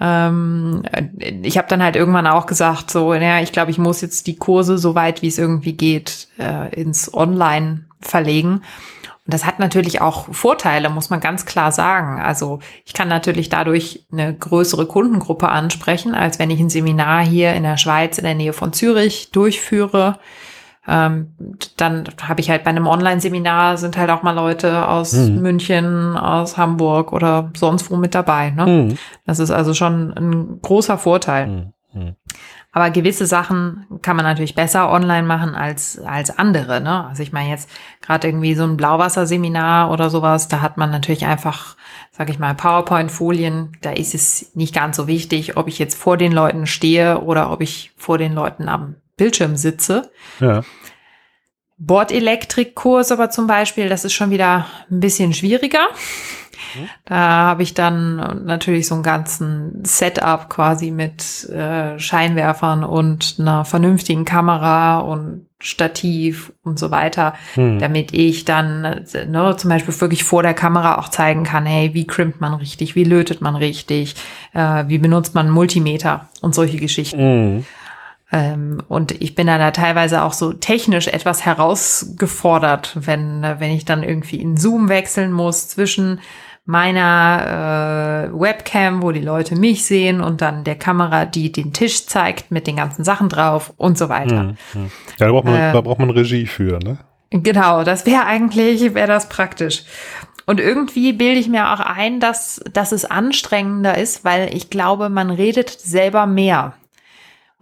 Ähm, 0.00 0.82
ich 1.42 1.56
habe 1.58 1.68
dann 1.68 1.82
halt 1.82 1.96
irgendwann 1.96 2.26
auch 2.26 2.46
gesagt, 2.46 2.90
so, 2.90 3.12
naja, 3.12 3.40
ich 3.42 3.52
glaube, 3.52 3.70
ich 3.70 3.78
muss 3.78 4.00
jetzt 4.00 4.26
die 4.26 4.36
Kurse 4.36 4.78
so 4.78 4.94
weit, 4.94 5.22
wie 5.22 5.28
es 5.28 5.38
irgendwie 5.38 5.74
geht, 5.74 6.28
äh, 6.38 6.74
ins 6.74 7.12
Online 7.12 7.84
verlegen. 8.00 8.62
Und 9.26 9.32
das 9.32 9.46
hat 9.46 9.58
natürlich 9.58 10.02
auch 10.02 10.26
Vorteile, 10.34 10.90
muss 10.90 11.08
man 11.08 11.20
ganz 11.20 11.46
klar 11.46 11.72
sagen. 11.72 12.20
Also 12.20 12.58
ich 12.84 12.92
kann 12.92 13.08
natürlich 13.08 13.48
dadurch 13.48 14.04
eine 14.12 14.34
größere 14.34 14.86
Kundengruppe 14.86 15.48
ansprechen, 15.48 16.14
als 16.14 16.38
wenn 16.38 16.50
ich 16.50 16.60
ein 16.60 16.68
Seminar 16.68 17.24
hier 17.24 17.54
in 17.54 17.62
der 17.62 17.78
Schweiz 17.78 18.18
in 18.18 18.24
der 18.24 18.34
Nähe 18.34 18.52
von 18.52 18.74
Zürich 18.74 19.30
durchführe. 19.32 20.18
Ähm, 20.86 21.34
dann 21.76 22.04
habe 22.22 22.40
ich 22.40 22.50
halt 22.50 22.64
bei 22.64 22.70
einem 22.70 22.86
Online-Seminar 22.86 23.78
sind 23.78 23.96
halt 23.96 24.10
auch 24.10 24.22
mal 24.22 24.32
Leute 24.32 24.86
aus 24.86 25.14
mhm. 25.14 25.40
München, 25.40 26.16
aus 26.16 26.58
Hamburg 26.58 27.12
oder 27.12 27.50
sonst 27.56 27.90
wo 27.90 27.96
mit 27.96 28.14
dabei. 28.14 28.50
Ne? 28.50 28.66
Mhm. 28.66 28.98
Das 29.26 29.38
ist 29.38 29.50
also 29.50 29.72
schon 29.72 30.12
ein 30.12 30.60
großer 30.60 30.98
Vorteil. 30.98 31.46
Mhm. 31.46 31.72
mhm. 31.92 32.16
Aber 32.76 32.90
gewisse 32.90 33.24
Sachen 33.24 33.86
kann 34.02 34.16
man 34.16 34.24
natürlich 34.24 34.56
besser 34.56 34.90
online 34.90 35.22
machen 35.22 35.54
als, 35.54 36.00
als 36.00 36.36
andere. 36.36 36.80
Ne? 36.80 37.06
Also 37.06 37.22
ich 37.22 37.32
meine 37.32 37.50
jetzt 37.50 37.70
gerade 38.00 38.26
irgendwie 38.26 38.56
so 38.56 38.64
ein 38.64 38.76
Blauwasserseminar 38.76 39.92
oder 39.92 40.10
sowas, 40.10 40.48
da 40.48 40.60
hat 40.60 40.76
man 40.76 40.90
natürlich 40.90 41.24
einfach, 41.24 41.76
sag 42.10 42.30
ich 42.30 42.40
mal, 42.40 42.52
PowerPoint-Folien. 42.52 43.76
Da 43.80 43.92
ist 43.92 44.12
es 44.12 44.50
nicht 44.56 44.74
ganz 44.74 44.96
so 44.96 45.06
wichtig, 45.06 45.56
ob 45.56 45.68
ich 45.68 45.78
jetzt 45.78 45.94
vor 45.94 46.16
den 46.16 46.32
Leuten 46.32 46.66
stehe 46.66 47.20
oder 47.20 47.52
ob 47.52 47.60
ich 47.60 47.92
vor 47.96 48.18
den 48.18 48.34
Leuten 48.34 48.68
am 48.68 48.96
Bildschirm 49.16 49.56
sitze. 49.56 50.10
Ja. 50.40 50.62
Bordelektrikkurs 51.76 53.10
aber 53.10 53.30
zum 53.30 53.46
Beispiel, 53.46 53.88
das 53.88 54.04
ist 54.04 54.12
schon 54.12 54.30
wieder 54.30 54.66
ein 54.90 55.00
bisschen 55.00 55.34
schwieriger. 55.34 55.88
Mhm. 56.74 56.88
Da 57.04 57.16
habe 57.16 57.62
ich 57.62 57.74
dann 57.74 58.44
natürlich 58.44 58.86
so 58.86 58.94
einen 58.94 59.02
ganzen 59.02 59.84
Setup 59.84 60.48
quasi 60.48 60.90
mit 60.90 61.48
äh, 61.50 61.98
Scheinwerfern 61.98 62.84
und 62.84 63.36
einer 63.38 63.64
vernünftigen 63.64 64.24
Kamera 64.24 65.00
und 65.00 65.46
Stativ 65.60 66.52
und 66.62 66.78
so 66.78 66.90
weiter, 66.90 67.32
hm. 67.54 67.78
damit 67.78 68.12
ich 68.12 68.44
dann 68.44 68.82
ne, 68.82 69.54
zum 69.56 69.70
Beispiel 69.70 69.98
wirklich 69.98 70.22
vor 70.22 70.42
der 70.42 70.52
Kamera 70.52 70.98
auch 70.98 71.08
zeigen 71.08 71.42
kann, 71.42 71.64
hey, 71.64 71.94
wie 71.94 72.06
crimpt 72.06 72.38
man 72.42 72.52
richtig, 72.52 72.94
wie 72.96 73.04
lötet 73.04 73.40
man 73.40 73.56
richtig, 73.56 74.14
äh, 74.52 74.84
wie 74.88 74.98
benutzt 74.98 75.34
man 75.34 75.48
Multimeter 75.48 76.28
und 76.42 76.54
solche 76.54 76.76
Geschichten. 76.76 77.18
Hm. 77.18 77.64
Ähm, 78.34 78.82
und 78.88 79.12
ich 79.22 79.36
bin 79.36 79.46
da 79.46 79.70
teilweise 79.70 80.24
auch 80.24 80.32
so 80.32 80.52
technisch 80.52 81.06
etwas 81.06 81.46
herausgefordert, 81.46 82.96
wenn, 82.96 83.42
wenn 83.42 83.70
ich 83.70 83.84
dann 83.84 84.02
irgendwie 84.02 84.40
in 84.40 84.56
Zoom 84.56 84.88
wechseln 84.88 85.30
muss 85.30 85.68
zwischen 85.68 86.20
meiner 86.64 88.30
äh, 88.32 88.40
Webcam, 88.40 89.04
wo 89.04 89.12
die 89.12 89.20
Leute 89.20 89.54
mich 89.54 89.84
sehen 89.84 90.20
und 90.20 90.40
dann 90.40 90.64
der 90.64 90.74
Kamera, 90.74 91.26
die 91.26 91.52
den 91.52 91.72
Tisch 91.72 92.06
zeigt 92.06 92.50
mit 92.50 92.66
den 92.66 92.74
ganzen 92.74 93.04
Sachen 93.04 93.28
drauf 93.28 93.72
und 93.76 93.96
so 93.96 94.08
weiter. 94.08 94.42
Mhm. 94.42 94.56
mhm. 94.74 94.90
Ja, 95.20 95.26
da 95.26 95.30
braucht 95.30 95.44
man, 95.44 95.54
äh, 95.54 95.72
da 95.72 95.80
braucht 95.80 96.00
man 96.00 96.10
Regie 96.10 96.46
für, 96.46 96.80
ne? 96.80 96.98
Genau, 97.30 97.84
das 97.84 98.04
wäre 98.04 98.26
eigentlich, 98.26 98.94
wäre 98.94 99.06
das 99.06 99.28
praktisch. 99.28 99.84
Und 100.46 100.58
irgendwie 100.58 101.12
bilde 101.12 101.38
ich 101.38 101.48
mir 101.48 101.72
auch 101.72 101.80
ein, 101.80 102.18
dass, 102.18 102.60
dass 102.72 102.90
es 102.90 103.04
anstrengender 103.04 103.96
ist, 103.96 104.24
weil 104.24 104.52
ich 104.54 104.70
glaube, 104.70 105.08
man 105.08 105.30
redet 105.30 105.70
selber 105.70 106.26
mehr 106.26 106.74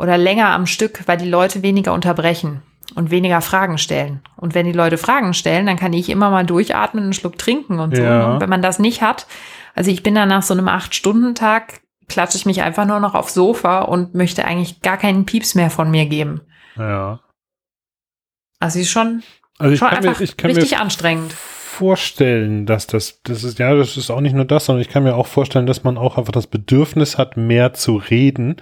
oder 0.02 0.18
länger 0.18 0.50
am 0.50 0.66
Stück, 0.66 1.06
weil 1.06 1.16
die 1.16 1.28
Leute 1.30 1.62
weniger 1.62 1.94
unterbrechen. 1.94 2.60
und 2.94 3.10
weniger 3.10 3.40
Fragen 3.40 3.78
stellen. 3.78 4.20
Und 4.36 4.54
wenn 4.54 4.66
die 4.66 4.72
Leute 4.72 4.98
Fragen 4.98 5.32
stellen, 5.32 5.64
dann 5.64 5.78
kann 5.78 5.94
ich 5.94 6.10
immer 6.10 6.28
mal 6.30 6.44
durchatmen, 6.44 7.04
einen 7.04 7.12
Schluck 7.14 7.38
trinken 7.38 7.78
und 7.78 7.96
so. 7.96 8.02
Ja. 8.02 8.34
Und 8.34 8.40
wenn 8.40 8.50
man 8.50 8.60
das 8.60 8.78
nicht 8.78 9.00
hat, 9.00 9.26
also 9.74 9.90
ich 9.90 10.02
bin 10.02 10.14
dann 10.14 10.28
nach 10.28 10.42
so 10.42 10.52
einem 10.52 10.68
Acht-Stunden-Tag, 10.68 11.80
klatsche 12.08 12.36
ich 12.36 12.44
mich 12.44 12.60
einfach 12.62 12.84
nur 12.84 13.00
noch 13.00 13.14
aufs 13.14 13.32
Sofa 13.32 13.80
und 13.82 14.14
möchte 14.14 14.44
eigentlich 14.44 14.82
gar 14.82 14.98
keinen 14.98 15.24
Pieps 15.24 15.54
mehr 15.54 15.70
von 15.70 15.90
mir 15.90 16.04
geben. 16.04 16.42
Ja. 16.76 17.20
Also 18.60 18.78
ist 18.78 18.90
schon, 18.90 19.22
Also 19.58 19.72
ich 19.72 19.78
schon 19.78 19.88
kann, 19.88 20.02
mir, 20.02 20.08
einfach 20.10 20.20
ich 20.20 20.36
kann 20.36 20.50
mir 20.50 20.56
richtig 20.58 20.78
anstrengend. 20.78 21.32
vorstellen, 21.32 22.66
dass 22.66 22.86
das, 22.86 23.22
das 23.22 23.42
ist, 23.42 23.58
ja, 23.58 23.74
das 23.74 23.96
ist 23.96 24.10
auch 24.10 24.20
nicht 24.20 24.34
nur 24.34 24.44
das, 24.44 24.66
sondern 24.66 24.82
ich 24.82 24.90
kann 24.90 25.04
mir 25.04 25.14
auch 25.14 25.28
vorstellen, 25.28 25.66
dass 25.66 25.82
man 25.84 25.96
auch 25.96 26.18
einfach 26.18 26.32
das 26.32 26.46
Bedürfnis 26.46 27.16
hat, 27.16 27.38
mehr 27.38 27.72
zu 27.72 27.96
reden, 27.96 28.56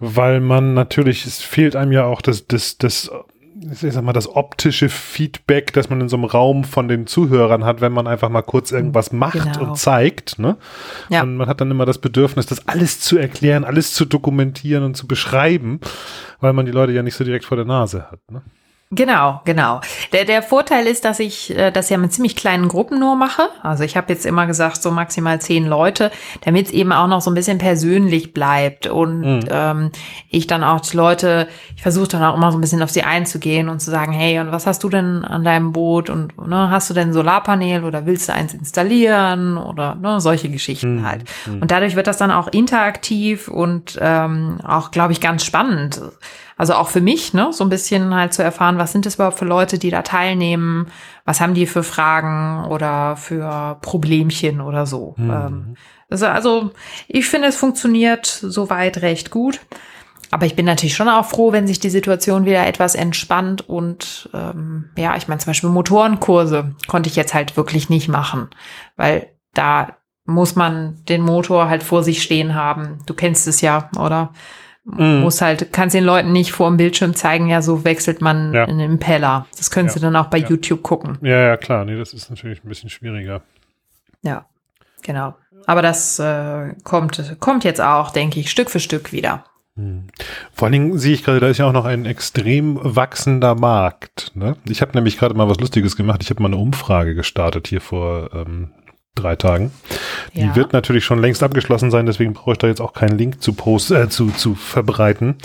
weil 0.00 0.40
man 0.40 0.74
natürlich, 0.74 1.26
es 1.26 1.42
fehlt 1.42 1.76
einem 1.76 1.92
ja 1.92 2.04
auch 2.04 2.20
das, 2.22 2.46
das, 2.46 2.78
das, 2.78 3.10
ich 3.82 3.92
sag 3.92 4.04
mal, 4.04 4.12
das 4.12 4.28
optische 4.34 4.88
Feedback, 4.88 5.72
das 5.72 5.90
man 5.90 6.00
in 6.00 6.08
so 6.08 6.16
einem 6.16 6.24
Raum 6.26 6.62
von 6.64 6.86
den 6.86 7.06
Zuhörern 7.06 7.64
hat, 7.64 7.80
wenn 7.80 7.92
man 7.92 8.06
einfach 8.06 8.28
mal 8.28 8.42
kurz 8.42 8.70
irgendwas 8.70 9.12
macht 9.12 9.34
Genau. 9.54 9.70
und 9.70 9.76
zeigt, 9.76 10.38
ne? 10.38 10.56
Ja. 11.08 11.22
Und 11.22 11.36
man 11.36 11.48
hat 11.48 11.60
dann 11.60 11.70
immer 11.70 11.84
das 11.84 11.98
Bedürfnis, 11.98 12.46
das 12.46 12.68
alles 12.68 13.00
zu 13.00 13.18
erklären, 13.18 13.64
alles 13.64 13.94
zu 13.94 14.04
dokumentieren 14.04 14.84
und 14.84 14.96
zu 14.96 15.06
beschreiben, 15.08 15.80
weil 16.40 16.52
man 16.52 16.66
die 16.66 16.72
Leute 16.72 16.92
ja 16.92 17.02
nicht 17.02 17.14
so 17.16 17.24
direkt 17.24 17.44
vor 17.44 17.56
der 17.56 17.66
Nase 17.66 18.08
hat, 18.10 18.20
ne? 18.30 18.42
Genau, 18.90 19.42
genau. 19.44 19.82
Der, 20.14 20.24
der 20.24 20.42
Vorteil 20.42 20.86
ist, 20.86 21.04
dass 21.04 21.20
ich 21.20 21.54
äh, 21.54 21.70
das 21.70 21.90
ja 21.90 21.98
mit 21.98 22.10
ziemlich 22.14 22.36
kleinen 22.36 22.68
Gruppen 22.68 22.98
nur 22.98 23.16
mache. 23.16 23.42
Also 23.62 23.84
ich 23.84 23.98
habe 23.98 24.10
jetzt 24.10 24.24
immer 24.24 24.46
gesagt, 24.46 24.80
so 24.82 24.90
maximal 24.90 25.38
zehn 25.42 25.66
Leute, 25.66 26.10
damit 26.40 26.66
es 26.68 26.72
eben 26.72 26.92
auch 26.92 27.06
noch 27.06 27.20
so 27.20 27.30
ein 27.30 27.34
bisschen 27.34 27.58
persönlich 27.58 28.32
bleibt. 28.32 28.86
Und 28.86 29.20
Mhm. 29.20 29.40
ähm, 29.50 29.90
ich 30.30 30.46
dann 30.46 30.64
auch 30.64 30.80
die 30.80 30.96
Leute, 30.96 31.48
ich 31.76 31.82
versuche 31.82 32.08
dann 32.08 32.22
auch 32.24 32.34
immer 32.34 32.50
so 32.50 32.56
ein 32.56 32.62
bisschen 32.62 32.82
auf 32.82 32.88
sie 32.88 33.02
einzugehen 33.02 33.68
und 33.68 33.80
zu 33.80 33.90
sagen, 33.90 34.12
hey, 34.12 34.38
und 34.40 34.52
was 34.52 34.66
hast 34.66 34.82
du 34.82 34.88
denn 34.88 35.22
an 35.22 35.44
deinem 35.44 35.72
Boot? 35.72 36.08
Und 36.08 36.38
ne, 36.48 36.70
hast 36.70 36.88
du 36.88 36.94
denn 36.94 37.10
ein 37.10 37.12
Solarpanel 37.12 37.84
oder 37.84 38.06
willst 38.06 38.30
du 38.30 38.32
eins 38.32 38.54
installieren? 38.54 39.58
Oder 39.58 39.96
ne, 39.96 40.18
solche 40.22 40.48
Geschichten 40.48 41.00
Mhm. 41.00 41.06
halt. 41.06 41.24
Und 41.46 41.70
dadurch 41.70 41.94
wird 41.94 42.06
das 42.06 42.16
dann 42.16 42.30
auch 42.30 42.48
interaktiv 42.48 43.48
und 43.48 43.98
ähm, 44.00 44.60
auch, 44.66 44.92
glaube 44.92 45.12
ich, 45.12 45.20
ganz 45.20 45.44
spannend. 45.44 46.00
Also 46.58 46.74
auch 46.74 46.88
für 46.88 47.00
mich, 47.00 47.32
ne, 47.32 47.52
so 47.52 47.64
ein 47.64 47.70
bisschen 47.70 48.12
halt 48.14 48.34
zu 48.34 48.42
erfahren, 48.42 48.78
was 48.78 48.92
sind 48.92 49.06
das 49.06 49.14
überhaupt 49.14 49.38
für 49.38 49.44
Leute, 49.44 49.78
die 49.78 49.90
da 49.90 50.02
teilnehmen, 50.02 50.88
was 51.24 51.40
haben 51.40 51.54
die 51.54 51.66
für 51.66 51.84
Fragen 51.84 52.66
oder 52.66 53.16
für 53.16 53.78
Problemchen 53.80 54.60
oder 54.60 54.84
so. 54.84 55.14
Ähm, 55.18 55.76
also, 56.10 56.26
also 56.26 56.70
ich 57.06 57.26
finde, 57.26 57.48
es 57.48 57.56
funktioniert 57.56 58.26
soweit 58.26 59.02
recht 59.02 59.30
gut. 59.30 59.60
Aber 60.30 60.44
ich 60.44 60.56
bin 60.56 60.66
natürlich 60.66 60.94
schon 60.96 61.08
auch 61.08 61.24
froh, 61.24 61.52
wenn 61.52 61.66
sich 61.66 61.80
die 61.80 61.90
Situation 61.90 62.44
wieder 62.44 62.66
etwas 62.66 62.94
entspannt 62.94 63.66
und 63.66 64.28
ähm, 64.34 64.90
ja, 64.96 65.16
ich 65.16 65.26
meine 65.26 65.38
zum 65.38 65.50
Beispiel 65.50 65.70
Motorenkurse 65.70 66.74
konnte 66.86 67.08
ich 67.08 67.16
jetzt 67.16 67.32
halt 67.32 67.56
wirklich 67.56 67.88
nicht 67.88 68.08
machen, 68.08 68.50
weil 68.96 69.28
da 69.54 69.96
muss 70.26 70.54
man 70.54 71.02
den 71.08 71.22
Motor 71.22 71.70
halt 71.70 71.82
vor 71.82 72.02
sich 72.02 72.22
stehen 72.22 72.54
haben. 72.54 72.98
Du 73.06 73.14
kennst 73.14 73.48
es 73.48 73.62
ja, 73.62 73.88
oder? 73.98 74.34
Mhm. 74.96 75.20
Muss 75.20 75.40
halt, 75.42 75.72
kannst 75.72 75.94
den 75.94 76.04
Leuten 76.04 76.32
nicht 76.32 76.52
vor 76.52 76.68
dem 76.68 76.76
Bildschirm 76.78 77.14
zeigen, 77.14 77.48
ja, 77.48 77.60
so 77.62 77.84
wechselt 77.84 78.20
man 78.22 78.54
Ja. 78.54 78.64
einen 78.64 78.80
Impeller. 78.80 79.46
Das 79.56 79.70
können 79.70 79.88
sie 79.88 79.98
Ja. 79.98 80.06
dann 80.06 80.16
auch 80.16 80.26
bei 80.26 80.38
Ja. 80.38 80.48
YouTube 80.48 80.82
gucken. 80.82 81.18
Ja, 81.20 81.38
ja, 81.48 81.56
klar, 81.56 81.84
nee, 81.84 81.96
das 81.96 82.14
ist 82.14 82.30
natürlich 82.30 82.64
ein 82.64 82.68
bisschen 82.68 82.88
schwieriger. 82.88 83.42
Ja, 84.22 84.46
genau. 85.02 85.34
Aber 85.66 85.82
das 85.82 86.18
äh, 86.18 86.74
kommt, 86.84 87.36
kommt 87.40 87.64
jetzt 87.64 87.80
auch, 87.80 88.10
denke 88.10 88.40
ich, 88.40 88.50
Stück 88.50 88.70
für 88.70 88.80
Stück 88.80 89.12
wieder. 89.12 89.44
Vor 90.54 90.66
allen 90.66 90.72
Dingen 90.72 90.98
sehe 90.98 91.14
ich 91.14 91.22
gerade, 91.22 91.38
da 91.38 91.46
ist 91.48 91.58
ja 91.58 91.66
auch 91.68 91.72
noch 91.72 91.84
ein 91.84 92.04
extrem 92.04 92.80
wachsender 92.82 93.54
Markt. 93.54 94.32
Ne? 94.34 94.56
Ich 94.68 94.80
habe 94.82 94.90
nämlich 94.94 95.18
gerade 95.18 95.34
mal 95.34 95.48
was 95.48 95.60
Lustiges 95.60 95.94
gemacht. 95.94 96.20
Ich 96.22 96.30
habe 96.30 96.42
mal 96.42 96.48
eine 96.48 96.56
Umfrage 96.56 97.14
gestartet 97.14 97.68
hier 97.68 97.80
vor 97.80 98.30
ähm, 98.34 98.72
drei 99.14 99.36
Tagen. 99.36 99.72
Die 100.34 100.40
Ja. 100.42 100.54
wird 100.56 100.72
natürlich 100.72 101.04
schon 101.04 101.18
längst 101.20 101.42
abgeschlossen 101.42 101.90
sein, 101.90 102.06
deswegen 102.06 102.34
brauche 102.34 102.52
ich 102.52 102.58
da 102.58 102.66
jetzt 102.68 102.80
auch 102.80 102.92
keinen 102.92 103.18
Link 103.18 103.42
zu 103.42 103.52
post, 103.52 103.90
äh, 103.90 104.08
zu, 104.08 104.30
zu 104.30 104.54
verbreiten, 104.54 105.36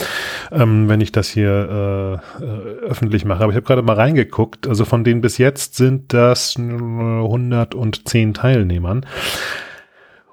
ähm, 0.51 0.87
wenn 0.89 1.01
ich 1.01 1.11
das 1.11 1.29
hier 1.29 2.21
äh, 2.39 2.43
äh, 2.43 2.47
öffentlich 2.87 3.25
mache. 3.25 3.43
Aber 3.43 3.51
ich 3.51 3.55
habe 3.55 3.65
gerade 3.65 3.81
mal 3.81 3.95
reingeguckt. 3.95 4.67
Also 4.67 4.85
von 4.85 5.03
denen 5.03 5.21
bis 5.21 5.37
jetzt 5.37 5.75
sind 5.75 6.13
das 6.13 6.55
äh, 6.57 6.61
110 6.61 8.33
Teilnehmern. 8.35 9.05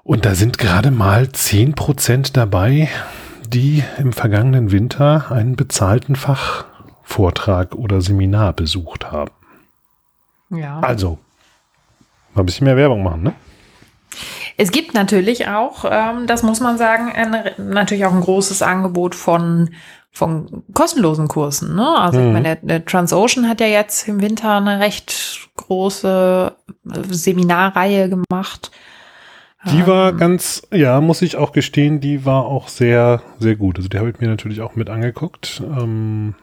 Und 0.03 0.25
da 0.25 0.35
sind 0.35 0.57
gerade 0.57 0.91
mal 0.91 1.23
10% 1.23 2.33
dabei, 2.33 2.89
die 3.47 3.83
im 3.97 4.13
vergangenen 4.13 4.71
Winter 4.71 5.31
einen 5.31 5.55
bezahlten 5.55 6.15
Fachvortrag 6.15 7.75
oder 7.75 8.01
Seminar 8.01 8.53
besucht 8.53 9.11
haben. 9.11 9.31
Ja. 10.49 10.79
Also, 10.81 11.19
mal 12.33 12.43
ein 12.43 12.45
bisschen 12.45 12.65
mehr 12.65 12.77
Werbung 12.77 13.03
machen, 13.03 13.23
ne? 13.23 13.33
Es 14.57 14.71
gibt 14.71 14.93
natürlich 14.93 15.47
auch, 15.47 15.85
ähm, 15.89 16.27
das 16.27 16.43
muss 16.43 16.59
man 16.59 16.77
sagen, 16.77 17.11
ein, 17.13 17.35
natürlich 17.57 18.05
auch 18.05 18.13
ein 18.13 18.21
großes 18.21 18.61
Angebot 18.61 19.15
von, 19.15 19.69
von 20.11 20.63
kostenlosen 20.73 21.27
Kursen. 21.29 21.75
Ne? 21.75 21.87
Also 21.97 22.19
ich 22.19 22.25
Mhm. 22.25 22.33
meine, 22.33 22.43
der, 22.43 22.55
der 22.57 22.85
Transocean 22.85 23.47
hat 23.47 23.61
ja 23.61 23.67
jetzt 23.67 24.07
im 24.09 24.21
Winter 24.21 24.57
eine 24.57 24.79
recht 24.79 25.49
große 25.55 26.53
äh, 26.93 26.99
Seminarreihe 27.09 28.09
gemacht. 28.09 28.71
Die 29.71 29.87
war 29.87 30.09
Ähm, 30.09 30.17
ganz, 30.17 30.63
ja, 30.71 30.99
muss 31.01 31.21
ich 31.21 31.37
auch 31.37 31.53
gestehen, 31.53 32.01
die 32.01 32.25
war 32.25 32.45
auch 32.45 32.67
sehr, 32.67 33.21
sehr 33.39 33.55
gut. 33.55 33.77
Also 33.77 33.87
die 33.89 33.97
habe 33.97 34.09
ich 34.09 34.19
mir 34.19 34.27
natürlich 34.27 34.59
auch 34.61 34.75
mit 34.75 34.89
angeguckt, 34.89 35.61
ähm, 35.65 36.35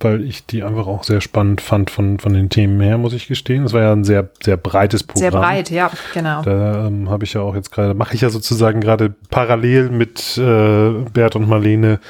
weil 0.00 0.24
ich 0.24 0.46
die 0.46 0.62
einfach 0.62 0.86
auch 0.86 1.04
sehr 1.04 1.20
spannend 1.20 1.60
fand 1.60 1.90
von, 1.90 2.18
von 2.18 2.32
den 2.32 2.48
Themen 2.48 2.80
her, 2.80 2.96
muss 2.98 3.12
ich 3.12 3.28
gestehen. 3.28 3.64
Es 3.64 3.72
war 3.72 3.82
ja 3.82 3.92
ein 3.92 4.04
sehr, 4.04 4.28
sehr 4.42 4.56
breites 4.56 5.02
Programm. 5.04 5.20
sehr 5.20 5.30
breit, 5.30 5.70
ja, 5.70 5.90
genau. 6.14 6.42
Da 6.42 6.86
ähm, 6.86 7.10
habe 7.10 7.24
ich 7.24 7.34
ja 7.34 7.42
auch 7.42 7.54
jetzt 7.54 7.70
gerade, 7.70 7.94
mache 7.94 8.14
ich 8.14 8.22
ja 8.22 8.30
sozusagen 8.30 8.80
gerade 8.80 9.14
parallel 9.30 9.90
mit 9.90 10.38
äh, 10.38 10.90
Bert 11.12 11.36
und 11.36 11.48
Marlene 11.48 12.00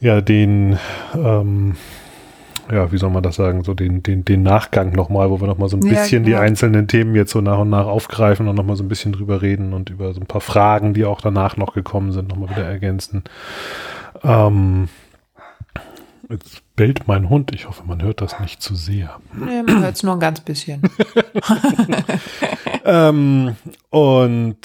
ja 0.00 0.20
den, 0.20 0.78
ähm, 1.14 1.74
ja, 2.70 2.90
wie 2.92 2.98
soll 2.98 3.10
man 3.10 3.22
das 3.22 3.36
sagen, 3.36 3.64
so 3.64 3.74
den, 3.74 4.02
den, 4.02 4.24
den 4.24 4.42
Nachgang 4.42 4.92
nochmal, 4.92 5.30
wo 5.30 5.40
wir 5.40 5.46
nochmal 5.46 5.68
so 5.68 5.76
ein 5.76 5.82
Ja, 5.86 5.90
bisschen 6.00 6.24
die 6.24 6.30
genau. 6.30 6.42
einzelnen 6.42 6.86
Themen 6.88 7.14
jetzt 7.14 7.32
so 7.32 7.40
nach 7.40 7.58
und 7.58 7.70
nach 7.70 7.86
aufgreifen 7.86 8.46
und 8.48 8.54
nochmal 8.54 8.76
so 8.76 8.84
ein 8.84 8.88
bisschen 8.88 9.12
drüber 9.12 9.42
reden 9.42 9.72
und 9.72 9.90
über 9.90 10.12
so 10.14 10.20
ein 10.20 10.26
paar 10.26 10.40
Fragen, 10.40 10.94
die 10.94 11.04
auch 11.04 11.20
danach 11.20 11.56
noch 11.56 11.74
gekommen 11.74 12.12
sind, 12.12 12.28
nochmal 12.28 12.50
wieder 12.50 12.64
ergänzen. 12.64 13.24
Ähm, 14.22 14.88
jetzt 16.30 16.62
bellt 16.76 17.06
mein 17.08 17.28
Hund. 17.28 17.54
Ich 17.54 17.68
hoffe, 17.68 17.84
man 17.86 18.02
hört 18.02 18.20
das 18.20 18.40
nicht 18.40 18.62
zu 18.62 18.74
sehr. 18.74 19.20
Nee, 19.32 19.62
man 19.62 19.82
hört 19.82 19.96
es 19.96 20.02
nur 20.02 20.14
ein 20.14 20.20
ganz 20.20 20.40
bisschen. 20.40 20.82
Ähm, 22.86 23.56
und 23.90 24.60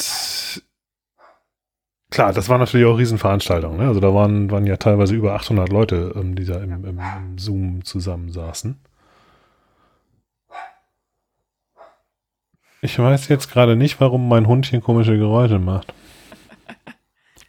klar, 2.12 2.34
das 2.34 2.49
war 2.49 2.59
natürlich 2.59 2.86
auch 2.86 2.99
Riesenveranstaltungen. 2.99 3.80
Ne? 3.80 3.88
Also 3.88 3.99
da 3.99 4.14
waren, 4.14 4.51
waren 4.51 4.68
ja 4.68 4.78
teilweise 4.78 5.16
über 5.16 5.34
800 5.34 5.70
Leute, 5.70 6.14
ähm, 6.16 6.36
die 6.36 6.45
da 6.45 6.62
im, 6.62 6.86
im, 6.86 6.99
im 6.99 7.38
Zoom 7.39 7.84
zusammensaßen. 7.84 8.80
Ich 12.84 12.97
weiß 12.97 13.28
jetzt 13.28 13.51
gerade 13.51 13.76
nicht, 13.76 13.99
warum 13.99 14.28
mein 14.28 14.47
Hund 14.47 14.68
hier 14.68 14.82
komische 14.82 15.18
Geräusche 15.18 15.57
macht. 15.57 15.93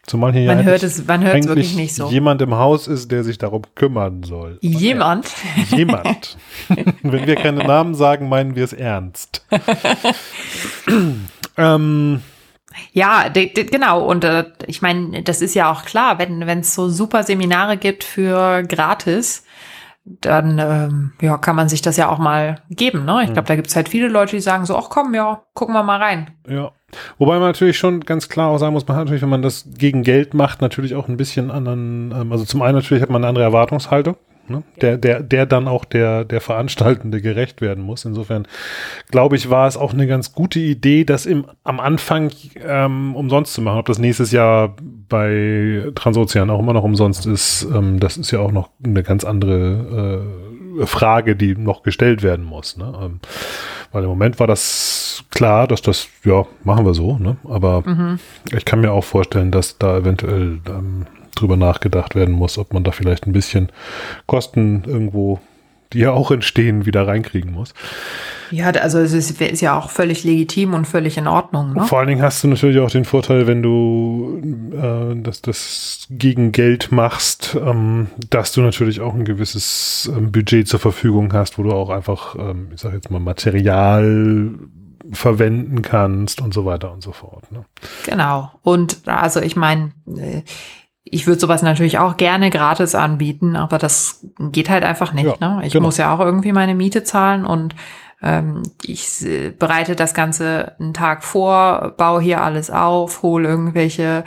Zumal 0.05 0.33
hier 0.33 0.43
ja 0.43 0.55
Man 0.55 0.65
hört 0.65 0.83
eigentlich- 0.83 0.99
es, 0.99 1.07
man 1.07 1.23
hört 1.25 1.39
es 1.39 1.47
wirklich 1.47 1.77
nicht 1.77 1.95
so. 1.95 2.09
jemand 2.09 2.43
im 2.43 2.55
Haus 2.57 2.89
ist, 2.89 3.13
der 3.13 3.23
sich 3.23 3.39
darum 3.39 3.63
kümmern 3.77 4.25
soll. 4.25 4.59
Jemand? 4.61 5.33
Jemand. 5.71 6.37
Wenn 7.03 7.27
wir 7.27 7.37
keine 7.37 7.65
Namen 7.65 7.95
sagen, 7.95 8.29
meinen 8.29 8.57
wir 8.57 8.65
es 8.65 8.73
ernst. 8.73 9.47
ähm, 11.57 12.23
Ja, 12.93 13.29
genau. 13.29 14.05
Und 14.05 14.25
äh, 14.25 14.45
ich 14.67 14.83
meine, 14.83 15.23
das 15.23 15.43
ist 15.43 15.55
ja 15.55 15.71
auch 15.71 15.85
klar, 15.85 16.19
wenn 16.19 16.43
es 16.61 16.75
so 16.75 16.89
super 16.89 17.23
Seminare 17.23 17.77
gibt 17.77 18.05
für 18.05 18.63
gratis, 18.65 19.45
dann 20.05 20.59
ähm, 20.59 21.13
ja, 21.21 21.39
kann 21.39 21.55
man 21.55 21.69
sich 21.69 21.81
das 21.81 21.97
ja 21.97 22.09
auch 22.09 22.19
mal 22.19 22.61
geben. 22.71 23.05
Ne? 23.05 23.21
Ich 23.25 23.33
glaube, 23.33 23.47
da 23.47 23.55
gibt 23.55 23.69
es 23.69 23.77
halt 23.77 23.89
viele 23.89 24.09
Leute, 24.09 24.35
die 24.35 24.43
sagen 24.43 24.67
so, 24.67 24.77
ach 24.77 24.89
komm, 24.91 25.15
ja, 25.15 25.43
gucken 25.55 25.75
wir 25.75 25.85
mal 25.85 26.03
rein. 26.03 26.31
ja. 26.49 26.73
Wobei 27.19 27.39
man 27.39 27.49
natürlich 27.49 27.79
schon 27.79 28.01
ganz 28.01 28.29
klar 28.29 28.51
auch 28.51 28.59
sagen 28.59 28.75
muss, 28.75 28.87
man 28.87 28.97
hat 28.97 29.05
natürlich, 29.05 29.23
wenn 29.23 29.29
man 29.29 29.43
das 29.43 29.67
gegen 29.77 30.03
Geld 30.03 30.35
macht, 30.35 30.61
natürlich 30.61 30.95
auch 30.95 31.09
ein 31.09 31.17
bisschen 31.17 31.51
anderen, 31.51 32.13
ähm, 32.15 32.33
also 32.33 32.45
zum 32.45 32.63
einen 32.63 32.77
natürlich 32.77 33.03
hat 33.03 33.11
man 33.11 33.23
eine 33.23 33.29
andere 33.29 33.45
Erwartungshaltung. 33.45 34.17
Ne? 34.49 34.65
Der, 34.81 34.99
der, 34.99 35.23
der 35.23 35.47
dann 35.47 35.69
auch 35.69 35.85
der, 35.85 36.25
der 36.25 36.41
Veranstaltende 36.41 37.21
gerecht 37.21 37.61
werden 37.61 37.83
muss. 37.85 38.05
Insofern 38.05 38.49
glaube 39.09 39.37
ich, 39.37 39.51
war 39.51 39.69
es 39.69 39.77
auch 39.77 39.93
eine 39.93 40.09
ganz 40.09 40.33
gute 40.33 40.59
Idee, 40.59 41.05
das 41.05 41.27
im, 41.27 41.47
am 41.63 41.79
Anfang 41.79 42.33
ähm, 42.61 43.15
umsonst 43.15 43.55
zu 43.55 43.63
machen. 43.63 43.79
Ob 43.79 43.87
das 43.87 43.99
nächstes 43.99 44.33
Jahr 44.33 44.75
bei 45.09 45.85
Transozean 45.95 46.51
auch 46.51 46.59
immer 46.59 46.73
noch 46.73 46.83
umsonst 46.83 47.25
ist, 47.25 47.69
ähm, 47.73 48.01
das 48.01 48.17
ist 48.17 48.33
ja 48.33 48.41
auch 48.41 48.51
noch 48.51 48.71
eine 48.85 49.05
ganz 49.05 49.25
andere 49.25 50.25
äh, 50.25 50.52
Frage, 50.85 51.37
die 51.37 51.55
noch 51.57 51.83
gestellt 51.83 52.23
werden 52.23 52.45
muss. 52.45 52.77
Ne? 52.77 52.93
Ähm, 53.01 53.21
weil 53.93 54.03
im 54.05 54.09
Moment 54.09 54.41
war 54.41 54.47
das 54.47 55.25
klar, 55.31 55.67
dass 55.69 55.83
das, 55.83 56.09
ja, 56.25 56.45
machen 56.65 56.85
wir 56.87 56.95
so, 56.95 57.19
ne? 57.19 57.37
Aber 57.49 57.83
Mhm. 57.87 58.19
ich 58.57 58.65
kann 58.65 58.81
mir 58.81 58.93
auch 58.93 59.05
vorstellen, 59.05 59.51
dass 59.51 59.79
da 59.79 59.99
eventuell 59.99 60.61
ähm, 60.67 61.07
drüber 61.35 61.57
nachgedacht 61.57 62.15
werden 62.15 62.35
muss, 62.35 62.59
ob 62.59 62.73
man 62.73 62.85
da 62.85 62.91
vielleicht 62.93 63.27
ein 63.27 63.33
bisschen 63.33 63.71
Kosten 64.27 64.85
irgendwo 64.87 65.41
die 65.93 66.01
ja 66.01 66.13
auch 66.13 66.31
entstehen, 66.31 66.87
wieder 66.87 67.07
reinkriegen 67.07 67.53
muss. 67.53 67.75
Ja, 68.51 68.71
also 68.71 68.99
es 68.99 69.13
ist, 69.13 69.41
ist 69.41 69.61
ja 69.63 69.79
auch 69.79 69.91
völlig 69.91 70.25
legitim 70.25 70.75
und 70.75 70.87
völlig 70.87 71.17
in 71.17 71.27
Ordnung. 71.27 71.73
Ne? 71.73 71.85
Vor 71.87 71.99
allen 71.99 72.09
Dingen 72.09 72.23
hast 72.23 72.45
du 72.45 72.49
natürlich 72.49 72.79
auch 72.81 72.91
den 72.91 73.07
Vorteil, 73.07 73.47
wenn 73.47 73.63
du 73.63 74.43
äh, 74.73 75.17
das, 75.23 75.41
das 75.41 76.07
gegen 76.11 76.53
Geld 76.53 76.93
machst, 76.93 77.57
ähm, 77.59 78.09
dass 78.29 78.53
du 78.53 78.61
natürlich 78.61 79.01
auch 79.01 79.15
ein 79.15 79.25
gewisses 79.25 80.11
ähm, 80.15 80.33
Budget 80.33 80.69
zur 80.69 80.81
Verfügung 80.81 81.33
hast, 81.33 81.59
wo 81.59 81.63
du 81.63 81.73
auch 81.73 81.89
einfach, 81.89 82.37
ähm, 82.37 82.69
ich 82.75 82.81
sage 82.81 82.97
jetzt 82.97 83.11
mal, 83.11 83.21
Material 83.21 84.51
verwenden 85.13 85.83
kannst 85.83 86.41
und 86.41 86.55
so 86.55 86.65
weiter 86.65 86.93
und 86.93 87.03
so 87.03 87.13
fort. 87.13 87.51
Ne? 87.51 87.65
Genau. 88.05 88.51
Und 88.63 88.99
also 89.07 89.41
ich 89.41 89.57
meine, 89.57 89.93
äh, 90.07 90.43
ich 91.15 91.27
würde 91.27 91.39
sowas 91.39 91.61
natürlich 91.61 91.99
auch 91.99 92.17
gerne 92.17 92.49
gratis 92.49 92.95
anbieten, 92.95 93.55
aber 93.55 93.77
das 93.77 94.27
geht 94.39 94.71
halt 94.71 94.83
einfach 94.83 95.13
nicht. 95.13 95.41
Ja, 95.41 95.57
ne? 95.57 95.67
Ich 95.67 95.75
genau. 95.75 95.85
muss 95.85 95.99
ja 95.99 96.13
auch 96.13 96.21
irgendwie 96.21 96.53
meine 96.53 96.75
Miete 96.75 97.05
zahlen 97.05 97.45
und 97.45 97.75
ähm, 98.23 98.63
ich 98.83 99.23
äh, 99.27 99.51
bereite 99.51 99.95
das 99.95 100.15
Ganze 100.15 100.73
einen 100.81 100.95
Tag 100.95 101.23
vor, 101.23 101.93
baue 101.99 102.23
hier 102.23 102.41
alles 102.41 102.71
auf, 102.71 103.23
hole 103.23 103.47
irgendwelche 103.47 104.25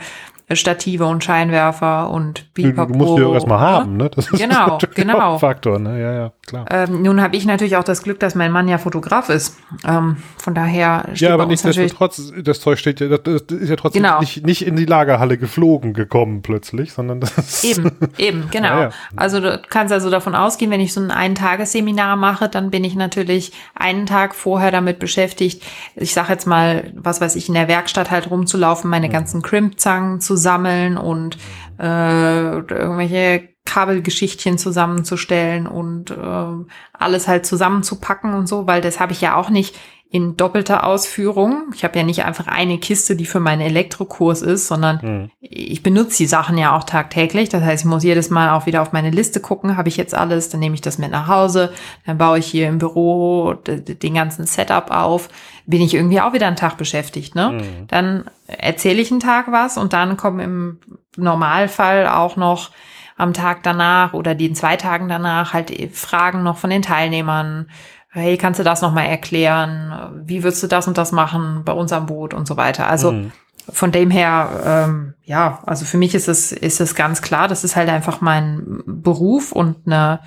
Stative 0.52 1.06
und 1.06 1.24
Scheinwerfer 1.24 2.08
und 2.08 2.54
Bipapo. 2.54 2.92
Du 2.92 2.98
musst 2.98 3.18
die 3.18 3.24
auch 3.24 3.34
erstmal 3.34 3.58
haben, 3.58 3.96
ne? 3.96 4.08
Das 4.14 4.30
ist 4.30 4.38
genau, 4.38 4.78
genau. 4.94 5.34
Ein 5.34 5.38
Faktor, 5.40 5.80
ne? 5.80 6.00
Ja, 6.00 6.12
ja, 6.12 6.32
klar. 6.46 6.66
Ähm, 6.70 7.02
nun 7.02 7.20
habe 7.20 7.34
ich 7.34 7.46
natürlich 7.46 7.76
auch 7.76 7.82
das 7.82 8.04
Glück, 8.04 8.20
dass 8.20 8.36
mein 8.36 8.52
Mann 8.52 8.68
ja 8.68 8.78
Fotograf 8.78 9.28
ist. 9.28 9.56
Ähm, 9.84 10.18
von 10.36 10.54
daher 10.54 11.04
steht 11.14 11.22
Ja, 11.22 11.34
aber 11.34 11.46
nichtsdestotrotz, 11.46 12.32
das 12.44 12.60
Zeug 12.60 12.78
steht 12.78 13.00
ja, 13.00 13.08
das 13.08 13.42
ist 13.50 13.68
ja 13.68 13.74
trotzdem 13.74 14.04
genau. 14.04 14.20
nicht, 14.20 14.46
nicht 14.46 14.64
in 14.64 14.76
die 14.76 14.84
Lagerhalle 14.84 15.36
geflogen 15.36 15.94
gekommen 15.94 16.42
plötzlich, 16.42 16.92
sondern 16.92 17.18
das 17.18 17.64
Eben, 17.64 17.90
eben, 18.18 18.48
genau. 18.52 18.68
Ja, 18.68 18.80
ja. 18.82 18.90
Also 19.16 19.40
du 19.40 19.60
kannst 19.68 19.92
also 19.92 20.10
davon 20.10 20.36
ausgehen, 20.36 20.70
wenn 20.70 20.80
ich 20.80 20.92
so 20.92 21.00
ein 21.00 21.10
Ein-Tages-Seminar 21.10 22.14
mache, 22.14 22.48
dann 22.48 22.70
bin 22.70 22.84
ich 22.84 22.94
natürlich 22.94 23.50
einen 23.74 24.06
Tag 24.06 24.36
vorher 24.36 24.70
damit 24.70 25.00
beschäftigt, 25.00 25.64
ich 25.96 26.14
sage 26.14 26.32
jetzt 26.32 26.46
mal, 26.46 26.92
was 26.94 27.20
weiß 27.20 27.34
ich, 27.34 27.48
in 27.48 27.54
der 27.54 27.66
Werkstatt 27.66 28.12
halt 28.12 28.30
rumzulaufen, 28.30 28.88
meine 28.88 29.08
mhm. 29.08 29.12
ganzen 29.12 29.42
Crimpzangen 29.42 30.20
zu 30.20 30.35
sammeln 30.36 30.96
und 30.96 31.36
äh, 31.78 32.56
irgendwelche 32.56 33.55
Kabelgeschichtchen 33.66 34.56
zusammenzustellen 34.56 35.66
und 35.66 36.10
äh, 36.10 36.74
alles 36.92 37.28
halt 37.28 37.44
zusammenzupacken 37.44 38.32
und 38.32 38.46
so, 38.46 38.66
weil 38.66 38.80
das 38.80 38.98
habe 39.00 39.12
ich 39.12 39.20
ja 39.20 39.36
auch 39.36 39.50
nicht 39.50 39.76
in 40.08 40.36
doppelter 40.36 40.84
Ausführung. 40.84 41.64
Ich 41.74 41.82
habe 41.82 41.98
ja 41.98 42.04
nicht 42.04 42.24
einfach 42.24 42.46
eine 42.46 42.78
Kiste, 42.78 43.16
die 43.16 43.26
für 43.26 43.40
meinen 43.40 43.60
Elektrokurs 43.60 44.40
ist, 44.40 44.68
sondern 44.68 45.00
mhm. 45.02 45.30
ich 45.40 45.82
benutze 45.82 46.18
die 46.18 46.26
Sachen 46.26 46.56
ja 46.56 46.76
auch 46.76 46.84
tagtäglich. 46.84 47.48
Das 47.48 47.62
heißt, 47.62 47.84
ich 47.84 47.90
muss 47.90 48.04
jedes 48.04 48.30
Mal 48.30 48.50
auch 48.50 48.66
wieder 48.66 48.82
auf 48.82 48.92
meine 48.92 49.10
Liste 49.10 49.40
gucken, 49.40 49.76
habe 49.76 49.88
ich 49.88 49.96
jetzt 49.96 50.14
alles, 50.14 50.48
dann 50.48 50.60
nehme 50.60 50.76
ich 50.76 50.80
das 50.80 50.98
mit 50.98 51.10
nach 51.10 51.26
Hause, 51.26 51.72
dann 52.06 52.18
baue 52.18 52.38
ich 52.38 52.46
hier 52.46 52.68
im 52.68 52.78
Büro 52.78 53.54
den 53.66 54.14
ganzen 54.14 54.46
Setup 54.46 54.90
auf, 54.90 55.28
bin 55.66 55.82
ich 55.82 55.94
irgendwie 55.94 56.20
auch 56.20 56.32
wieder 56.32 56.46
einen 56.46 56.56
Tag 56.56 56.76
beschäftigt. 56.76 57.34
Ne? 57.34 57.50
Mhm. 57.50 57.86
Dann 57.88 58.24
erzähle 58.46 59.02
ich 59.02 59.10
einen 59.10 59.20
Tag 59.20 59.50
was 59.50 59.76
und 59.76 59.92
dann 59.92 60.16
kommen 60.16 60.40
im 60.40 60.78
Normalfall 61.16 62.06
auch 62.06 62.36
noch 62.36 62.70
am 63.16 63.32
Tag 63.32 63.62
danach 63.62 64.12
oder 64.12 64.34
den 64.34 64.54
zwei 64.54 64.76
Tagen 64.76 65.08
danach 65.08 65.52
halt 65.52 65.72
Fragen 65.96 66.42
noch 66.42 66.58
von 66.58 66.70
den 66.70 66.82
Teilnehmern 66.82 67.66
hey, 68.16 68.38
kannst 68.38 68.58
du 68.58 68.64
das 68.64 68.80
nochmal 68.80 69.06
erklären? 69.06 70.22
Wie 70.24 70.42
würdest 70.42 70.62
du 70.62 70.66
das 70.66 70.88
und 70.88 70.96
das 70.96 71.12
machen 71.12 71.62
bei 71.64 71.72
uns 71.72 71.92
am 71.92 72.06
Boot 72.06 72.32
und 72.32 72.48
so 72.48 72.56
weiter? 72.56 72.88
Also 72.88 73.12
mhm. 73.12 73.32
von 73.68 73.92
dem 73.92 74.10
her, 74.10 74.48
ähm, 74.64 75.14
ja, 75.22 75.62
also 75.66 75.84
für 75.84 75.98
mich 75.98 76.14
ist 76.14 76.26
es, 76.26 76.50
ist 76.50 76.80
es 76.80 76.94
ganz 76.94 77.20
klar, 77.20 77.46
das 77.46 77.62
ist 77.62 77.76
halt 77.76 77.90
einfach 77.90 78.22
mein 78.22 78.82
Beruf 78.86 79.52
und 79.52 79.86
eine, 79.86 80.20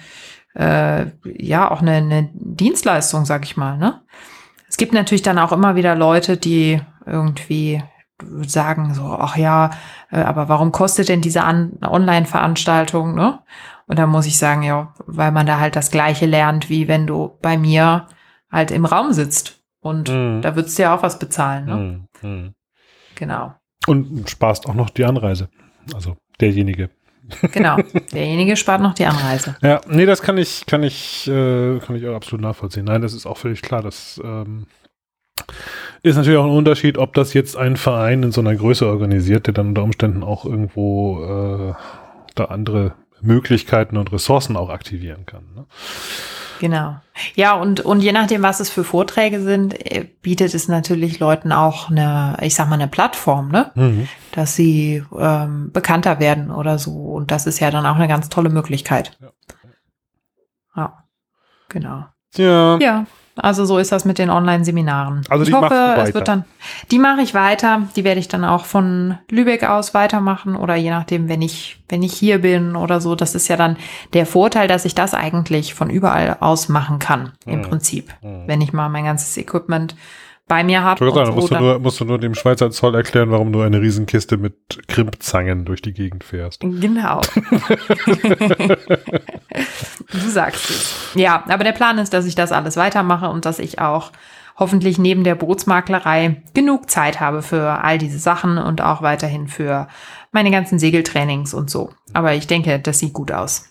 äh, 0.53 1.07
ja, 1.23 1.71
auch 1.71 1.81
eine, 1.81 1.93
eine 1.93 2.29
Dienstleistung, 2.33 3.25
sag 3.25 3.43
ich 3.43 3.57
mal, 3.57 3.77
ne? 3.77 4.01
Es 4.67 4.77
gibt 4.77 4.93
natürlich 4.93 5.23
dann 5.23 5.39
auch 5.39 5.51
immer 5.51 5.75
wieder 5.75 5.95
Leute, 5.95 6.37
die 6.37 6.79
irgendwie 7.07 7.81
sagen 8.45 8.93
so, 8.93 9.03
ach 9.03 9.37
ja, 9.37 9.71
äh, 10.11 10.21
aber 10.21 10.49
warum 10.49 10.71
kostet 10.71 11.09
denn 11.09 11.21
diese 11.21 11.43
Online-Veranstaltung, 11.43 13.15
ne? 13.15 13.39
Und 13.87 13.97
da 13.97 14.05
muss 14.05 14.27
ich 14.27 14.37
sagen, 14.37 14.61
ja, 14.61 14.93
weil 15.07 15.31
man 15.31 15.47
da 15.47 15.59
halt 15.59 15.75
das 15.75 15.89
Gleiche 15.89 16.27
lernt, 16.27 16.69
wie 16.69 16.87
wenn 16.87 17.07
du 17.07 17.37
bei 17.41 17.57
mir 17.57 18.07
halt 18.51 18.69
im 18.69 18.85
Raum 18.85 19.13
sitzt. 19.13 19.63
Und 19.79 20.09
mhm. 20.09 20.41
da 20.41 20.55
würdest 20.55 20.77
du 20.77 20.83
ja 20.83 20.95
auch 20.95 21.01
was 21.01 21.17
bezahlen, 21.17 21.65
ne? 21.65 21.75
Mhm. 22.21 22.29
mhm. 22.29 22.53
Genau. 23.15 23.53
Und 23.87 24.29
sparst 24.29 24.67
auch 24.67 24.75
noch 24.75 24.89
die 24.89 25.05
Anreise. 25.05 25.49
Also 25.93 26.17
derjenige. 26.39 26.89
Genau, 27.51 27.77
derjenige 28.11 28.55
spart 28.55 28.81
noch 28.81 28.93
die 28.93 29.05
Anreise. 29.05 29.55
Ja, 29.61 29.81
nee, 29.87 30.05
das 30.05 30.21
kann 30.21 30.37
ich, 30.37 30.65
kann 30.65 30.83
ich, 30.83 31.27
äh, 31.27 31.79
kann 31.79 31.95
ich 31.95 32.07
auch 32.07 32.15
absolut 32.15 32.41
nachvollziehen. 32.41 32.85
Nein, 32.85 33.01
das 33.01 33.13
ist 33.13 33.25
auch 33.25 33.37
völlig 33.37 33.61
klar. 33.61 33.81
Das 33.81 34.19
ähm, 34.23 34.67
ist 36.03 36.15
natürlich 36.15 36.39
auch 36.39 36.45
ein 36.45 36.51
Unterschied, 36.51 36.97
ob 36.97 37.13
das 37.13 37.33
jetzt 37.33 37.57
ein 37.57 37.77
Verein 37.77 38.23
in 38.23 38.31
so 38.31 38.41
einer 38.41 38.55
Größe 38.55 38.87
organisiert, 38.87 39.47
der 39.47 39.53
dann 39.53 39.69
unter 39.69 39.83
Umständen 39.83 40.23
auch 40.23 40.45
irgendwo 40.45 41.23
äh, 41.23 41.73
da 42.35 42.45
andere 42.45 42.93
Möglichkeiten 43.21 43.97
und 43.97 44.11
Ressourcen 44.11 44.55
auch 44.55 44.69
aktivieren 44.69 45.25
kann. 45.25 45.43
Ne? 45.55 45.65
Genau. 46.59 46.97
Ja, 47.35 47.53
und, 47.53 47.79
und 47.81 48.01
je 48.01 48.11
nachdem, 48.11 48.43
was 48.43 48.59
es 48.59 48.69
für 48.69 48.83
Vorträge 48.83 49.41
sind, 49.41 49.73
äh, 49.73 50.05
bietet 50.21 50.53
es 50.53 50.67
natürlich 50.67 51.19
Leuten 51.19 51.51
auch 51.51 51.89
eine, 51.89 52.37
ich 52.41 52.53
sag 52.53 52.67
mal, 52.67 52.75
eine 52.75 52.89
Plattform, 52.89 53.49
ne? 53.49 53.71
Mhm. 53.75 54.07
Dass 54.33 54.55
sie 54.55 55.03
ähm, 55.17 55.71
bekannter 55.71 56.19
werden 56.19 56.51
oder 56.51 56.77
so. 56.77 56.91
Und 56.91 57.31
das 57.31 57.47
ist 57.47 57.59
ja 57.59 57.71
dann 57.71 57.85
auch 57.85 57.95
eine 57.95 58.09
ganz 58.09 58.27
tolle 58.29 58.49
Möglichkeit. 58.49 59.17
Ja, 59.21 59.31
ja 60.75 61.03
genau. 61.69 62.05
Ja. 62.35 62.77
Ja. 62.79 63.05
Also 63.39 63.65
so 63.65 63.77
ist 63.77 63.91
das 63.91 64.05
mit 64.05 64.17
den 64.17 64.29
Online-Seminaren. 64.29 65.23
Also 65.29 65.43
die 65.43 65.51
ich 65.51 65.55
hoffe, 65.55 65.95
es 65.97 66.13
wird 66.13 66.27
dann. 66.27 66.45
Die 66.91 66.99
mache 66.99 67.21
ich 67.21 67.33
weiter. 67.33 67.83
Die 67.95 68.03
werde 68.03 68.19
ich 68.19 68.27
dann 68.27 68.45
auch 68.45 68.65
von 68.65 69.17
Lübeck 69.29 69.63
aus 69.63 69.93
weitermachen 69.93 70.55
oder 70.55 70.75
je 70.75 70.89
nachdem, 70.89 71.29
wenn 71.29 71.41
ich 71.41 71.79
wenn 71.89 72.03
ich 72.03 72.13
hier 72.13 72.39
bin 72.39 72.75
oder 72.75 73.01
so. 73.01 73.15
Das 73.15 73.35
ist 73.35 73.47
ja 73.47 73.57
dann 73.57 73.77
der 74.13 74.25
Vorteil, 74.25 74.67
dass 74.67 74.85
ich 74.85 74.95
das 74.95 75.13
eigentlich 75.13 75.73
von 75.73 75.89
überall 75.89 76.37
aus 76.39 76.69
machen 76.69 76.99
kann 76.99 77.33
im 77.45 77.59
mhm. 77.59 77.63
Prinzip, 77.63 78.13
mhm. 78.21 78.43
wenn 78.45 78.61
ich 78.61 78.73
mal 78.73 78.89
mein 78.89 79.05
ganzes 79.05 79.37
Equipment 79.37 79.95
bei 80.47 80.63
mir 80.63 80.83
habe. 80.83 81.05
So, 81.05 81.11
dann 81.11 81.33
musst, 81.33 81.51
du 81.51 81.57
nur, 81.57 81.79
musst 81.79 81.99
du 81.99 82.05
nur 82.05 82.17
dem 82.17 82.35
Schweizer 82.35 82.71
Zoll 82.71 82.95
erklären, 82.95 83.31
warum 83.31 83.53
du 83.53 83.61
eine 83.61 83.81
Riesenkiste 83.81 84.37
mit 84.37 84.87
Krimpzangen 84.87 85.63
durch 85.63 85.81
die 85.81 85.93
Gegend 85.93 86.23
fährst. 86.23 86.61
Genau. 86.61 87.21
du 90.11 90.29
sagst 90.29 90.69
es. 90.69 90.95
Ja, 91.15 91.43
aber 91.47 91.63
der 91.63 91.71
Plan 91.71 91.97
ist, 91.97 92.13
dass 92.13 92.25
ich 92.25 92.35
das 92.35 92.51
alles 92.51 92.77
weitermache 92.77 93.29
und 93.29 93.45
dass 93.45 93.59
ich 93.59 93.79
auch 93.79 94.11
hoffentlich 94.57 94.99
neben 94.99 95.23
der 95.23 95.35
Bootsmaklerei 95.35 96.43
genug 96.53 96.89
Zeit 96.89 97.19
habe 97.19 97.41
für 97.41 97.83
all 97.83 97.97
diese 97.97 98.19
Sachen 98.19 98.57
und 98.57 98.81
auch 98.81 99.01
weiterhin 99.01 99.47
für 99.47 99.87
meine 100.31 100.51
ganzen 100.51 100.79
Segeltrainings 100.79 101.53
und 101.53 101.69
so. 101.69 101.93
Aber 102.13 102.33
ich 102.33 102.45
denke, 102.45 102.79
das 102.79 102.99
sieht 102.99 103.13
gut 103.13 103.31
aus. 103.31 103.69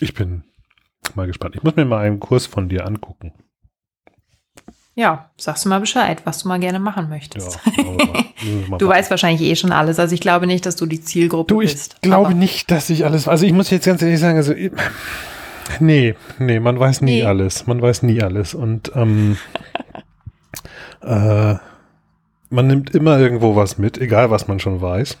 Ich 0.00 0.12
bin 0.12 0.42
mal 1.14 1.26
gespannt. 1.26 1.56
Ich 1.56 1.62
muss 1.62 1.76
mir 1.76 1.84
mal 1.84 2.04
einen 2.04 2.20
Kurs 2.20 2.46
von 2.46 2.68
dir 2.68 2.86
angucken. 2.86 3.32
Ja, 4.98 5.30
sagst 5.36 5.66
du 5.66 5.68
mal 5.68 5.78
Bescheid, 5.78 6.22
was 6.24 6.38
du 6.38 6.48
mal 6.48 6.58
gerne 6.58 6.78
machen 6.78 7.10
möchtest. 7.10 7.60
Ja, 7.76 8.78
du 8.78 8.88
weißt 8.88 9.10
wahrscheinlich 9.10 9.42
eh 9.42 9.54
schon 9.54 9.70
alles. 9.70 9.98
Also 9.98 10.14
ich 10.14 10.22
glaube 10.22 10.46
nicht, 10.46 10.64
dass 10.64 10.74
du 10.76 10.86
die 10.86 11.02
Zielgruppe 11.02 11.52
du, 11.52 11.60
ich 11.60 11.72
bist. 11.72 11.96
Ich 11.96 12.00
glaube 12.00 12.34
nicht, 12.34 12.70
dass 12.70 12.88
ich 12.88 13.04
alles. 13.04 13.28
Also 13.28 13.44
ich 13.44 13.52
muss 13.52 13.68
jetzt 13.68 13.84
ganz 13.84 14.00
ehrlich 14.00 14.18
sagen, 14.18 14.38
also 14.38 14.54
nee, 15.80 16.14
nee, 16.38 16.60
man 16.60 16.80
weiß 16.80 17.02
nie 17.02 17.20
nee. 17.20 17.24
alles. 17.24 17.66
Man 17.66 17.82
weiß 17.82 18.04
nie 18.04 18.22
alles. 18.22 18.54
Und 18.54 18.90
ähm, 18.94 19.36
äh, 21.02 21.56
man 22.48 22.66
nimmt 22.66 22.94
immer 22.94 23.18
irgendwo 23.18 23.54
was 23.54 23.76
mit, 23.76 23.98
egal 23.98 24.30
was 24.30 24.48
man 24.48 24.60
schon 24.60 24.80
weiß. 24.80 25.18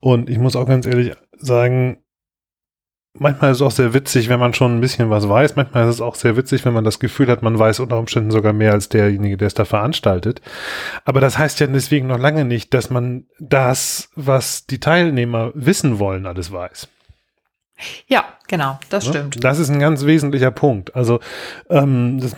Und 0.00 0.30
ich 0.30 0.38
muss 0.38 0.56
auch 0.56 0.66
ganz 0.66 0.86
ehrlich 0.86 1.12
sagen, 1.36 1.98
manchmal 3.14 3.50
ist 3.50 3.58
es 3.58 3.62
auch 3.62 3.70
sehr 3.70 3.92
witzig, 3.94 4.28
wenn 4.28 4.40
man 4.40 4.54
schon 4.54 4.76
ein 4.76 4.80
bisschen 4.80 5.10
was 5.10 5.28
weiß. 5.28 5.56
Manchmal 5.56 5.88
ist 5.88 5.96
es 5.96 6.00
auch 6.00 6.14
sehr 6.14 6.36
witzig, 6.36 6.64
wenn 6.64 6.72
man 6.72 6.84
das 6.84 7.00
Gefühl 7.00 7.28
hat, 7.28 7.42
man 7.42 7.58
weiß 7.58 7.80
unter 7.80 7.98
Umständen 7.98 8.30
sogar 8.30 8.52
mehr 8.52 8.72
als 8.72 8.88
derjenige, 8.88 9.36
der 9.36 9.48
es 9.48 9.54
da 9.54 9.64
veranstaltet. 9.64 10.40
Aber 11.04 11.20
das 11.20 11.38
heißt 11.38 11.60
ja 11.60 11.66
deswegen 11.66 12.06
noch 12.06 12.18
lange 12.18 12.44
nicht, 12.44 12.72
dass 12.74 12.90
man 12.90 13.26
das, 13.38 14.10
was 14.14 14.66
die 14.66 14.80
Teilnehmer 14.80 15.50
wissen 15.54 15.98
wollen, 15.98 16.26
alles 16.26 16.52
weiß. 16.52 16.88
Ja, 18.06 18.24
genau, 18.46 18.78
das 18.90 19.06
ja? 19.06 19.12
stimmt. 19.12 19.42
Das 19.42 19.58
ist 19.58 19.70
ein 19.70 19.80
ganz 19.80 20.04
wesentlicher 20.04 20.50
Punkt. 20.50 20.94
Also 20.94 21.20
ähm, 21.70 22.20
das, 22.20 22.36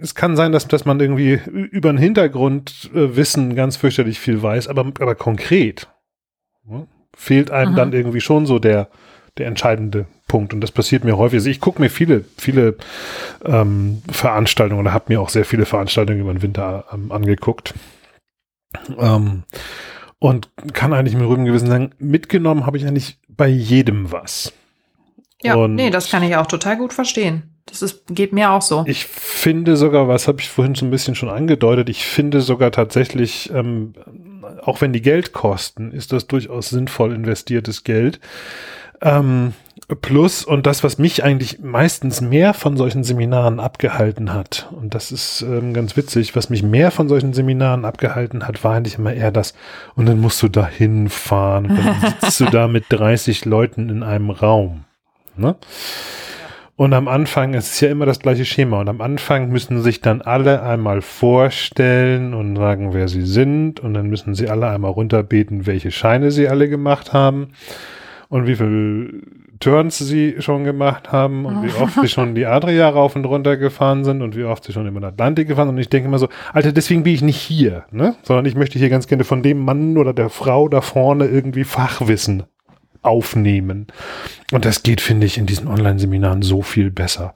es 0.00 0.14
kann 0.14 0.36
sein, 0.36 0.52
dass, 0.52 0.68
dass 0.68 0.84
man 0.84 1.00
irgendwie 1.00 1.40
über 1.52 1.90
ein 1.90 1.98
Hintergrundwissen 1.98 3.50
äh, 3.50 3.54
ganz 3.54 3.76
fürchterlich 3.76 4.20
viel 4.20 4.42
weiß, 4.42 4.68
aber, 4.68 4.86
aber 5.00 5.14
konkret 5.14 5.88
ja, 6.68 6.86
fehlt 7.14 7.50
einem 7.50 7.72
mhm. 7.72 7.76
dann 7.76 7.92
irgendwie 7.92 8.20
schon 8.20 8.46
so 8.46 8.58
der, 8.58 8.88
der 9.38 9.46
entscheidende 9.46 10.06
Punkt. 10.28 10.54
Und 10.54 10.60
das 10.60 10.70
passiert 10.70 11.04
mir 11.04 11.16
häufig. 11.18 11.38
Also 11.38 11.50
ich 11.50 11.60
gucke 11.60 11.80
mir 11.80 11.90
viele, 11.90 12.24
viele 12.38 12.76
ähm, 13.44 14.02
Veranstaltungen 14.10 14.80
oder 14.80 14.92
habe 14.92 15.12
mir 15.12 15.20
auch 15.20 15.28
sehr 15.28 15.44
viele 15.44 15.66
Veranstaltungen 15.66 16.20
über 16.20 16.32
den 16.32 16.42
Winter 16.42 16.84
ähm, 16.92 17.12
angeguckt. 17.12 17.74
Ähm, 18.98 19.44
und 20.18 20.48
kann 20.72 20.92
eigentlich 20.92 21.16
mit 21.16 21.26
ruhigem 21.26 21.44
Gewissen 21.44 21.68
sagen, 21.68 21.90
mitgenommen 21.98 22.66
habe 22.66 22.78
ich 22.78 22.86
eigentlich 22.86 23.18
bei 23.28 23.48
jedem 23.48 24.10
was. 24.10 24.52
Ja, 25.42 25.56
und 25.56 25.74
nee, 25.74 25.90
das 25.90 26.10
kann 26.10 26.22
ich 26.22 26.36
auch 26.36 26.46
total 26.46 26.78
gut 26.78 26.92
verstehen. 26.94 27.54
Das 27.66 27.82
ist, 27.82 28.06
geht 28.08 28.32
mir 28.32 28.50
auch 28.50 28.62
so. 28.62 28.84
Ich 28.86 29.06
finde 29.06 29.76
sogar, 29.76 30.08
was 30.08 30.28
habe 30.28 30.40
ich 30.40 30.48
vorhin 30.48 30.74
so 30.74 30.84
ein 30.84 30.90
bisschen 30.90 31.14
schon 31.14 31.28
angedeutet, 31.28 31.88
ich 31.88 32.04
finde 32.04 32.40
sogar 32.40 32.72
tatsächlich, 32.72 33.50
ähm, 33.52 33.94
auch 34.62 34.80
wenn 34.80 34.92
die 34.92 35.02
Geld 35.02 35.32
kosten, 35.32 35.90
ist 35.90 36.12
das 36.12 36.26
durchaus 36.26 36.70
sinnvoll 36.70 37.12
investiertes 37.12 37.84
Geld. 37.84 38.20
Ähm, 39.00 39.54
plus, 40.00 40.44
und 40.44 40.66
das, 40.66 40.84
was 40.84 40.98
mich 40.98 41.24
eigentlich 41.24 41.60
meistens 41.60 42.20
mehr 42.20 42.54
von 42.54 42.76
solchen 42.76 43.04
Seminaren 43.04 43.60
abgehalten 43.60 44.32
hat, 44.32 44.68
und 44.72 44.94
das 44.94 45.12
ist 45.12 45.42
ähm, 45.42 45.74
ganz 45.74 45.96
witzig, 45.96 46.34
was 46.36 46.50
mich 46.50 46.62
mehr 46.62 46.90
von 46.90 47.08
solchen 47.08 47.34
Seminaren 47.34 47.84
abgehalten 47.84 48.46
hat, 48.46 48.64
war 48.64 48.76
eigentlich 48.76 48.98
immer 48.98 49.12
eher 49.12 49.30
das, 49.30 49.54
und 49.94 50.06
dann 50.06 50.20
musst 50.20 50.42
du 50.42 50.48
da 50.48 50.66
hinfahren, 50.66 51.66
und 51.66 51.78
dann 51.78 52.14
sitzt 52.20 52.40
du 52.40 52.46
da 52.46 52.68
mit 52.68 52.84
30 52.88 53.44
Leuten 53.44 53.88
in 53.90 54.02
einem 54.02 54.30
Raum. 54.30 54.84
Ne? 55.36 55.56
Und 56.76 56.92
am 56.92 57.06
Anfang, 57.06 57.54
es 57.54 57.74
ist 57.74 57.80
ja 57.80 57.90
immer 57.90 58.04
das 58.04 58.18
gleiche 58.18 58.44
Schema. 58.44 58.80
Und 58.80 58.88
am 58.88 59.00
Anfang 59.00 59.48
müssen 59.48 59.80
sich 59.80 60.00
dann 60.00 60.22
alle 60.22 60.62
einmal 60.62 61.02
vorstellen 61.02 62.34
und 62.34 62.56
sagen, 62.56 62.92
wer 62.92 63.06
sie 63.06 63.22
sind. 63.22 63.78
Und 63.78 63.94
dann 63.94 64.08
müssen 64.08 64.34
sie 64.34 64.48
alle 64.48 64.68
einmal 64.68 64.90
runterbeten, 64.90 65.66
welche 65.66 65.92
Scheine 65.92 66.32
sie 66.32 66.48
alle 66.48 66.68
gemacht 66.68 67.12
haben. 67.12 67.50
Und 68.34 68.48
wie 68.48 68.56
viel 68.56 69.22
Turns 69.60 69.96
sie 69.98 70.34
schon 70.40 70.64
gemacht 70.64 71.12
haben 71.12 71.46
und 71.46 71.62
wie 71.62 71.72
oft 71.80 72.00
sie 72.00 72.08
schon 72.08 72.34
die 72.34 72.46
Adria 72.46 72.88
rauf 72.88 73.14
und 73.14 73.24
runter 73.26 73.56
gefahren 73.56 74.02
sind 74.02 74.22
und 74.22 74.34
wie 74.34 74.42
oft 74.42 74.64
sie 74.64 74.72
schon 74.72 74.88
über 74.88 74.98
den 74.98 75.04
Atlantik 75.04 75.46
gefahren 75.46 75.68
sind. 75.68 75.76
Und 75.76 75.80
ich 75.80 75.88
denke 75.88 76.08
immer 76.08 76.18
so, 76.18 76.28
Alter, 76.52 76.72
deswegen 76.72 77.04
bin 77.04 77.14
ich 77.14 77.22
nicht 77.22 77.36
hier, 77.36 77.84
ne? 77.92 78.16
Sondern 78.24 78.44
ich 78.46 78.56
möchte 78.56 78.76
hier 78.76 78.88
ganz 78.88 79.06
gerne 79.06 79.22
von 79.22 79.44
dem 79.44 79.60
Mann 79.64 79.96
oder 79.96 80.12
der 80.12 80.30
Frau 80.30 80.68
da 80.68 80.80
vorne 80.80 81.26
irgendwie 81.26 81.62
Fachwissen 81.62 82.42
aufnehmen. 83.02 83.86
Und 84.50 84.64
das 84.64 84.82
geht, 84.82 85.00
finde 85.00 85.28
ich, 85.28 85.38
in 85.38 85.46
diesen 85.46 85.68
Online-Seminaren 85.68 86.42
so 86.42 86.60
viel 86.60 86.90
besser. 86.90 87.34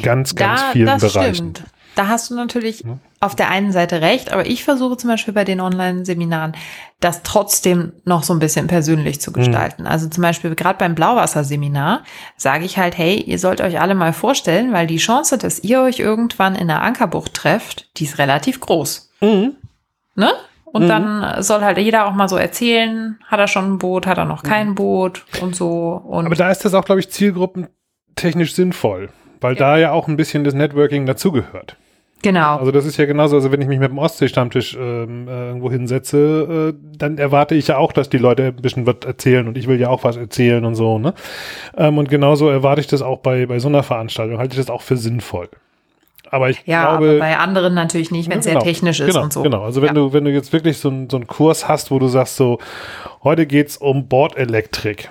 Ganz, 0.00 0.36
ganz 0.36 0.62
da, 0.62 0.70
vielen 0.72 0.98
Bereichen. 0.98 1.34
Stimmt. 1.34 1.64
Da 1.96 2.08
hast 2.08 2.30
du 2.30 2.34
natürlich 2.34 2.80
ja. 2.80 2.98
Auf 3.22 3.36
der 3.36 3.50
einen 3.50 3.70
Seite 3.70 4.00
recht, 4.00 4.32
aber 4.32 4.46
ich 4.46 4.64
versuche 4.64 4.96
zum 4.96 5.08
Beispiel 5.10 5.34
bei 5.34 5.44
den 5.44 5.60
Online-Seminaren, 5.60 6.52
das 7.00 7.22
trotzdem 7.22 7.92
noch 8.04 8.22
so 8.22 8.32
ein 8.32 8.38
bisschen 8.38 8.66
persönlich 8.66 9.20
zu 9.20 9.30
gestalten. 9.30 9.82
Mhm. 9.82 9.88
Also 9.88 10.08
zum 10.08 10.22
Beispiel 10.22 10.54
gerade 10.54 10.78
beim 10.78 10.94
Blauwasser-Seminar 10.94 12.02
sage 12.38 12.64
ich 12.64 12.78
halt, 12.78 12.96
hey, 12.96 13.20
ihr 13.20 13.38
sollt 13.38 13.60
euch 13.60 13.78
alle 13.78 13.94
mal 13.94 14.14
vorstellen, 14.14 14.72
weil 14.72 14.86
die 14.86 14.96
Chance, 14.96 15.36
dass 15.36 15.62
ihr 15.62 15.82
euch 15.82 15.98
irgendwann 15.98 16.54
in 16.54 16.68
der 16.68 16.80
Ankerbucht 16.80 17.34
trefft, 17.34 17.90
die 17.98 18.04
ist 18.04 18.18
relativ 18.18 18.58
groß. 18.60 19.10
Mhm. 19.20 19.52
Ne? 20.14 20.32
Und 20.64 20.84
mhm. 20.84 20.88
dann 20.88 21.42
soll 21.42 21.60
halt 21.60 21.76
jeder 21.76 22.06
auch 22.06 22.14
mal 22.14 22.28
so 22.28 22.36
erzählen, 22.36 23.18
hat 23.26 23.38
er 23.38 23.48
schon 23.48 23.74
ein 23.74 23.78
Boot, 23.78 24.06
hat 24.06 24.16
er 24.16 24.24
noch 24.24 24.42
kein 24.42 24.70
mhm. 24.70 24.74
Boot 24.76 25.26
und 25.42 25.54
so. 25.54 26.00
Und 26.06 26.24
Aber 26.24 26.36
da 26.36 26.50
ist 26.50 26.64
das 26.64 26.72
auch, 26.72 26.86
glaube 26.86 27.00
ich, 27.00 27.10
zielgruppentechnisch 27.10 28.54
sinnvoll, 28.54 29.10
weil 29.42 29.54
ja. 29.54 29.58
da 29.58 29.76
ja 29.76 29.92
auch 29.92 30.08
ein 30.08 30.16
bisschen 30.16 30.42
das 30.42 30.54
Networking 30.54 31.04
dazugehört. 31.04 31.76
Genau. 32.22 32.56
Also 32.56 32.70
das 32.70 32.84
ist 32.84 32.98
ja 32.98 33.06
genauso, 33.06 33.36
also 33.36 33.50
wenn 33.50 33.62
ich 33.62 33.68
mich 33.68 33.78
mit 33.78 33.90
dem 33.90 33.98
Ostsee-Stammtisch 33.98 34.76
ähm, 34.78 35.26
äh, 35.26 35.48
irgendwo 35.48 35.70
hinsetze, 35.70 36.74
äh, 36.74 36.96
dann 36.98 37.16
erwarte 37.16 37.54
ich 37.54 37.68
ja 37.68 37.78
auch, 37.78 37.92
dass 37.92 38.10
die 38.10 38.18
Leute 38.18 38.48
ein 38.48 38.56
bisschen 38.56 38.86
was 38.86 38.96
erzählen 39.06 39.48
und 39.48 39.56
ich 39.56 39.66
will 39.68 39.80
ja 39.80 39.88
auch 39.88 40.04
was 40.04 40.16
erzählen 40.16 40.64
und 40.64 40.74
so, 40.74 40.98
ne? 40.98 41.14
Ähm, 41.76 41.96
und 41.96 42.10
genauso 42.10 42.48
erwarte 42.48 42.82
ich 42.82 42.86
das 42.86 43.00
auch 43.00 43.20
bei, 43.20 43.46
bei 43.46 43.58
so 43.58 43.68
einer 43.68 43.82
Veranstaltung, 43.82 44.38
halte 44.38 44.52
ich 44.52 44.60
das 44.60 44.68
auch 44.68 44.82
für 44.82 44.98
sinnvoll. 44.98 45.48
Aber 46.30 46.50
ich 46.50 46.62
ja, 46.66 46.90
glaube, 46.90 47.08
aber 47.08 47.18
bei 47.18 47.38
anderen 47.38 47.74
natürlich 47.74 48.10
nicht, 48.10 48.30
wenn 48.30 48.38
es 48.38 48.46
genau, 48.46 48.60
sehr 48.60 48.72
technisch 48.72 49.00
ist 49.00 49.06
genau, 49.06 49.22
und 49.22 49.32
so. 49.32 49.42
Genau, 49.42 49.62
also 49.64 49.80
wenn 49.80 49.88
ja. 49.88 49.94
du, 49.94 50.12
wenn 50.12 50.24
du 50.24 50.30
jetzt 50.30 50.52
wirklich 50.52 50.78
so, 50.78 50.90
ein, 50.90 51.08
so 51.10 51.16
einen 51.16 51.26
Kurs 51.26 51.68
hast, 51.68 51.90
wo 51.90 51.98
du 51.98 52.06
sagst, 52.06 52.36
so, 52.36 52.58
heute 53.24 53.46
geht's 53.46 53.78
um 53.78 54.08
Bordelektrik, 54.08 55.10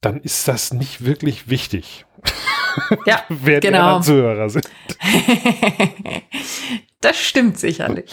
dann 0.00 0.20
ist 0.20 0.48
das 0.48 0.72
nicht 0.72 1.04
wirklich 1.04 1.50
wichtig. 1.50 2.06
Ja, 3.06 3.22
wer 3.28 3.60
genau. 3.60 3.98
die 3.98 4.04
Zuhörer 4.04 4.50
sind. 4.50 4.68
das 7.00 7.18
stimmt 7.18 7.58
sicherlich. 7.58 8.12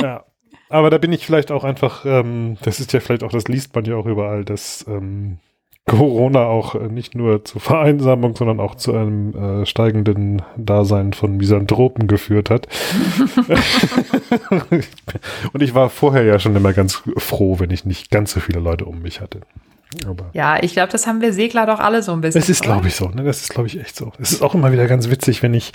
ja. 0.00 0.24
Aber 0.68 0.88
da 0.88 0.96
bin 0.96 1.12
ich 1.12 1.26
vielleicht 1.26 1.50
auch 1.50 1.64
einfach, 1.64 2.06
ähm, 2.06 2.56
das 2.62 2.80
ist 2.80 2.94
ja 2.94 3.00
vielleicht 3.00 3.24
auch, 3.24 3.30
das 3.30 3.46
liest 3.46 3.74
man 3.74 3.84
ja 3.84 3.94
auch 3.94 4.06
überall, 4.06 4.42
dass 4.42 4.86
ähm, 4.88 5.38
Corona 5.86 6.46
auch 6.46 6.76
äh, 6.76 6.88
nicht 6.88 7.14
nur 7.14 7.44
zur 7.44 7.60
Vereinsamung, 7.60 8.36
sondern 8.36 8.60
auch 8.60 8.76
zu 8.76 8.94
einem 8.94 9.62
äh, 9.62 9.66
steigenden 9.66 10.42
Dasein 10.56 11.12
von 11.12 11.36
Misanthropen 11.36 12.06
geführt 12.06 12.50
hat. 12.50 12.68
und 15.52 15.62
ich 15.62 15.74
war 15.74 15.90
vorher 15.90 16.22
ja 16.22 16.38
schon 16.38 16.54
immer 16.54 16.72
ganz 16.72 17.02
froh, 17.16 17.58
wenn 17.58 17.70
ich 17.70 17.84
nicht 17.84 18.10
ganz 18.10 18.32
so 18.32 18.40
viele 18.40 18.60
Leute 18.60 18.84
um 18.84 19.02
mich 19.02 19.20
hatte. 19.20 19.40
Aber 20.06 20.30
ja, 20.32 20.62
ich 20.62 20.72
glaube, 20.72 20.90
das 20.92 21.06
haben 21.06 21.20
wir 21.20 21.32
Segler 21.32 21.66
doch 21.66 21.80
alle 21.80 22.02
so 22.02 22.12
ein 22.12 22.20
bisschen. 22.20 22.40
Das 22.40 22.48
ist, 22.48 22.62
glaube 22.62 22.88
ich, 22.88 22.94
so. 22.94 23.08
Ne? 23.08 23.24
Das 23.24 23.42
ist, 23.42 23.50
glaube 23.50 23.68
ich, 23.68 23.80
echt 23.80 23.96
so. 23.96 24.12
Es 24.18 24.32
ist 24.32 24.42
auch 24.42 24.54
immer 24.54 24.72
wieder 24.72 24.86
ganz 24.86 25.10
witzig, 25.10 25.42
wenn 25.42 25.54
ich 25.54 25.72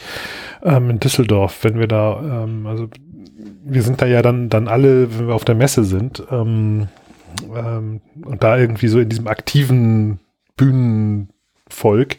ähm, 0.63 0.89
in 0.89 0.99
Düsseldorf, 0.99 1.63
wenn 1.63 1.80
wir 1.80 1.88
da, 1.88 2.43
ähm, 2.43 2.65
also 2.68 2.88
wir 3.63 3.84
sind 3.84 4.01
da 4.01 4.05
ja 4.05 4.22
dann, 4.22 4.49
dann 4.49 4.68
alle, 4.68 5.18
wenn 5.18 5.28
wir 5.28 5.36
auf 5.36 5.45
der 5.45 5.55
Messe 5.55 5.84
sind, 5.84 6.24
ähm, 6.32 6.88
ähm, 7.55 8.01
und 8.26 8.43
da 8.43 8.57
irgendwie 8.57 8.88
so 8.88 8.99
in 8.99 9.09
diesem 9.09 9.28
aktiven 9.28 10.20
Bühnenvolk. 10.55 12.18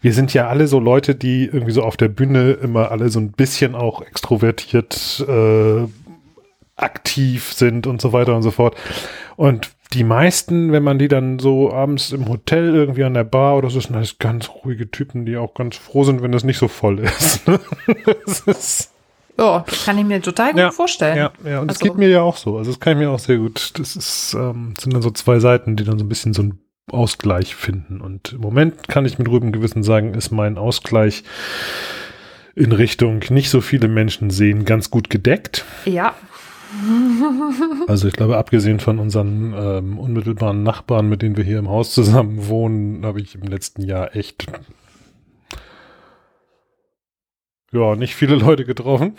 Wir 0.00 0.12
sind 0.12 0.32
ja 0.34 0.48
alle 0.48 0.68
so 0.68 0.78
Leute, 0.78 1.14
die 1.14 1.46
irgendwie 1.46 1.72
so 1.72 1.82
auf 1.82 1.96
der 1.96 2.08
Bühne 2.08 2.52
immer 2.52 2.90
alle 2.90 3.08
so 3.08 3.18
ein 3.18 3.32
bisschen 3.32 3.74
auch 3.74 4.02
extrovertiert 4.02 5.24
äh, 5.26 5.86
aktiv 6.76 7.52
sind 7.52 7.86
und 7.86 8.00
so 8.00 8.12
weiter 8.12 8.34
und 8.36 8.42
so 8.42 8.50
fort. 8.50 8.76
Und 9.36 9.70
die 9.92 10.04
meisten, 10.04 10.72
wenn 10.72 10.82
man 10.82 10.98
die 10.98 11.08
dann 11.08 11.38
so 11.38 11.72
abends 11.72 12.12
im 12.12 12.28
Hotel 12.28 12.74
irgendwie 12.74 13.04
an 13.04 13.14
der 13.14 13.24
Bar 13.24 13.56
oder 13.56 13.70
so, 13.70 13.80
sind 13.80 13.96
das 13.96 14.18
ganz 14.18 14.48
ruhige 14.48 14.90
Typen, 14.90 15.26
die 15.26 15.36
auch 15.36 15.54
ganz 15.54 15.76
froh 15.76 16.04
sind, 16.04 16.22
wenn 16.22 16.32
das 16.32 16.44
nicht 16.44 16.58
so 16.58 16.68
voll 16.68 17.00
ist. 17.00 17.42
ist 18.46 18.92
ja, 19.40 19.64
kann 19.86 19.96
ich 19.96 20.04
mir 20.04 20.20
total 20.20 20.50
gut 20.50 20.60
ja, 20.60 20.70
vorstellen. 20.70 21.16
Ja, 21.16 21.32
ja, 21.44 21.60
und 21.60 21.68
also, 21.70 21.78
das 21.78 21.78
geht 21.78 21.96
mir 21.96 22.08
ja 22.10 22.20
auch 22.20 22.36
so. 22.36 22.58
Also 22.58 22.70
das 22.70 22.78
kann 22.78 22.92
ich 22.92 22.98
mir 22.98 23.10
auch 23.10 23.18
sehr 23.18 23.38
gut. 23.38 23.72
Das 23.78 23.96
ist, 23.96 24.34
ähm, 24.34 24.74
sind 24.78 24.92
dann 24.92 25.00
so 25.00 25.10
zwei 25.10 25.38
Seiten, 25.38 25.76
die 25.76 25.84
dann 25.84 25.98
so 25.98 26.04
ein 26.04 26.08
bisschen 26.08 26.34
so 26.34 26.42
einen 26.42 26.60
Ausgleich 26.90 27.54
finden. 27.54 28.02
Und 28.02 28.34
im 28.34 28.40
Moment 28.40 28.88
kann 28.88 29.06
ich 29.06 29.18
mit 29.18 29.28
ruhigem 29.28 29.52
Gewissen 29.52 29.82
sagen, 29.82 30.12
ist 30.12 30.30
mein 30.30 30.58
Ausgleich 30.58 31.24
in 32.54 32.72
Richtung 32.72 33.24
nicht 33.30 33.48
so 33.48 33.62
viele 33.62 33.88
Menschen 33.88 34.28
sehen 34.28 34.66
ganz 34.66 34.90
gut 34.90 35.08
gedeckt. 35.08 35.64
Ja. 35.86 36.14
Also 37.88 38.06
ich 38.06 38.14
glaube, 38.14 38.38
abgesehen 38.38 38.78
von 38.78 38.98
unseren 38.98 39.52
ähm, 39.56 39.98
unmittelbaren 39.98 40.62
Nachbarn, 40.62 41.08
mit 41.08 41.22
denen 41.22 41.36
wir 41.36 41.44
hier 41.44 41.58
im 41.58 41.68
Haus 41.68 41.92
zusammen 41.92 42.46
wohnen, 42.46 43.04
habe 43.04 43.20
ich 43.20 43.34
im 43.34 43.42
letzten 43.42 43.82
Jahr 43.82 44.14
echt 44.14 44.46
ja, 47.72 47.94
nicht 47.94 48.14
viele 48.14 48.34
Leute 48.34 48.64
getroffen. 48.64 49.16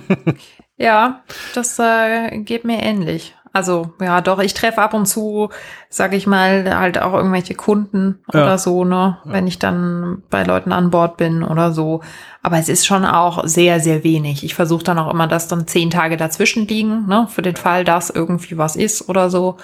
ja, 0.76 1.22
das 1.54 1.78
äh, 1.78 2.38
geht 2.38 2.64
mir 2.64 2.82
ähnlich. 2.82 3.34
Also, 3.56 3.94
ja, 4.02 4.20
doch, 4.20 4.38
ich 4.38 4.52
treffe 4.52 4.82
ab 4.82 4.92
und 4.92 5.06
zu, 5.06 5.48
sag 5.88 6.12
ich 6.12 6.26
mal, 6.26 6.78
halt 6.78 7.00
auch 7.00 7.14
irgendwelche 7.14 7.54
Kunden 7.54 8.22
ja. 8.34 8.42
oder 8.42 8.58
so, 8.58 8.84
ne, 8.84 9.16
ja. 9.24 9.32
wenn 9.32 9.46
ich 9.46 9.58
dann 9.58 10.22
bei 10.28 10.42
Leuten 10.42 10.72
an 10.72 10.90
Bord 10.90 11.16
bin 11.16 11.42
oder 11.42 11.72
so. 11.72 12.02
Aber 12.42 12.58
es 12.58 12.68
ist 12.68 12.86
schon 12.86 13.06
auch 13.06 13.46
sehr, 13.46 13.80
sehr 13.80 14.04
wenig. 14.04 14.44
Ich 14.44 14.54
versuche 14.54 14.84
dann 14.84 14.98
auch 14.98 15.10
immer, 15.10 15.26
dass 15.26 15.48
dann 15.48 15.66
zehn 15.66 15.88
Tage 15.88 16.18
dazwischen 16.18 16.68
liegen, 16.68 17.06
ne, 17.06 17.28
für 17.30 17.40
den 17.40 17.56
Fall, 17.56 17.84
dass 17.84 18.10
irgendwie 18.10 18.58
was 18.58 18.76
ist 18.76 19.08
oder 19.08 19.30
so. 19.30 19.56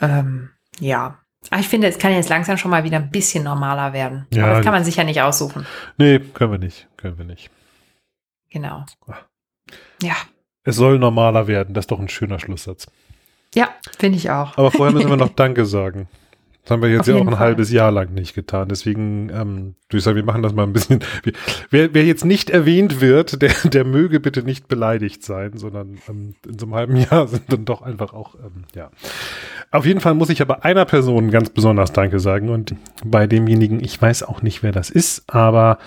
Ähm, 0.00 0.50
ja, 0.78 1.18
aber 1.50 1.60
ich 1.60 1.68
finde, 1.68 1.88
es 1.88 1.98
kann 1.98 2.12
jetzt 2.12 2.28
langsam 2.28 2.56
schon 2.58 2.70
mal 2.70 2.84
wieder 2.84 2.98
ein 2.98 3.10
bisschen 3.10 3.42
normaler 3.42 3.92
werden. 3.92 4.28
Ja, 4.32 4.44
Aber 4.44 4.54
das 4.54 4.64
kann 4.64 4.72
man 4.72 4.84
sich 4.84 4.94
ja 4.94 5.02
nicht 5.02 5.20
aussuchen. 5.20 5.66
Nee, 5.98 6.20
können 6.20 6.52
wir 6.52 6.58
nicht. 6.60 6.86
Können 6.96 7.18
wir 7.18 7.24
nicht. 7.24 7.50
Genau. 8.50 8.86
Ja. 10.00 10.14
Es 10.62 10.76
soll 10.76 11.00
normaler 11.00 11.48
werden. 11.48 11.74
Das 11.74 11.82
ist 11.86 11.90
doch 11.90 11.98
ein 11.98 12.08
schöner 12.08 12.38
Schlusssatz. 12.38 12.86
Ja, 13.56 13.70
finde 13.98 14.18
ich 14.18 14.30
auch. 14.30 14.56
Aber 14.58 14.70
vorher 14.70 14.94
müssen 14.94 15.08
wir 15.08 15.16
noch 15.16 15.28
Danke 15.34 15.64
sagen. 15.64 16.08
Das 16.62 16.72
haben 16.72 16.82
wir 16.82 16.90
jetzt 16.90 17.02
Auf 17.02 17.06
ja 17.06 17.14
auch 17.14 17.20
ein 17.20 17.28
Fall. 17.28 17.38
halbes 17.38 17.70
Jahr 17.70 17.92
lang 17.92 18.12
nicht 18.12 18.34
getan. 18.34 18.68
Deswegen 18.68 19.30
ähm, 19.30 19.76
würde 19.88 19.98
ich 19.98 20.02
sagen, 20.02 20.16
wir 20.16 20.24
machen 20.24 20.42
das 20.42 20.52
mal 20.52 20.64
ein 20.64 20.72
bisschen. 20.72 20.98
Wer, 21.70 21.94
wer 21.94 22.04
jetzt 22.04 22.24
nicht 22.24 22.50
erwähnt 22.50 23.00
wird, 23.00 23.40
der, 23.40 23.52
der 23.64 23.84
möge 23.84 24.18
bitte 24.18 24.42
nicht 24.42 24.66
beleidigt 24.66 25.22
sein, 25.22 25.56
sondern 25.56 25.98
ähm, 26.08 26.34
in 26.44 26.58
so 26.58 26.66
einem 26.66 26.74
halben 26.74 26.96
Jahr 26.96 27.28
sind 27.28 27.44
dann 27.52 27.64
doch 27.64 27.82
einfach 27.82 28.12
auch, 28.12 28.34
ähm, 28.34 28.64
ja. 28.74 28.90
Auf 29.72 29.84
jeden 29.84 30.00
Fall 30.00 30.14
muss 30.14 30.30
ich 30.30 30.40
aber 30.40 30.64
einer 30.64 30.84
Person 30.84 31.30
ganz 31.30 31.50
besonders 31.50 31.92
Danke 31.92 32.20
sagen 32.20 32.48
und 32.50 32.74
bei 33.04 33.26
demjenigen, 33.26 33.82
ich 33.84 34.00
weiß 34.00 34.22
auch 34.22 34.40
nicht, 34.40 34.62
wer 34.62 34.72
das 34.72 34.90
ist, 34.90 35.24
aber 35.26 35.78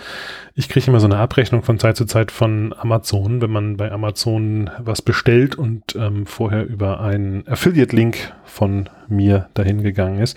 ich 0.54 0.68
kriege 0.68 0.86
immer 0.88 1.00
so 1.00 1.06
eine 1.06 1.16
Abrechnung 1.16 1.62
von 1.62 1.78
Zeit 1.78 1.96
zu 1.96 2.04
Zeit 2.04 2.30
von 2.30 2.74
Amazon, 2.78 3.40
wenn 3.40 3.50
man 3.50 3.76
bei 3.78 3.90
Amazon 3.90 4.70
was 4.78 5.00
bestellt 5.00 5.56
und 5.56 5.96
ähm, 5.96 6.26
vorher 6.26 6.66
über 6.66 7.00
einen 7.00 7.48
Affiliate-Link 7.48 8.32
von 8.44 8.88
mir 9.08 9.48
dahin 9.54 9.82
gegangen 9.82 10.20
ist. 10.20 10.36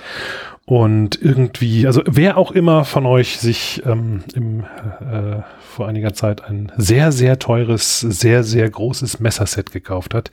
Und 0.65 1.21
irgendwie, 1.21 1.85
also 1.85 2.01
wer 2.05 2.37
auch 2.37 2.51
immer 2.51 2.85
von 2.85 3.05
euch 3.05 3.37
sich 3.37 3.83
ähm, 3.85 4.23
im, 4.33 4.61
äh, 4.61 5.41
vor 5.59 5.89
einiger 5.89 6.13
Zeit 6.13 6.45
ein 6.45 6.71
sehr, 6.77 7.11
sehr 7.11 7.37
teures, 7.37 7.99
sehr, 7.99 8.45
sehr 8.45 8.69
großes 8.69 9.19
Messerset 9.19 9.71
gekauft 9.71 10.13
hat, 10.13 10.31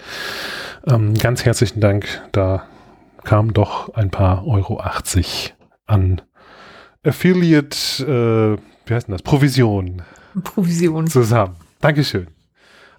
ähm, 0.86 1.14
ganz 1.14 1.44
herzlichen 1.44 1.80
Dank. 1.80 2.06
Da 2.30 2.64
kam 3.24 3.52
doch 3.52 3.94
ein 3.94 4.10
paar 4.10 4.46
Euro 4.46 4.80
80 4.80 5.54
an 5.86 6.22
Affiliate, 7.04 7.76
äh, 8.02 8.88
wie 8.88 8.94
heißt 8.94 9.08
denn 9.08 9.12
das? 9.12 9.22
Provision 9.22 10.02
Provision. 10.44 11.06
zusammen. 11.06 11.56
Dankeschön. 11.80 12.28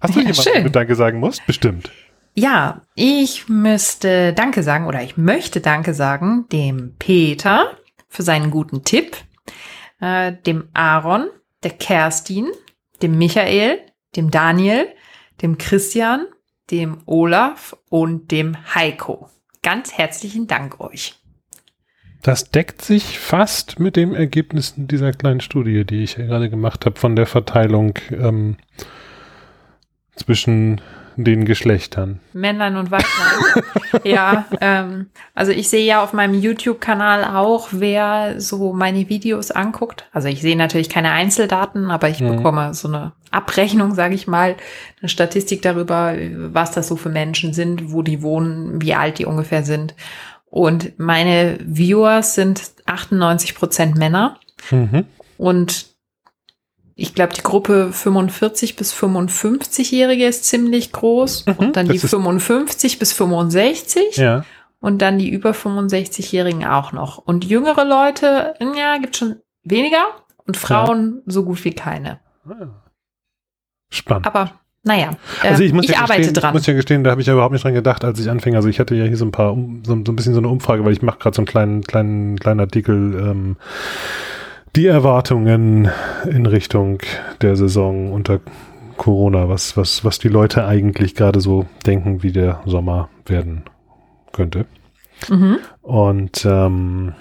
Hast 0.00 0.14
du 0.14 0.18
Ja, 0.20 0.26
jemanden, 0.26 0.42
schön. 0.42 0.64
du 0.64 0.70
Danke 0.70 0.94
sagen 0.96 1.20
musst? 1.20 1.46
Bestimmt. 1.46 1.90
Ja, 2.34 2.82
ich 2.94 3.48
müsste 3.48 4.32
Danke 4.32 4.62
sagen 4.62 4.86
oder 4.86 5.02
ich 5.02 5.16
möchte 5.16 5.60
Danke 5.60 5.94
sagen 5.94 6.46
dem 6.50 6.94
Peter 6.98 7.76
für 8.08 8.22
seinen 8.22 8.50
guten 8.50 8.84
Tipp, 8.84 9.16
äh, 10.00 10.32
dem 10.46 10.68
Aaron, 10.74 11.28
der 11.62 11.72
Kerstin, 11.72 12.48
dem 13.02 13.16
Michael, 13.18 13.78
dem 14.16 14.30
Daniel, 14.30 14.86
dem 15.42 15.58
Christian, 15.58 16.26
dem 16.70 16.98
Olaf 17.06 17.76
und 17.88 18.30
dem 18.32 18.56
Heiko. 18.74 19.28
Ganz 19.62 19.96
herzlichen 19.96 20.46
Dank 20.46 20.80
euch. 20.80 21.14
Das 22.22 22.50
deckt 22.50 22.82
sich 22.82 23.18
fast 23.18 23.80
mit 23.80 23.96
den 23.96 24.14
Ergebnissen 24.14 24.86
dieser 24.86 25.12
kleinen 25.12 25.40
Studie, 25.40 25.84
die 25.84 26.04
ich 26.04 26.16
gerade 26.16 26.50
gemacht 26.50 26.86
habe, 26.86 26.98
von 26.98 27.16
der 27.16 27.26
Verteilung 27.26 27.94
ähm, 28.10 28.56
zwischen 30.14 30.80
den 31.16 31.44
Geschlechtern. 31.44 32.20
Männlein 32.32 32.76
und 32.76 32.90
Weiblein. 32.90 33.64
ja, 34.04 34.46
ähm, 34.60 35.06
also 35.34 35.52
ich 35.52 35.68
sehe 35.68 35.84
ja 35.84 36.02
auf 36.02 36.12
meinem 36.12 36.34
YouTube-Kanal 36.34 37.24
auch, 37.24 37.68
wer 37.72 38.40
so 38.40 38.72
meine 38.72 39.08
Videos 39.08 39.50
anguckt. 39.50 40.06
Also 40.12 40.28
ich 40.28 40.42
sehe 40.42 40.56
natürlich 40.56 40.88
keine 40.88 41.10
Einzeldaten, 41.12 41.90
aber 41.90 42.08
ich 42.08 42.20
Mhm. 42.20 42.36
bekomme 42.36 42.74
so 42.74 42.88
eine 42.88 43.12
Abrechnung, 43.30 43.94
sage 43.94 44.14
ich 44.14 44.26
mal, 44.26 44.56
eine 45.00 45.08
Statistik 45.08 45.62
darüber, 45.62 46.14
was 46.52 46.70
das 46.72 46.88
so 46.88 46.96
für 46.96 47.08
Menschen 47.08 47.52
sind, 47.54 47.92
wo 47.92 48.02
die 48.02 48.22
wohnen, 48.22 48.80
wie 48.82 48.94
alt 48.94 49.18
die 49.18 49.26
ungefähr 49.26 49.62
sind. 49.64 49.94
Und 50.50 50.98
meine 50.98 51.58
Viewers 51.64 52.34
sind 52.34 52.60
98 52.86 53.54
Prozent 53.54 53.96
Männer. 53.96 54.38
Mhm. 54.70 55.04
Und 55.38 55.86
ich 56.94 57.14
glaube, 57.14 57.32
die 57.34 57.42
Gruppe 57.42 57.92
45 57.92 58.76
bis 58.76 58.92
55-Jährige 58.94 60.26
ist 60.26 60.44
ziemlich 60.44 60.92
groß. 60.92 61.46
Mhm, 61.46 61.52
und 61.54 61.76
dann 61.76 61.86
die 61.86 61.94
das 61.94 62.04
ist- 62.04 62.10
55 62.10 62.98
bis 62.98 63.12
65. 63.12 64.16
Ja. 64.16 64.44
Und 64.80 65.00
dann 65.00 65.18
die 65.18 65.30
über 65.30 65.52
65-Jährigen 65.52 66.64
auch 66.64 66.92
noch. 66.92 67.18
Und 67.18 67.44
jüngere 67.44 67.84
Leute, 67.84 68.54
ja, 68.76 68.98
gibt 68.98 69.16
schon 69.16 69.36
weniger. 69.62 70.04
Und 70.46 70.56
Frauen 70.56 71.22
so 71.26 71.44
gut 71.44 71.64
wie 71.64 71.72
keine. 71.72 72.18
Ah. 72.48 72.66
Spannend. 73.90 74.26
Aber 74.26 74.50
naja, 74.82 75.10
äh, 75.44 75.48
Also 75.48 75.62
ich 75.62 75.72
muss 75.72 75.86
ja 75.86 75.98
arbeite 76.00 76.18
gestehen, 76.22 76.34
dran. 76.34 76.50
Ich 76.50 76.54
muss 76.54 76.66
ja 76.66 76.74
gestehen, 76.74 77.04
da 77.04 77.12
habe 77.12 77.20
ich 77.20 77.28
ja 77.28 77.34
überhaupt 77.34 77.52
nicht 77.52 77.62
dran 77.64 77.74
gedacht, 77.74 78.04
als 78.04 78.18
ich 78.18 78.28
anfing. 78.28 78.56
Also 78.56 78.68
ich 78.68 78.80
hatte 78.80 78.96
ja 78.96 79.04
hier 79.04 79.16
so 79.16 79.24
ein 79.24 79.30
paar, 79.30 79.52
um, 79.52 79.84
so, 79.84 79.92
so 80.04 80.10
ein 80.12 80.16
bisschen 80.16 80.34
so 80.34 80.40
eine 80.40 80.48
Umfrage, 80.48 80.84
weil 80.84 80.92
ich 80.92 81.02
mache 81.02 81.18
gerade 81.18 81.36
so 81.36 81.40
einen 81.42 81.46
kleinen, 81.46 81.82
kleinen, 81.84 82.36
kleinen 82.40 82.58
Artikel, 82.58 83.14
ähm, 83.14 83.56
die 84.74 84.86
Erwartungen 84.86 85.90
in 86.24 86.46
Richtung 86.46 86.98
der 87.40 87.56
Saison 87.56 88.12
unter 88.12 88.40
Corona, 88.96 89.48
was, 89.48 89.76
was, 89.76 90.04
was 90.04 90.18
die 90.18 90.28
Leute 90.28 90.64
eigentlich 90.64 91.14
gerade 91.14 91.40
so 91.40 91.66
denken, 91.86 92.22
wie 92.22 92.32
der 92.32 92.62
Sommer 92.66 93.08
werden 93.26 93.64
könnte. 94.32 94.66
mhm. 95.28 95.58
Und 95.82 96.46
ähm, 96.46 97.14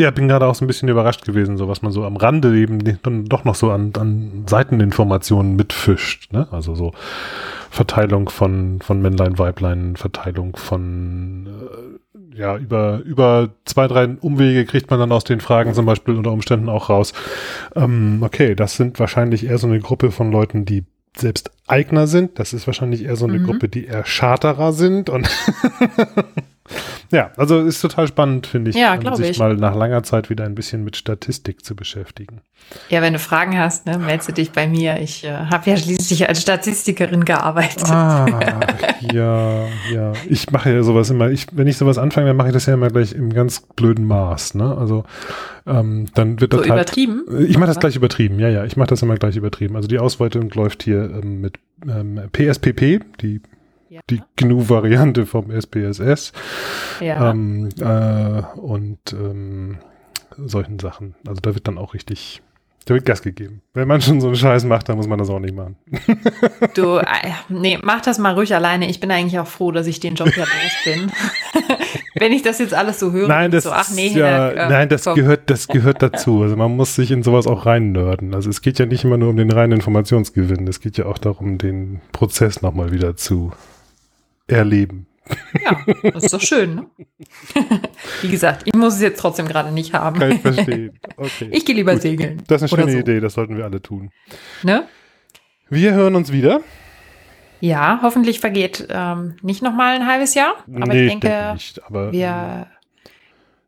ja, 0.00 0.10
bin 0.10 0.28
gerade 0.28 0.46
auch 0.46 0.54
so 0.54 0.64
ein 0.64 0.68
bisschen 0.68 0.88
überrascht 0.88 1.24
gewesen, 1.24 1.56
so 1.56 1.68
was 1.68 1.82
man 1.82 1.92
so 1.92 2.04
am 2.04 2.16
Rande 2.16 2.56
eben 2.56 2.98
dann 3.02 3.26
doch 3.26 3.44
noch 3.44 3.54
so 3.54 3.70
an, 3.70 3.92
an 3.98 4.44
Seiteninformationen 4.46 5.56
mitfischt. 5.56 6.32
Ne? 6.32 6.48
Also 6.50 6.74
so 6.74 6.92
Verteilung 7.70 8.28
von, 8.28 8.80
von 8.80 9.00
Männlein, 9.02 9.38
Weiblein, 9.38 9.96
Verteilung 9.96 10.56
von 10.56 11.46
äh, 11.46 12.38
ja, 12.38 12.56
über, 12.56 13.00
über 13.04 13.50
zwei, 13.64 13.86
drei 13.88 14.06
Umwege 14.06 14.64
kriegt 14.64 14.90
man 14.90 14.98
dann 14.98 15.12
aus 15.12 15.24
den 15.24 15.40
Fragen 15.40 15.74
zum 15.74 15.84
Beispiel 15.86 16.16
unter 16.16 16.32
Umständen 16.32 16.68
auch 16.68 16.88
raus. 16.88 17.12
Ähm, 17.74 18.18
okay, 18.22 18.54
das 18.54 18.76
sind 18.76 18.98
wahrscheinlich 18.98 19.46
eher 19.46 19.58
so 19.58 19.66
eine 19.66 19.80
Gruppe 19.80 20.10
von 20.10 20.32
Leuten, 20.32 20.64
die 20.64 20.84
selbst 21.16 21.50
Eigner 21.66 22.06
sind. 22.06 22.38
Das 22.38 22.52
ist 22.52 22.66
wahrscheinlich 22.66 23.04
eher 23.04 23.16
so 23.16 23.26
eine 23.26 23.40
Mhm. 23.40 23.44
Gruppe, 23.46 23.68
die 23.68 23.86
eher 23.86 24.04
Charterer 24.04 24.72
sind 24.72 25.10
und 25.10 25.28
ja, 27.12 27.30
also 27.36 27.60
ist 27.60 27.80
total 27.80 28.06
spannend, 28.06 28.46
finde 28.46 28.70
ich, 28.70 28.76
Ja, 28.76 28.94
ähm, 28.94 29.14
sich 29.16 29.30
ich. 29.30 29.38
mal 29.38 29.56
nach 29.56 29.74
langer 29.74 30.02
Zeit 30.02 30.30
wieder 30.30 30.44
ein 30.44 30.54
bisschen 30.54 30.84
mit 30.84 30.96
Statistik 30.96 31.64
zu 31.64 31.74
beschäftigen. 31.74 32.40
Ja, 32.88 33.02
wenn 33.02 33.12
du 33.12 33.18
Fragen 33.18 33.58
hast, 33.58 33.86
ne, 33.86 33.98
meldest 33.98 34.28
du 34.28 34.32
dich 34.32 34.52
bei 34.52 34.68
mir. 34.68 35.00
Ich 35.00 35.24
äh, 35.24 35.32
habe 35.32 35.70
ja 35.70 35.76
schließlich 35.76 36.28
als 36.28 36.42
Statistikerin 36.42 37.24
gearbeitet. 37.24 37.90
Ah, 37.90 38.26
ja, 39.12 39.66
ja. 39.92 40.12
Ich 40.28 40.50
mache 40.50 40.72
ja 40.72 40.82
sowas 40.82 41.10
immer. 41.10 41.30
Ich, 41.30 41.46
wenn 41.52 41.66
ich 41.66 41.76
sowas 41.76 41.98
anfange, 41.98 42.28
dann 42.28 42.36
mache 42.36 42.48
ich 42.48 42.54
das 42.54 42.66
ja 42.66 42.74
immer 42.74 42.88
gleich 42.88 43.12
im 43.12 43.32
ganz 43.32 43.60
blöden 43.60 44.04
Maß. 44.06 44.54
Ne? 44.54 44.76
Also 44.76 45.04
ähm, 45.66 46.06
dann 46.14 46.40
wird 46.40 46.52
so 46.52 46.58
das 46.58 46.68
halt. 46.68 46.80
übertrieben. 46.80 47.24
Ich 47.48 47.58
mache 47.58 47.68
das 47.68 47.80
gleich 47.80 47.96
übertrieben, 47.96 48.38
ja, 48.38 48.48
ja. 48.48 48.64
Ich 48.64 48.76
mache 48.76 48.88
das 48.88 49.02
immer 49.02 49.16
gleich 49.16 49.36
übertrieben. 49.36 49.76
Also 49.76 49.88
die 49.88 49.98
Ausweitung 49.98 50.50
läuft 50.50 50.82
hier 50.82 51.10
ähm, 51.22 51.40
mit 51.40 51.58
ähm, 51.88 52.20
PSPP, 52.32 53.00
die, 53.20 53.40
Ja. 53.90 54.02
die 54.08 54.22
GNU-Variante 54.36 55.26
vom 55.26 55.50
SPSS 55.50 56.32
ja. 57.00 57.30
ähm, 57.32 57.70
äh, 57.80 58.42
und 58.56 59.00
ähm, 59.12 59.78
solchen 60.36 60.78
Sachen. 60.78 61.16
Also 61.26 61.40
da 61.40 61.54
wird 61.56 61.66
dann 61.66 61.76
auch 61.76 61.92
richtig, 61.92 62.40
da 62.84 62.94
wird 62.94 63.04
Gas 63.04 63.20
gegeben. 63.20 63.62
Wenn 63.74 63.88
man 63.88 64.00
schon 64.00 64.20
so 64.20 64.28
einen 64.28 64.36
Scheiß 64.36 64.62
macht, 64.62 64.88
dann 64.88 64.96
muss 64.96 65.08
man 65.08 65.18
das 65.18 65.28
auch 65.28 65.40
nicht 65.40 65.56
machen. 65.56 65.76
Du, 66.74 66.98
äh, 66.98 67.06
nee, 67.48 67.80
mach 67.82 68.00
das 68.00 68.20
mal 68.20 68.34
ruhig 68.34 68.54
alleine. 68.54 68.88
Ich 68.88 69.00
bin 69.00 69.10
eigentlich 69.10 69.40
auch 69.40 69.48
froh, 69.48 69.72
dass 69.72 69.88
ich 69.88 69.98
den 69.98 70.14
Job 70.14 70.36
ja 70.36 70.44
los 70.44 70.84
bin. 70.84 71.10
Wenn 72.14 72.30
ich 72.30 72.42
das 72.42 72.60
jetzt 72.60 72.74
alles 72.74 73.00
so 73.00 73.10
höre, 73.10 73.26
Nein, 73.26 73.50
das 73.50 73.64
so, 73.64 73.72
ach 73.72 73.90
nee, 73.92 74.08
ja, 74.08 74.50
äh, 74.50 74.68
nein, 74.68 74.88
das 74.88 75.02
komm. 75.02 75.16
gehört, 75.16 75.50
das 75.50 75.66
gehört 75.66 76.00
dazu. 76.00 76.42
Also 76.42 76.54
man 76.54 76.76
muss 76.76 76.94
sich 76.94 77.10
in 77.10 77.24
sowas 77.24 77.48
auch 77.48 77.66
reinnörden. 77.66 78.36
Also 78.36 78.50
es 78.50 78.62
geht 78.62 78.78
ja 78.78 78.86
nicht 78.86 79.02
immer 79.02 79.16
nur 79.16 79.30
um 79.30 79.36
den 79.36 79.50
reinen 79.50 79.72
Informationsgewinn. 79.72 80.68
Es 80.68 80.78
geht 80.78 80.96
ja 80.96 81.06
auch 81.06 81.18
darum, 81.18 81.58
den 81.58 82.00
Prozess 82.12 82.62
nochmal 82.62 82.92
wieder 82.92 83.16
zu 83.16 83.50
erleben. 84.50 85.06
Ja, 85.62 85.80
das 86.10 86.24
ist 86.24 86.34
doch 86.34 86.40
schön. 86.40 86.74
Ne? 86.74 86.86
Wie 88.22 88.28
gesagt, 88.28 88.62
ich 88.64 88.74
muss 88.74 88.94
es 88.94 89.00
jetzt 89.00 89.20
trotzdem 89.20 89.46
gerade 89.46 89.70
nicht 89.70 89.92
haben. 89.94 90.18
Kann 90.18 90.32
ich 90.32 90.40
verstehen. 90.40 90.98
Okay. 91.16 91.48
Ich 91.52 91.64
gehe 91.64 91.74
lieber 91.74 91.92
Gut. 91.92 92.02
segeln. 92.02 92.42
das 92.46 92.62
ist 92.62 92.72
eine 92.72 92.82
schöne 92.82 92.92
so. 92.92 92.98
Idee, 92.98 93.20
das 93.20 93.34
sollten 93.34 93.56
wir 93.56 93.64
alle 93.64 93.80
tun. 93.80 94.10
Ne? 94.62 94.84
Wir 95.68 95.92
hören 95.92 96.16
uns 96.16 96.32
wieder. 96.32 96.60
Ja, 97.60 98.00
hoffentlich 98.02 98.40
vergeht 98.40 98.86
ähm, 98.88 99.36
nicht 99.42 99.62
noch 99.62 99.74
mal 99.74 99.94
ein 99.94 100.06
halbes 100.06 100.34
Jahr. 100.34 100.54
Aber 100.80 100.94
ich 100.94 101.10
denke, 101.10 101.52
nicht. 101.52 101.84
Aber 101.84 102.10
wir, 102.10 102.18
wir 102.18 102.66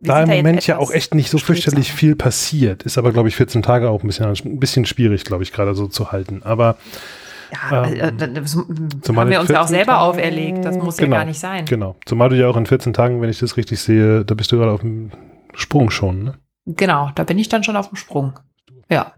da 0.00 0.22
im 0.22 0.30
Moment 0.30 0.66
ja 0.66 0.78
auch 0.78 0.90
echt 0.90 1.14
nicht 1.14 1.30
so 1.30 1.38
fürchterlich 1.38 1.92
viel 1.92 2.16
passiert, 2.16 2.82
ist 2.84 2.98
aber, 2.98 3.12
glaube 3.12 3.28
ich, 3.28 3.36
14 3.36 3.62
Tage 3.62 3.90
auch 3.90 4.02
ein 4.02 4.06
bisschen, 4.06 4.26
ein 4.26 4.58
bisschen 4.58 4.86
schwierig, 4.86 5.24
glaube 5.24 5.42
ich, 5.42 5.52
gerade 5.52 5.74
so 5.74 5.86
zu 5.86 6.10
halten. 6.10 6.42
Aber 6.42 6.76
Ja, 7.52 7.84
Ähm, 7.84 7.94
äh, 8.00 8.12
das 8.32 8.52
zumal 9.02 9.24
haben 9.26 9.30
wir 9.30 9.40
uns 9.40 9.50
ja 9.50 9.60
auch 9.60 9.66
14 9.68 9.74
selber 9.76 9.92
Tagen- 9.92 10.02
auferlegt. 10.10 10.64
Das 10.64 10.76
muss 10.78 10.96
Genau, 10.96 11.16
ja 11.16 11.18
gar 11.20 11.26
nicht 11.26 11.38
sein. 11.40 11.64
Genau. 11.66 11.96
Zumal 12.06 12.30
du 12.30 12.36
ja 12.38 12.48
auch 12.48 12.56
in 12.56 12.64
14 12.66 12.92
Tagen, 12.94 13.20
wenn 13.20 13.28
ich 13.28 13.38
das 13.40 13.56
richtig 13.56 13.80
sehe, 13.80 14.24
da 14.24 14.34
bist 14.34 14.50
du 14.52 14.56
gerade 14.58 14.72
auf 14.72 14.80
dem 14.80 15.10
Sprung 15.54 15.90
schon, 15.90 16.24
ne? 16.24 16.34
Genau, 16.64 17.10
da 17.14 17.24
bin 17.24 17.38
ich 17.38 17.48
dann 17.48 17.62
schon 17.64 17.76
auf 17.76 17.88
dem 17.88 17.96
Sprung. 17.96 18.38
Ja. 18.88 19.12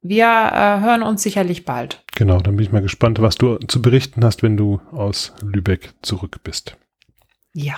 Wir 0.00 0.26
äh, 0.26 0.80
hören 0.84 1.02
uns 1.02 1.22
sicherlich 1.22 1.64
bald. 1.64 2.02
Genau, 2.14 2.38
dann 2.38 2.56
bin 2.56 2.64
ich 2.64 2.72
mal 2.72 2.82
gespannt, 2.82 3.20
was 3.20 3.34
du 3.36 3.56
zu 3.56 3.82
berichten 3.82 4.24
hast, 4.24 4.42
wenn 4.42 4.56
du 4.56 4.80
aus 4.92 5.34
Lübeck 5.42 5.94
zurück 6.02 6.38
bist. 6.44 6.76
Ja, 7.52 7.74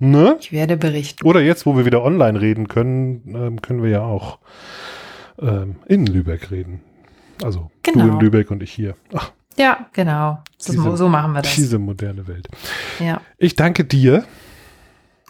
Ne? 0.00 0.36
ich 0.38 0.52
werde 0.52 0.76
berichten. 0.76 1.26
Oder 1.26 1.40
jetzt, 1.40 1.66
wo 1.66 1.76
wir 1.76 1.84
wieder 1.84 2.04
online 2.04 2.40
reden 2.40 2.68
können, 2.68 3.22
ähm, 3.34 3.62
können 3.62 3.82
wir 3.82 3.90
ja 3.90 4.02
auch 4.02 4.38
ähm, 5.40 5.76
in 5.86 6.06
Lübeck 6.06 6.52
reden. 6.52 6.82
Also 7.42 7.70
du 7.82 7.92
Genau. 7.92 8.04
in 8.14 8.20
Lübeck 8.20 8.50
und 8.50 8.62
ich 8.62 8.72
hier. 8.72 8.94
Ach, 9.14 9.32
Ja, 9.56 9.86
genau. 9.92 10.38
Das, 10.58 10.66
Diese- 10.66 10.96
so 10.96 11.08
machen 11.08 11.32
wir 11.32 11.42
das. 11.42 11.54
diese 11.54 11.78
moderne 11.78 12.26
Welt. 12.28 12.48
Ja. 13.00 13.20
Ich 13.38 13.56
danke 13.56 13.84
dir. 13.84 14.24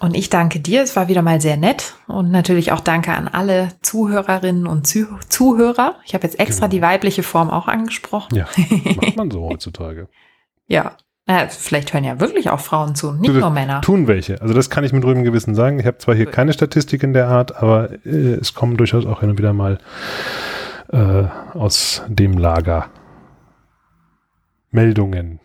Und 0.00 0.14
ich 0.16 0.30
danke 0.30 0.60
dir. 0.60 0.82
Es 0.82 0.94
war 0.94 1.08
wieder 1.08 1.22
mal 1.22 1.40
sehr 1.40 1.56
nett. 1.56 1.94
Und 2.06 2.30
natürlich 2.30 2.70
auch 2.72 2.80
danke 2.80 3.12
an 3.12 3.26
alle 3.26 3.70
Zuhörerinnen 3.82 4.66
und 4.68 4.86
Zuh 4.86 5.06
Zuhörer. 5.28 5.96
Ich 6.04 6.14
habe 6.14 6.24
jetzt 6.24 6.38
extra 6.38 6.66
Genau. 6.66 6.76
die 6.76 6.82
weibliche 6.82 7.22
Form 7.24 7.50
auch 7.50 7.66
angesprochen. 7.68 8.36
Ja, 8.36 8.46
macht 8.96 9.16
man 9.16 9.30
so 9.30 9.42
heutzutage. 9.50 10.08
Ja. 10.68 10.92
Na, 11.26 11.46
vielleicht 11.48 11.92
hören 11.92 12.04
ja 12.04 12.20
wirklich 12.20 12.48
auch 12.48 12.60
Frauen 12.60 12.94
zu, 12.94 13.12
nicht 13.12 13.28
Du, 13.34 13.38
nur 13.40 13.50
Männer. 13.50 13.80
Tun 13.82 14.06
welche. 14.06 14.40
Also 14.40 14.54
das 14.54 14.70
kann 14.70 14.84
ich 14.84 14.92
mit 14.94 15.04
ruhigem 15.04 15.24
Gewissen 15.24 15.54
sagen. 15.54 15.78
Ich 15.78 15.84
habe 15.84 15.98
zwar 15.98 16.14
hier 16.14 16.24
keine 16.26 16.52
Statistik 16.54 17.02
in 17.02 17.12
der 17.12 17.28
Art, 17.28 17.56
aber 17.56 17.90
äh, 18.06 18.34
es 18.40 18.54
kommen 18.54 18.76
durchaus 18.78 19.04
auch 19.04 19.20
hin 19.20 19.30
und 19.30 19.38
wieder 19.38 19.52
mal 19.52 19.78
äh, 20.88 21.24
aus 21.54 22.02
dem 22.08 22.38
Lager 22.38 22.90
Meldungen. 24.70 25.40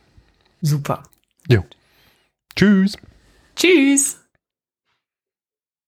Super. 0.61 1.03
Jo. 1.47 1.63
Tschüss. 2.55 2.97
Tschüss. 3.55 4.22